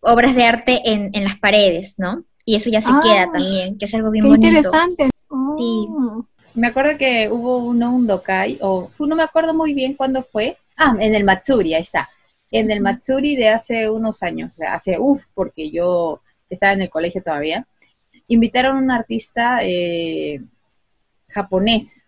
obras 0.00 0.34
de 0.34 0.44
arte 0.44 0.80
en, 0.84 1.10
en 1.12 1.24
las 1.24 1.36
paredes, 1.36 1.94
¿no? 1.98 2.24
Y 2.44 2.56
eso 2.56 2.70
ya 2.70 2.80
se 2.80 2.90
Ah, 2.90 3.00
queda 3.02 3.30
también, 3.32 3.76
que 3.78 3.84
es 3.84 3.94
algo 3.94 4.10
bien 4.10 4.24
qué 4.24 4.30
bonito. 4.30 4.46
interesante. 4.48 5.10
Oh. 5.28 6.24
Me 6.54 6.68
acuerdo 6.68 6.98
que 6.98 7.28
hubo 7.30 7.58
uno, 7.58 7.94
un 7.94 8.06
Dokai, 8.06 8.58
o 8.60 8.90
no 8.98 9.14
me 9.14 9.22
acuerdo 9.22 9.54
muy 9.54 9.72
bien 9.74 9.94
cuándo 9.94 10.24
fue. 10.24 10.56
Ah, 10.76 10.96
en 10.98 11.14
el 11.14 11.22
Matsuri, 11.24 11.74
ahí 11.74 11.82
está. 11.82 12.08
En 12.50 12.70
el 12.70 12.80
Matsuri 12.80 13.36
de 13.36 13.50
hace 13.50 13.88
unos 13.88 14.22
años, 14.22 14.58
hace 14.66 14.98
uff, 14.98 15.26
porque 15.34 15.70
yo 15.70 16.20
estaba 16.48 16.72
en 16.72 16.82
el 16.82 16.90
colegio 16.90 17.22
todavía. 17.22 17.66
Invitaron 18.26 18.76
a 18.76 18.80
un 18.80 18.90
artista 18.90 19.60
eh, 19.62 20.40
japonés 21.30 22.06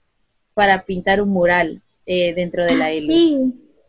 para 0.55 0.85
pintar 0.85 1.23
un 1.23 1.31
mural 1.31 1.81
eh, 2.07 2.35
dentro 2.35 2.65
de 2.65 2.75
la 2.75 2.87
Ah, 2.87 2.91
sí. 2.91 3.41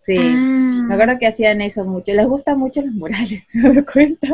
Sí. 0.02 0.18
Ah. 0.20 0.86
Me 0.88 0.94
acuerdo 0.96 1.18
que 1.18 1.28
hacían 1.28 1.62
eso 1.62 1.86
mucho. 1.86 2.12
Les 2.14 2.28
gustan 2.28 2.60
mucho 2.60 2.82
los 2.82 2.94
murales, 2.94 3.44
me 3.54 3.74
doy 3.74 3.86
cuenta. 3.86 4.28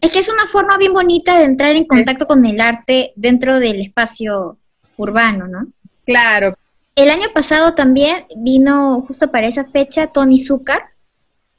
Es 0.00 0.10
que 0.12 0.18
es 0.18 0.28
una 0.28 0.46
forma 0.46 0.76
bien 0.78 0.92
bonita 0.92 1.38
de 1.38 1.44
entrar 1.44 1.74
en 1.74 1.86
contacto 1.86 2.26
con 2.26 2.44
el 2.44 2.60
arte 2.60 3.12
dentro 3.16 3.58
del 3.60 3.80
espacio 3.80 4.58
urbano, 4.96 5.48
¿no? 5.48 5.66
Claro, 6.04 6.54
El 6.96 7.10
año 7.10 7.28
pasado 7.32 7.74
también 7.74 8.24
vino 8.36 9.02
justo 9.06 9.30
para 9.30 9.46
esa 9.48 9.64
fecha 9.64 10.08
Tony 10.08 10.38
Zucker, 10.38 10.80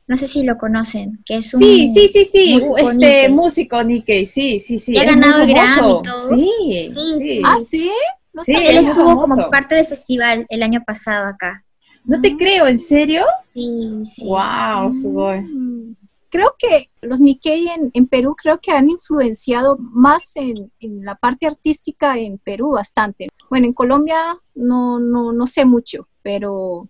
no 0.07 0.17
sé 0.17 0.27
si 0.27 0.43
lo 0.43 0.57
conocen, 0.57 1.19
que 1.25 1.37
es 1.37 1.53
un 1.53 1.61
Sí, 1.61 1.87
sí, 1.87 2.09
sí, 2.09 2.25
sí, 2.25 2.53
músico 2.55 2.77
este 2.77 2.95
Nikkei. 2.97 3.29
músico 3.29 3.83
Nikkei, 3.83 4.25
sí, 4.25 4.59
sí, 4.59 4.77
sí. 4.77 4.93
Y 4.93 4.97
ha 4.97 5.05
ganado 5.05 5.43
el 5.43 5.47
Grammy 5.53 5.89
y 5.89 6.03
todo. 6.03 6.29
Sí, 6.29 6.49
sí. 6.93 7.13
sí. 7.19 7.41
Ah, 7.45 7.57
sí. 7.65 7.91
No 8.33 8.43
Sí, 8.43 8.53
sabía. 8.53 8.71
Él 8.71 8.77
estuvo 8.77 9.21
como 9.21 9.49
parte 9.49 9.75
del 9.75 9.85
festival 9.85 10.45
el 10.49 10.63
año 10.63 10.83
pasado 10.85 11.27
acá. 11.27 11.63
No 12.05 12.19
te 12.19 12.35
creo, 12.35 12.67
¿en 12.67 12.79
serio? 12.79 13.25
Sí, 13.53 14.03
sí. 14.05 14.25
Wow, 14.25 14.93
sugoi. 14.93 15.95
Creo 16.29 16.55
que 16.57 16.87
los 17.01 17.19
Nikkei 17.19 17.67
en, 17.67 17.91
en 17.93 18.07
Perú 18.07 18.35
creo 18.41 18.59
que 18.59 18.71
han 18.71 18.89
influenciado 18.89 19.77
más 19.79 20.35
en, 20.37 20.71
en 20.79 21.03
la 21.03 21.15
parte 21.15 21.45
artística 21.45 22.17
en 22.17 22.37
Perú 22.37 22.71
bastante. 22.71 23.27
Bueno, 23.49 23.67
en 23.67 23.73
Colombia 23.73 24.17
no, 24.55 24.97
no, 24.97 25.33
no 25.33 25.45
sé 25.45 25.65
mucho, 25.65 26.07
pero 26.23 26.87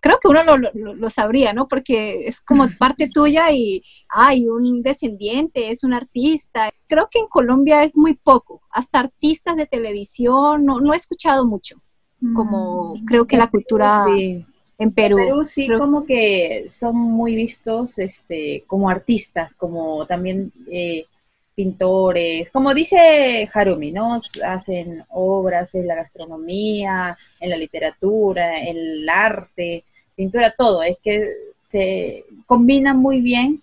creo 0.00 0.18
que 0.20 0.28
uno 0.28 0.42
lo, 0.44 0.56
lo- 0.56 0.94
lo 0.94 1.10
sabría, 1.10 1.52
¿no? 1.52 1.68
Porque 1.68 2.26
es 2.26 2.40
como 2.40 2.64
parte 2.78 3.08
tuya 3.12 3.50
y 3.52 3.82
hay 4.08 4.46
un 4.48 4.82
descendiente, 4.82 5.70
es 5.70 5.84
un 5.84 5.92
artista. 5.94 6.70
Creo 6.88 7.08
que 7.10 7.18
en 7.20 7.26
Colombia 7.28 7.84
es 7.84 7.92
muy 7.94 8.14
poco. 8.14 8.62
Hasta 8.70 8.98
artistas 9.00 9.56
de 9.56 9.66
televisión 9.66 10.64
no, 10.64 10.80
no 10.80 10.92
he 10.92 10.96
escuchado 10.96 11.44
mucho, 11.46 11.80
como 12.34 12.94
Mm. 12.96 13.04
creo 13.04 13.26
que 13.26 13.36
la 13.36 13.48
cultura 13.50 14.04
Sí. 14.06 14.44
en 14.78 14.92
Perú. 14.92 15.16
Perú 15.16 15.44
sí, 15.44 15.66
Creo- 15.66 15.78
como 15.78 16.04
que 16.04 16.66
son 16.68 16.96
muy 16.96 17.34
vistos 17.36 17.98
este, 17.98 18.64
como 18.66 18.88
artistas, 18.90 19.54
como 19.54 20.06
también 20.06 20.52
eh, 20.70 21.04
pintores, 21.54 22.48
como 22.50 22.72
dice 22.72 23.48
Harumi, 23.52 23.90
¿no? 23.92 24.18
Hacen 24.44 25.04
obras 25.10 25.74
en 25.74 25.86
la 25.86 25.94
gastronomía, 25.96 27.18
en 27.38 27.50
la 27.50 27.56
literatura, 27.56 28.60
en 28.60 28.76
el 28.76 29.08
arte, 29.08 29.84
pintura, 30.20 30.54
todo. 30.56 30.82
Es 30.82 30.98
que 31.02 31.14
se 31.68 32.24
combinan 32.46 32.98
muy 32.98 33.20
bien 33.20 33.62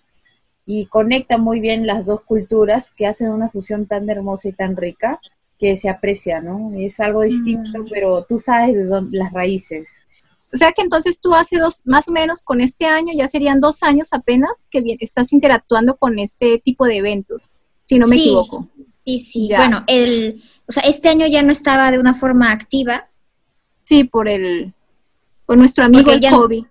y 0.66 0.86
conectan 0.86 1.40
muy 1.40 1.60
bien 1.60 1.86
las 1.86 2.04
dos 2.04 2.22
culturas 2.22 2.90
que 2.96 3.06
hacen 3.06 3.28
una 3.30 3.48
fusión 3.48 3.86
tan 3.86 4.08
hermosa 4.10 4.48
y 4.48 4.52
tan 4.52 4.76
rica 4.76 5.20
que 5.60 5.76
se 5.76 5.88
aprecia, 5.88 6.40
¿no? 6.40 6.72
Es 6.76 6.98
algo 7.00 7.22
distinto, 7.22 7.78
Mm. 7.84 7.88
pero 7.90 8.24
tú 8.28 8.38
sabes 8.38 8.74
de 8.74 8.84
dónde, 8.84 9.18
las 9.18 9.32
raíces. 9.32 9.88
O 10.52 10.56
sea 10.56 10.72
que 10.72 10.82
entonces 10.82 11.20
tú 11.20 11.32
hace 11.34 11.58
dos, 11.58 11.82
más 11.84 12.08
o 12.08 12.12
menos 12.12 12.42
con 12.42 12.60
este 12.60 12.86
año, 12.86 13.12
ya 13.14 13.28
serían 13.28 13.60
dos 13.60 13.82
años 13.82 14.08
apenas 14.12 14.50
que 14.70 14.82
estás 15.00 15.32
interactuando 15.32 15.96
con 15.96 16.18
este 16.18 16.58
tipo 16.58 16.86
de 16.86 16.96
eventos, 16.98 17.40
si 17.84 17.98
no 17.98 18.06
me 18.08 18.16
Sí. 18.16 18.22
equivoco. 18.22 18.68
Sí, 19.04 19.18
sí. 19.18 19.46
Ya. 19.48 19.58
Bueno, 19.58 19.84
el, 19.86 20.42
o 20.68 20.72
sea, 20.72 20.82
este 20.84 21.08
año 21.08 21.26
ya 21.26 21.42
no 21.42 21.52
estaba 21.52 21.90
de 21.90 21.98
una 21.98 22.14
forma 22.14 22.50
activa. 22.52 23.08
Sí, 23.84 24.04
por 24.04 24.28
el, 24.28 24.72
por 25.48 25.56
nuestro 25.56 25.82
amigo 25.82 26.12
el 26.12 26.20
COVID. 26.28 26.66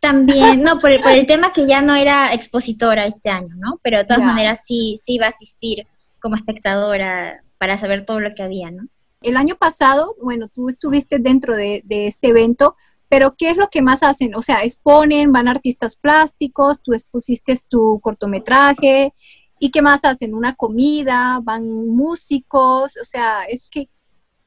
También, 0.00 0.60
no, 0.64 0.80
por 0.80 0.90
el, 0.90 1.00
por 1.00 1.12
el 1.12 1.24
tema 1.24 1.52
que 1.52 1.68
ya 1.68 1.80
no 1.82 1.94
era 1.94 2.34
expositora 2.34 3.06
este 3.06 3.30
año, 3.30 3.54
¿no? 3.54 3.78
Pero 3.80 3.98
de 3.98 4.04
todas 4.06 4.24
maneras 4.24 4.64
sí, 4.66 4.96
sí 5.00 5.14
iba 5.14 5.26
a 5.26 5.28
asistir 5.28 5.86
como 6.20 6.34
espectadora 6.34 7.44
para 7.58 7.78
saber 7.78 8.04
todo 8.04 8.18
lo 8.18 8.34
que 8.34 8.42
había, 8.42 8.72
¿no? 8.72 8.88
El 9.22 9.36
año 9.36 9.54
pasado, 9.54 10.16
bueno, 10.20 10.48
tú 10.48 10.68
estuviste 10.68 11.18
dentro 11.20 11.56
de, 11.56 11.82
de 11.84 12.08
este 12.08 12.28
evento, 12.28 12.74
pero 13.08 13.36
¿qué 13.38 13.50
es 13.50 13.56
lo 13.56 13.68
que 13.68 13.82
más 13.82 14.02
hacen? 14.02 14.34
O 14.34 14.42
sea, 14.42 14.64
exponen, 14.64 15.30
van 15.30 15.46
artistas 15.46 15.94
plásticos, 15.94 16.82
tú 16.82 16.94
expusiste 16.94 17.56
tu 17.68 18.00
cortometraje, 18.00 19.14
¿y 19.60 19.70
qué 19.70 19.80
más 19.80 20.04
hacen? 20.04 20.34
¿Una 20.34 20.56
comida? 20.56 21.38
¿Van 21.44 21.86
músicos? 21.86 22.96
O 23.00 23.04
sea, 23.04 23.44
es 23.44 23.68
que 23.70 23.88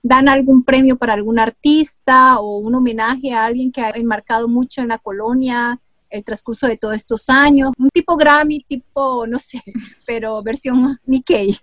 dan 0.04 0.30
algún 0.30 0.64
premio 0.64 0.98
para 0.98 1.14
algún 1.14 1.40
artista 1.40 2.40
o 2.40 2.58
un 2.58 2.76
homenaje 2.76 3.34
a 3.34 3.46
alguien 3.46 3.72
que 3.72 3.82
ha 3.82 3.90
enmarcado 3.92 4.48
mucho 4.48 4.82
en 4.82 4.88
la 4.88 4.98
colonia 4.98 5.80
el 6.12 6.26
transcurso 6.26 6.68
de 6.68 6.78
todos 6.78 6.96
estos 6.96 7.30
años, 7.30 7.72
un 7.78 7.90
tipo 7.90 8.18
Grammy, 8.18 8.66
tipo, 8.68 9.26
no 9.26 9.38
sé, 9.40 9.64
pero 10.06 10.44
versión 10.44 11.00
Nikkei. 11.06 11.58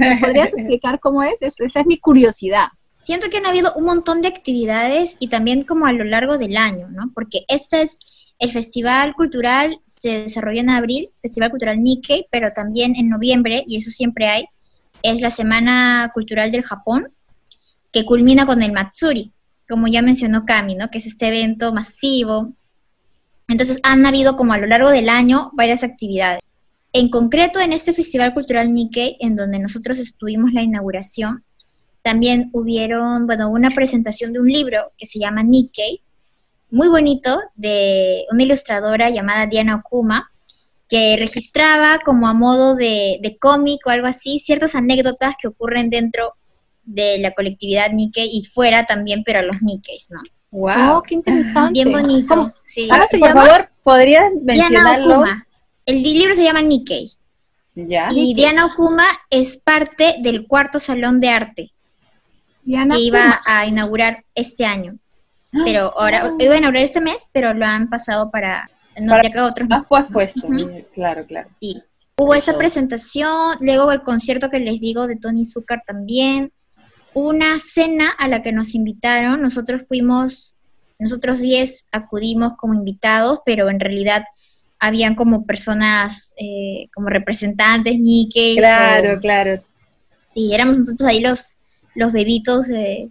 ¿Nos 0.00 0.18
podrías 0.18 0.52
explicar 0.54 0.98
cómo 1.00 1.22
es? 1.22 1.42
Esa 1.42 1.80
es 1.80 1.86
mi 1.86 1.98
curiosidad. 1.98 2.68
Siento 3.02 3.28
que 3.28 3.36
han 3.36 3.46
habido 3.46 3.72
un 3.76 3.84
montón 3.84 4.22
de 4.22 4.28
actividades 4.28 5.16
y 5.20 5.28
también 5.28 5.64
como 5.64 5.86
a 5.86 5.92
lo 5.92 6.04
largo 6.04 6.38
del 6.38 6.56
año, 6.56 6.88
¿no? 6.88 7.10
Porque 7.14 7.44
este 7.48 7.82
es 7.82 7.98
el 8.38 8.50
Festival 8.50 9.14
Cultural, 9.14 9.78
se 9.84 10.22
desarrolló 10.22 10.60
en 10.60 10.70
abril, 10.70 11.10
Festival 11.22 11.50
Cultural 11.50 11.82
Nikkei, 11.82 12.26
pero 12.30 12.50
también 12.52 12.96
en 12.96 13.08
noviembre, 13.08 13.62
y 13.66 13.76
eso 13.76 13.90
siempre 13.90 14.28
hay, 14.28 14.46
es 15.02 15.20
la 15.20 15.30
Semana 15.30 16.10
Cultural 16.14 16.50
del 16.50 16.64
Japón, 16.64 17.12
que 17.94 18.04
culmina 18.04 18.44
con 18.44 18.60
el 18.62 18.72
Matsuri, 18.72 19.32
como 19.68 19.86
ya 19.86 20.02
mencionó 20.02 20.44
Kami, 20.44 20.74
¿no? 20.74 20.90
Que 20.90 20.98
es 20.98 21.06
este 21.06 21.28
evento 21.28 21.72
masivo. 21.72 22.52
Entonces 23.48 23.78
han 23.84 24.04
habido 24.04 24.36
como 24.36 24.52
a 24.52 24.58
lo 24.58 24.66
largo 24.66 24.90
del 24.90 25.08
año 25.08 25.50
varias 25.54 25.84
actividades. 25.84 26.40
En 26.92 27.08
concreto, 27.08 27.60
en 27.60 27.72
este 27.72 27.92
Festival 27.92 28.34
Cultural 28.34 28.74
Nikkei, 28.74 29.16
en 29.20 29.36
donde 29.36 29.60
nosotros 29.60 29.98
estuvimos 29.98 30.52
la 30.52 30.62
inauguración, 30.62 31.44
también 32.02 32.50
hubieron, 32.52 33.26
bueno, 33.26 33.48
una 33.48 33.70
presentación 33.70 34.32
de 34.32 34.40
un 34.40 34.48
libro 34.48 34.92
que 34.98 35.06
se 35.06 35.18
llama 35.18 35.42
Nikkei, 35.42 36.02
muy 36.70 36.88
bonito, 36.88 37.40
de 37.54 38.24
una 38.30 38.42
ilustradora 38.42 39.08
llamada 39.08 39.46
Diana 39.46 39.76
Okuma, 39.76 40.32
que 40.88 41.16
registraba 41.16 42.00
como 42.04 42.26
a 42.26 42.34
modo 42.34 42.74
de, 42.74 43.36
cómic 43.40 43.86
o 43.86 43.90
algo 43.90 44.08
así 44.08 44.40
ciertas 44.40 44.74
anécdotas 44.74 45.36
que 45.40 45.48
ocurren 45.48 45.90
dentro 45.90 46.34
de 46.84 47.18
la 47.18 47.32
colectividad 47.32 47.90
Nikkei 47.90 48.28
y 48.32 48.44
fuera 48.44 48.86
también, 48.86 49.22
pero 49.24 49.40
a 49.40 49.42
los 49.42 49.62
Nikkeis, 49.62 50.10
¿no? 50.10 50.20
¡Wow! 50.50 51.02
¡Qué 51.02 51.14
interesante! 51.14 51.72
Bien 51.72 51.92
bonito, 51.92 52.52
sí. 52.58 52.88
se 53.10 53.18
por 53.18 53.32
favor, 53.32 53.68
¿podrías 53.82 54.30
mencionarlo? 54.42 55.24
El 55.86 56.02
libro 56.02 56.34
se 56.34 56.44
llama 56.44 56.62
Nikkei. 56.62 57.10
Y 57.74 58.34
Diana 58.34 58.66
Okuma 58.66 59.06
es 59.30 59.58
parte 59.58 60.16
del 60.20 60.46
cuarto 60.46 60.78
salón 60.78 61.18
de 61.20 61.28
arte 61.28 61.72
que 62.64 63.00
iba 63.00 63.40
a 63.44 63.66
inaugurar 63.66 64.24
este 64.34 64.64
año. 64.64 64.96
Pero 65.64 65.96
ahora, 65.98 66.22
ah. 66.24 66.36
iba 66.38 66.54
a 66.54 66.58
inaugurar 66.58 66.84
este 66.84 67.00
mes, 67.00 67.28
pero 67.32 67.54
lo 67.54 67.64
han 67.64 67.88
pasado 67.88 68.30
para, 68.30 68.68
no, 69.00 69.12
para 69.12 69.46
otros. 69.46 69.68
Más 69.68 69.84
pues 69.86 70.06
puesto, 70.12 70.48
claro, 70.92 71.24
claro. 71.26 71.48
Sí. 71.60 71.82
Hubo 72.16 72.34
esa 72.34 72.56
presentación, 72.56 73.56
luego 73.60 73.90
el 73.92 74.02
concierto 74.02 74.50
que 74.50 74.60
les 74.60 74.80
digo 74.80 75.06
de 75.06 75.16
Tony 75.16 75.44
Zucker 75.44 75.82
también, 75.84 76.52
una 77.14 77.58
cena 77.58 78.10
a 78.10 78.28
la 78.28 78.42
que 78.42 78.52
nos 78.52 78.74
invitaron, 78.74 79.40
nosotros 79.40 79.86
fuimos, 79.86 80.56
nosotros 80.98 81.40
10 81.40 81.86
acudimos 81.92 82.54
como 82.56 82.74
invitados, 82.74 83.40
pero 83.44 83.70
en 83.70 83.80
realidad 83.80 84.24
habían 84.78 85.14
como 85.14 85.46
personas, 85.46 86.34
eh, 86.36 86.88
como 86.94 87.08
representantes, 87.08 87.98
Nikkei. 87.98 88.56
Claro, 88.56 89.18
claro. 89.20 89.62
Sí, 90.34 90.52
éramos 90.52 90.78
nosotros 90.78 91.08
ahí 91.08 91.20
los, 91.20 91.52
los 91.94 92.12
bebitos 92.12 92.68
eh, 92.70 93.08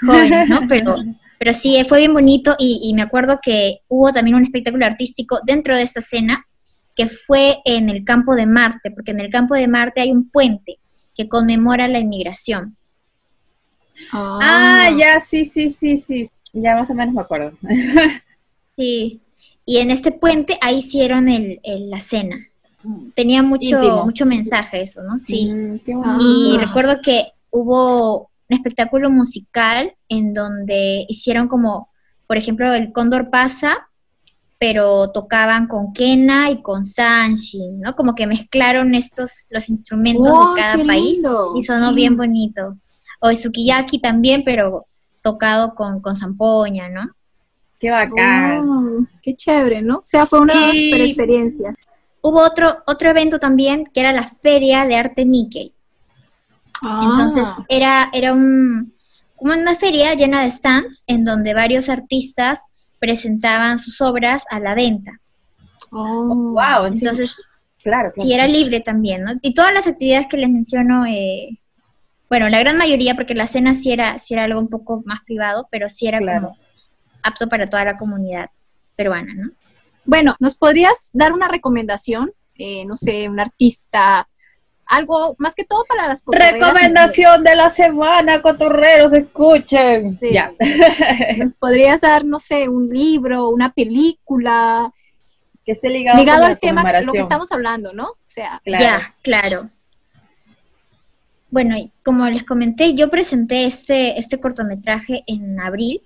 jóvenes, 0.00 0.48
¿no? 0.48 0.60
Pero, 0.68 0.96
pero 1.38 1.52
sí, 1.52 1.80
fue 1.88 2.00
bien 2.00 2.12
bonito 2.12 2.56
y, 2.58 2.80
y, 2.82 2.94
me 2.94 3.02
acuerdo 3.02 3.38
que 3.40 3.78
hubo 3.86 4.12
también 4.12 4.34
un 4.34 4.42
espectáculo 4.42 4.84
artístico 4.84 5.38
dentro 5.46 5.76
de 5.76 5.82
esta 5.82 6.00
cena 6.00 6.44
que 6.96 7.06
fue 7.06 7.58
en 7.64 7.88
el 7.90 8.04
campo 8.04 8.34
de 8.34 8.44
Marte, 8.44 8.90
porque 8.90 9.12
en 9.12 9.20
el 9.20 9.30
campo 9.30 9.54
de 9.54 9.68
Marte 9.68 10.00
hay 10.00 10.10
un 10.10 10.30
puente 10.30 10.80
que 11.14 11.28
conmemora 11.28 11.86
la 11.86 12.00
inmigración. 12.00 12.76
Ah, 14.12 14.38
ah 14.40 14.90
ya, 14.96 15.20
sí, 15.20 15.44
sí, 15.44 15.68
sí, 15.68 15.96
sí, 15.96 16.28
ya 16.52 16.76
más 16.76 16.90
o 16.90 16.94
menos 16.94 17.14
me 17.14 17.20
acuerdo. 17.20 17.52
sí, 18.76 19.20
y 19.64 19.78
en 19.78 19.90
este 19.90 20.12
puente 20.12 20.58
ahí 20.60 20.78
hicieron 20.78 21.28
el, 21.28 21.60
la 21.90 22.00
cena. 22.00 22.46
Tenía 23.14 23.42
mucho, 23.42 24.04
mucho 24.04 24.24
mensaje 24.24 24.80
eso, 24.82 25.02
¿no? 25.02 25.18
Sí. 25.18 25.52
Y 26.20 26.56
recuerdo 26.58 27.00
que 27.02 27.32
hubo 27.50 28.30
un 28.48 28.56
espectáculo 28.56 29.10
musical 29.10 29.92
en 30.08 30.32
donde 30.32 31.04
hicieron 31.08 31.48
como, 31.48 31.90
por 32.26 32.36
ejemplo, 32.36 32.72
el 32.72 32.92
Cóndor 32.92 33.30
pasa, 33.30 33.88
pero 34.58 35.10
tocaban 35.10 35.66
con 35.68 35.92
Kena 35.92 36.50
y 36.50 36.62
con 36.62 36.84
Sanshin, 36.84 37.80
¿no? 37.80 37.94
Como 37.94 38.14
que 38.14 38.26
mezclaron 38.26 38.94
estos, 38.94 39.30
los 39.50 39.68
instrumentos 39.68 40.24
de 40.24 40.32
oh, 40.32 40.54
cada 40.56 40.82
país 40.84 41.20
y 41.56 41.62
sonó 41.62 41.94
bien 41.94 42.16
bonito. 42.16 42.76
O 43.20 43.28
el 43.28 43.36
Sukiyaki 43.36 43.98
también, 44.00 44.42
pero 44.44 44.86
tocado 45.22 45.74
con, 45.74 46.00
con 46.00 46.16
zampoña, 46.16 46.88
¿no? 46.88 47.10
Qué 47.78 47.90
bacán. 47.90 48.68
Oh, 48.68 49.06
qué 49.22 49.34
chévere, 49.34 49.82
¿no? 49.82 49.98
O 49.98 50.02
sea, 50.04 50.26
fue 50.26 50.40
una 50.40 50.54
super 50.54 51.00
experiencia. 51.00 51.74
Hubo 52.20 52.42
otro, 52.42 52.78
otro 52.86 53.10
evento 53.10 53.38
también 53.38 53.84
que 53.86 54.00
era 54.00 54.12
la 54.12 54.28
Feria 54.28 54.84
de 54.86 54.96
Arte 54.96 55.24
Nikkei. 55.24 55.72
Entonces 56.82 57.48
ah. 57.48 57.64
era, 57.68 58.08
era 58.12 58.32
un, 58.32 58.92
una 59.38 59.74
feria 59.74 60.14
llena 60.14 60.42
de 60.42 60.50
stands 60.50 61.04
en 61.06 61.24
donde 61.24 61.54
varios 61.54 61.88
artistas 61.88 62.60
presentaban 62.98 63.78
sus 63.78 64.00
obras 64.00 64.44
a 64.50 64.60
la 64.60 64.74
venta. 64.74 65.20
Oh, 65.90 66.34
wow. 66.34 66.86
Entonces, 66.86 67.42
claro, 67.82 68.12
sí, 68.16 68.32
era 68.32 68.46
libre 68.46 68.80
también, 68.80 69.24
¿no? 69.24 69.32
Y 69.42 69.54
todas 69.54 69.72
las 69.72 69.86
actividades 69.86 70.26
que 70.28 70.36
les 70.36 70.50
menciono, 70.50 71.06
eh, 71.06 71.58
bueno, 72.28 72.48
la 72.48 72.58
gran 72.58 72.76
mayoría, 72.76 73.14
porque 73.14 73.34
la 73.34 73.46
cena 73.46 73.74
sí 73.74 73.92
era, 73.92 74.16
era 74.28 74.44
algo 74.44 74.60
un 74.60 74.68
poco 74.68 75.02
más 75.04 75.20
privado, 75.24 75.68
pero 75.70 75.88
sí 75.88 76.06
era 76.06 76.18
claro 76.18 76.56
apto 77.22 77.48
para 77.48 77.66
toda 77.66 77.84
la 77.84 77.98
comunidad 77.98 78.50
peruana, 78.96 79.34
¿no? 79.34 79.52
Bueno, 80.04 80.34
¿nos 80.40 80.56
podrías 80.56 81.10
dar 81.12 81.32
una 81.32 81.48
recomendación? 81.48 82.32
Eh, 82.54 82.84
no 82.86 82.96
sé, 82.96 83.28
un 83.28 83.38
artista, 83.38 84.28
algo 84.86 85.36
más 85.38 85.54
que 85.54 85.64
todo 85.64 85.84
para 85.86 86.08
las 86.08 86.24
Recomendación 86.26 87.44
de 87.44 87.54
la 87.54 87.70
semana, 87.70 88.40
cotorreros, 88.40 89.12
escuchen. 89.12 90.18
Ya. 90.20 90.50
¿Nos 91.36 91.52
podrías 91.54 92.00
dar, 92.00 92.24
no 92.24 92.40
sé, 92.40 92.68
un 92.68 92.88
libro, 92.88 93.50
una 93.50 93.72
película? 93.72 94.92
Que 95.64 95.72
esté 95.72 95.90
ligado, 95.90 96.18
ligado 96.18 96.46
al 96.46 96.58
tema 96.58 96.82
de 96.90 97.04
lo 97.04 97.12
que 97.12 97.18
estamos 97.18 97.52
hablando, 97.52 97.92
¿no? 97.92 98.06
O 98.06 98.18
sea, 98.24 98.62
ya, 98.64 99.14
claro. 99.22 99.68
Bueno, 101.50 101.76
como 102.04 102.26
les 102.26 102.44
comenté, 102.44 102.94
yo 102.94 103.08
presenté 103.08 103.64
este, 103.64 104.18
este 104.18 104.38
cortometraje 104.38 105.24
en 105.26 105.58
abril 105.60 106.02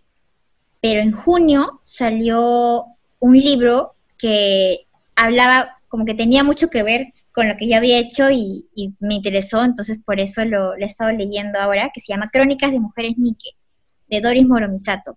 pero 0.82 1.00
en 1.00 1.12
junio 1.12 1.80
salió 1.84 2.86
un 3.20 3.38
libro 3.38 3.94
que 4.18 4.88
hablaba, 5.14 5.78
como 5.88 6.04
que 6.04 6.14
tenía 6.14 6.42
mucho 6.42 6.68
que 6.68 6.82
ver 6.82 7.14
con 7.32 7.48
lo 7.48 7.56
que 7.56 7.68
yo 7.68 7.76
había 7.76 7.98
hecho 7.98 8.30
y, 8.30 8.66
me 8.98 9.14
interesó, 9.14 9.62
entonces 9.62 10.00
por 10.04 10.18
eso 10.18 10.44
lo, 10.44 10.74
he 10.74 10.84
estado 10.84 11.12
leyendo 11.12 11.60
ahora, 11.60 11.90
que 11.94 12.00
se 12.00 12.12
llama 12.12 12.26
Crónicas 12.30 12.72
de 12.72 12.80
Mujeres 12.80 13.16
Nike, 13.16 13.50
de 14.10 14.20
Doris 14.20 14.46
Moromisato. 14.46 15.16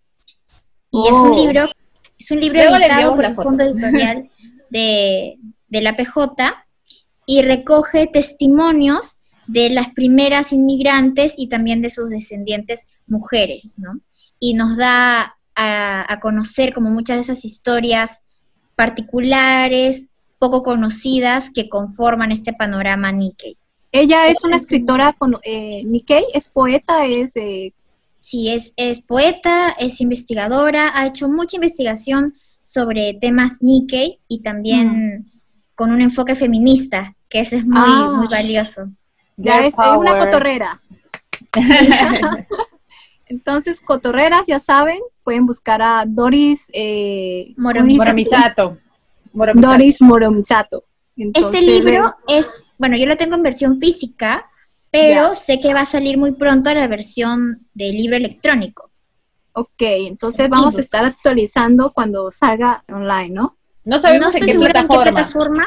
Y 0.91 1.07
es 1.09 1.17
un 1.17 1.31
oh. 1.31 1.35
libro, 1.35 1.65
es 2.17 2.29
un 2.29 2.39
libro 2.39 2.61
editado 2.61 3.15
por 3.15 3.25
el 3.25 3.35
Fondo 3.35 3.63
Editorial 3.63 4.29
de, 4.69 5.39
de 5.67 5.81
la 5.81 5.97
PJ 5.97 6.63
y 7.25 7.41
recoge 7.41 8.05
testimonios 8.05 9.17
de 9.47 9.69
las 9.69 9.89
primeras 9.89 10.51
inmigrantes 10.51 11.33
y 11.37 11.47
también 11.47 11.81
de 11.81 11.89
sus 11.89 12.09
descendientes 12.09 12.81
mujeres, 13.07 13.73
¿no? 13.77 13.99
Y 14.39 14.53
nos 14.53 14.77
da 14.77 15.35
a, 15.55 16.19
conocer 16.21 16.73
como 16.73 16.89
muchas 16.89 17.17
de 17.17 17.21
esas 17.21 17.45
historias 17.45 18.19
particulares, 18.75 20.15
poco 20.39 20.63
conocidas, 20.63 21.49
que 21.53 21.69
conforman 21.69 22.31
este 22.31 22.53
panorama 22.53 23.11
Nikkei. 23.11 23.57
Ella 23.91 24.27
es 24.27 24.43
una 24.43 24.57
escritora 24.57 25.13
con 25.13 25.37
eh, 25.43 25.83
Nikkei, 25.85 26.25
es 26.33 26.49
poeta, 26.49 27.05
es... 27.05 27.35
Eh... 27.35 27.73
Sí, 28.17 28.49
es, 28.49 28.73
es 28.77 29.01
poeta, 29.01 29.71
es 29.71 30.01
investigadora, 30.01 30.97
ha 30.97 31.05
hecho 31.05 31.29
mucha 31.29 31.57
investigación 31.57 32.33
sobre 32.63 33.13
temas 33.13 33.61
Nikkei 33.61 34.19
y 34.27 34.41
también 34.41 35.19
mm. 35.19 35.23
con 35.75 35.91
un 35.91 36.01
enfoque 36.01 36.33
feminista, 36.33 37.15
que 37.29 37.41
ese 37.41 37.57
es 37.57 37.65
muy, 37.65 37.77
ah. 37.77 38.13
muy 38.15 38.27
valioso. 38.27 38.89
Ya 39.37 39.65
es, 39.65 39.73
es, 39.73 39.97
una 39.97 40.17
cotorrera. 40.17 40.81
Entonces, 43.27 43.79
cotorreras, 43.81 44.45
ya 44.47 44.59
saben, 44.59 44.99
pueden 45.23 45.45
buscar 45.45 45.81
a 45.81 46.05
Doris 46.07 46.69
eh, 46.73 47.53
Moromisato. 47.57 48.77
Doris 49.33 50.01
Moromisato. 50.01 50.83
este 51.15 51.61
libro 51.61 52.15
es, 52.27 52.63
bueno, 52.77 52.95
yo 52.97 53.05
lo 53.07 53.17
tengo 53.17 53.35
en 53.35 53.43
versión 53.43 53.79
física, 53.79 54.45
pero 54.91 55.35
sé 55.35 55.59
que 55.59 55.73
va 55.73 55.81
a 55.81 55.85
salir 55.85 56.17
muy 56.17 56.33
pronto 56.33 56.73
la 56.73 56.87
versión 56.87 57.67
de 57.73 57.91
libro 57.91 58.15
electrónico. 58.15 58.91
Ok, 59.53 59.81
entonces 59.81 60.47
vamos 60.49 60.77
a 60.77 60.81
estar 60.81 61.05
actualizando 61.05 61.91
cuando 61.91 62.31
salga 62.31 62.83
online, 62.89 63.29
¿no? 63.29 63.57
No 63.83 63.99
sabemos 63.99 64.35
en 64.35 64.45
qué 64.45 64.53
plataforma, 64.53 65.65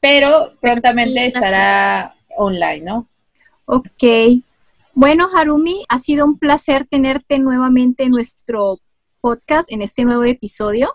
pero 0.00 0.52
prontamente 0.60 1.26
estará 1.26 2.14
online, 2.38 2.80
¿no? 2.80 3.08
Ok, 3.66 4.04
bueno, 4.94 5.28
Harumi, 5.32 5.84
ha 5.88 5.98
sido 5.98 6.24
un 6.24 6.38
placer 6.38 6.86
tenerte 6.86 7.38
nuevamente 7.38 8.04
en 8.04 8.10
nuestro 8.10 8.80
podcast, 9.20 9.70
en 9.70 9.82
este 9.82 10.04
nuevo 10.04 10.24
episodio. 10.24 10.92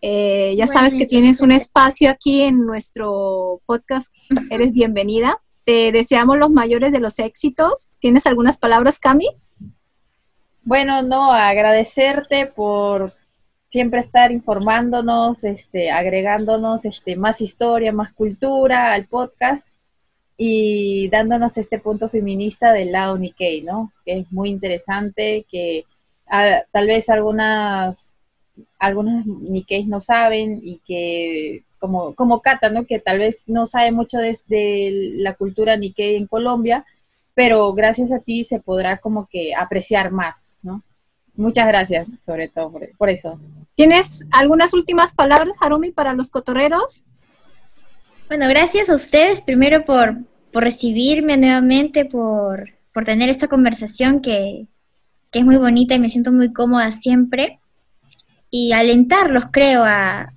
Eh, 0.00 0.54
ya 0.56 0.66
sabes 0.66 0.96
que 0.96 1.06
tienes 1.06 1.40
un 1.40 1.52
espacio 1.52 2.10
aquí 2.10 2.42
en 2.42 2.66
nuestro 2.66 3.62
podcast, 3.66 4.12
eres 4.50 4.72
bienvenida. 4.72 5.40
te 5.64 5.92
deseamos 5.92 6.38
los 6.38 6.50
mayores 6.50 6.90
de 6.90 6.98
los 6.98 7.20
éxitos. 7.20 7.90
¿Tienes 8.00 8.26
algunas 8.26 8.58
palabras, 8.58 8.98
Cami? 8.98 9.28
Bueno, 10.64 11.02
no, 11.02 11.32
agradecerte 11.32 12.46
por 12.46 13.14
siempre 13.68 14.00
estar 14.00 14.32
informándonos, 14.32 15.44
este, 15.44 15.90
agregándonos 15.90 16.84
este, 16.84 17.16
más 17.16 17.40
historia, 17.40 17.92
más 17.92 18.12
cultura 18.12 18.92
al 18.92 19.06
podcast 19.06 19.78
y 20.44 21.08
dándonos 21.08 21.56
este 21.56 21.78
punto 21.78 22.08
feminista 22.08 22.72
del 22.72 22.90
lado 22.90 23.16
Nikkei, 23.16 23.62
¿no? 23.62 23.92
Que 24.04 24.18
es 24.18 24.32
muy 24.32 24.48
interesante, 24.48 25.46
que 25.48 25.84
ah, 26.28 26.62
tal 26.72 26.88
vez 26.88 27.08
algunas, 27.08 28.12
algunas 28.80 29.24
Nikkeis 29.24 29.86
no 29.86 30.00
saben 30.00 30.58
y 30.60 30.80
que 30.84 31.62
como, 31.78 32.16
como 32.16 32.40
Cata, 32.40 32.70
¿no? 32.70 32.86
Que 32.86 32.98
tal 32.98 33.20
vez 33.20 33.44
no 33.46 33.68
sabe 33.68 33.92
mucho 33.92 34.18
de, 34.18 34.36
de 34.48 35.12
la 35.14 35.34
cultura 35.34 35.76
Nikkei 35.76 36.16
en 36.16 36.26
Colombia, 36.26 36.84
pero 37.34 37.72
gracias 37.72 38.10
a 38.10 38.18
ti 38.18 38.42
se 38.42 38.58
podrá 38.58 38.96
como 38.96 39.28
que 39.30 39.54
apreciar 39.54 40.10
más, 40.10 40.56
¿no? 40.64 40.82
Muchas 41.36 41.68
gracias, 41.68 42.08
sobre 42.26 42.48
todo 42.48 42.72
por, 42.98 43.10
eso. 43.10 43.38
¿Tienes 43.76 44.26
algunas 44.32 44.74
últimas 44.74 45.14
palabras, 45.14 45.56
Harumi, 45.60 45.92
para 45.92 46.14
los 46.14 46.30
cotorreros? 46.30 47.04
Bueno, 48.26 48.48
gracias 48.48 48.90
a 48.90 48.96
ustedes 48.96 49.40
primero 49.40 49.84
por, 49.84 50.16
por 50.52 50.64
recibirme 50.64 51.36
nuevamente, 51.36 52.04
por, 52.04 52.70
por 52.92 53.04
tener 53.04 53.30
esta 53.30 53.48
conversación 53.48 54.20
que, 54.20 54.66
que, 55.30 55.38
es 55.40 55.44
muy 55.44 55.56
bonita 55.56 55.94
y 55.94 55.98
me 55.98 56.08
siento 56.08 56.32
muy 56.32 56.52
cómoda 56.52 56.92
siempre. 56.92 57.58
Y 58.50 58.72
alentarlos, 58.72 59.44
creo, 59.50 59.82
a, 59.82 60.32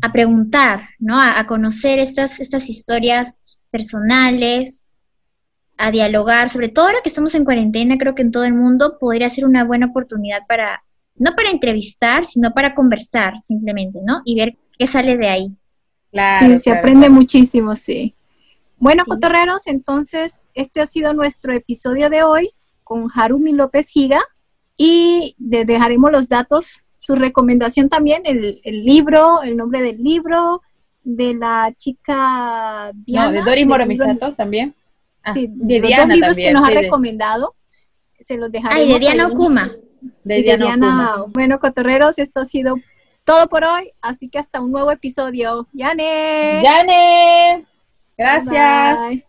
a 0.00 0.12
preguntar, 0.12 0.88
¿no? 0.98 1.18
A, 1.18 1.38
a, 1.38 1.46
conocer 1.46 2.00
estas, 2.00 2.40
estas 2.40 2.68
historias 2.68 3.36
personales, 3.70 4.82
a 5.78 5.90
dialogar, 5.90 6.48
sobre 6.48 6.68
todo 6.68 6.86
ahora 6.86 7.00
que 7.02 7.08
estamos 7.08 7.34
en 7.34 7.44
cuarentena, 7.44 7.98
creo 7.98 8.14
que 8.14 8.22
en 8.22 8.32
todo 8.32 8.44
el 8.44 8.54
mundo 8.54 8.98
podría 9.00 9.28
ser 9.28 9.46
una 9.46 9.64
buena 9.64 9.86
oportunidad 9.86 10.40
para, 10.48 10.82
no 11.16 11.34
para 11.36 11.50
entrevistar, 11.50 12.26
sino 12.26 12.52
para 12.52 12.74
conversar 12.74 13.38
simplemente, 13.38 14.00
¿no? 14.04 14.22
Y 14.24 14.36
ver 14.36 14.56
qué 14.76 14.86
sale 14.86 15.16
de 15.16 15.28
ahí. 15.28 15.56
Claro, 16.10 16.46
sí, 16.46 16.58
se 16.58 16.70
aprende 16.72 17.08
muchísimo, 17.08 17.74
sí. 17.74 18.14
Bueno, 18.82 19.04
cotorreros, 19.06 19.68
entonces 19.68 20.42
este 20.54 20.80
ha 20.80 20.86
sido 20.86 21.14
nuestro 21.14 21.54
episodio 21.54 22.10
de 22.10 22.24
hoy 22.24 22.48
con 22.82 23.06
Harumi 23.14 23.52
López 23.52 23.88
Giga 23.88 24.18
y 24.76 25.36
dejaremos 25.38 26.10
los 26.10 26.28
datos, 26.28 26.82
su 26.96 27.14
recomendación 27.14 27.88
también, 27.88 28.22
el, 28.24 28.60
el 28.64 28.84
libro, 28.84 29.40
el 29.44 29.56
nombre 29.56 29.82
del 29.82 30.02
libro, 30.02 30.62
de 31.04 31.32
la 31.32 31.72
chica 31.76 32.90
Diana. 33.06 33.26
No, 33.26 33.32
de 33.34 33.42
Dori 33.42 33.64
Moromisato 33.64 34.34
también. 34.34 34.74
Ah, 35.22 35.32
de 35.32 35.80
Diana 35.80 36.06
dos 36.06 36.14
libros 36.16 36.34
que 36.34 36.52
nos 36.52 36.68
ha 36.68 36.70
recomendado. 36.70 37.54
Se 38.18 38.36
los 38.36 38.50
dejaremos. 38.50 38.84
Ay, 38.84 38.92
de 38.94 38.98
Diana 38.98 39.28
Okuma. 39.28 39.70
De, 40.24 40.42
Diana, 40.42 41.24
Bueno, 41.28 41.60
cotorreros, 41.60 42.18
esto 42.18 42.40
ha 42.40 42.46
sido 42.46 42.74
todo 43.22 43.46
por 43.46 43.62
hoy, 43.62 43.92
así 44.00 44.28
que 44.28 44.40
hasta 44.40 44.60
un 44.60 44.72
nuevo 44.72 44.90
episodio. 44.90 45.68
¡Yane! 45.72 46.60
¡Yane! 46.60 47.71
Gracias. 48.16 49.22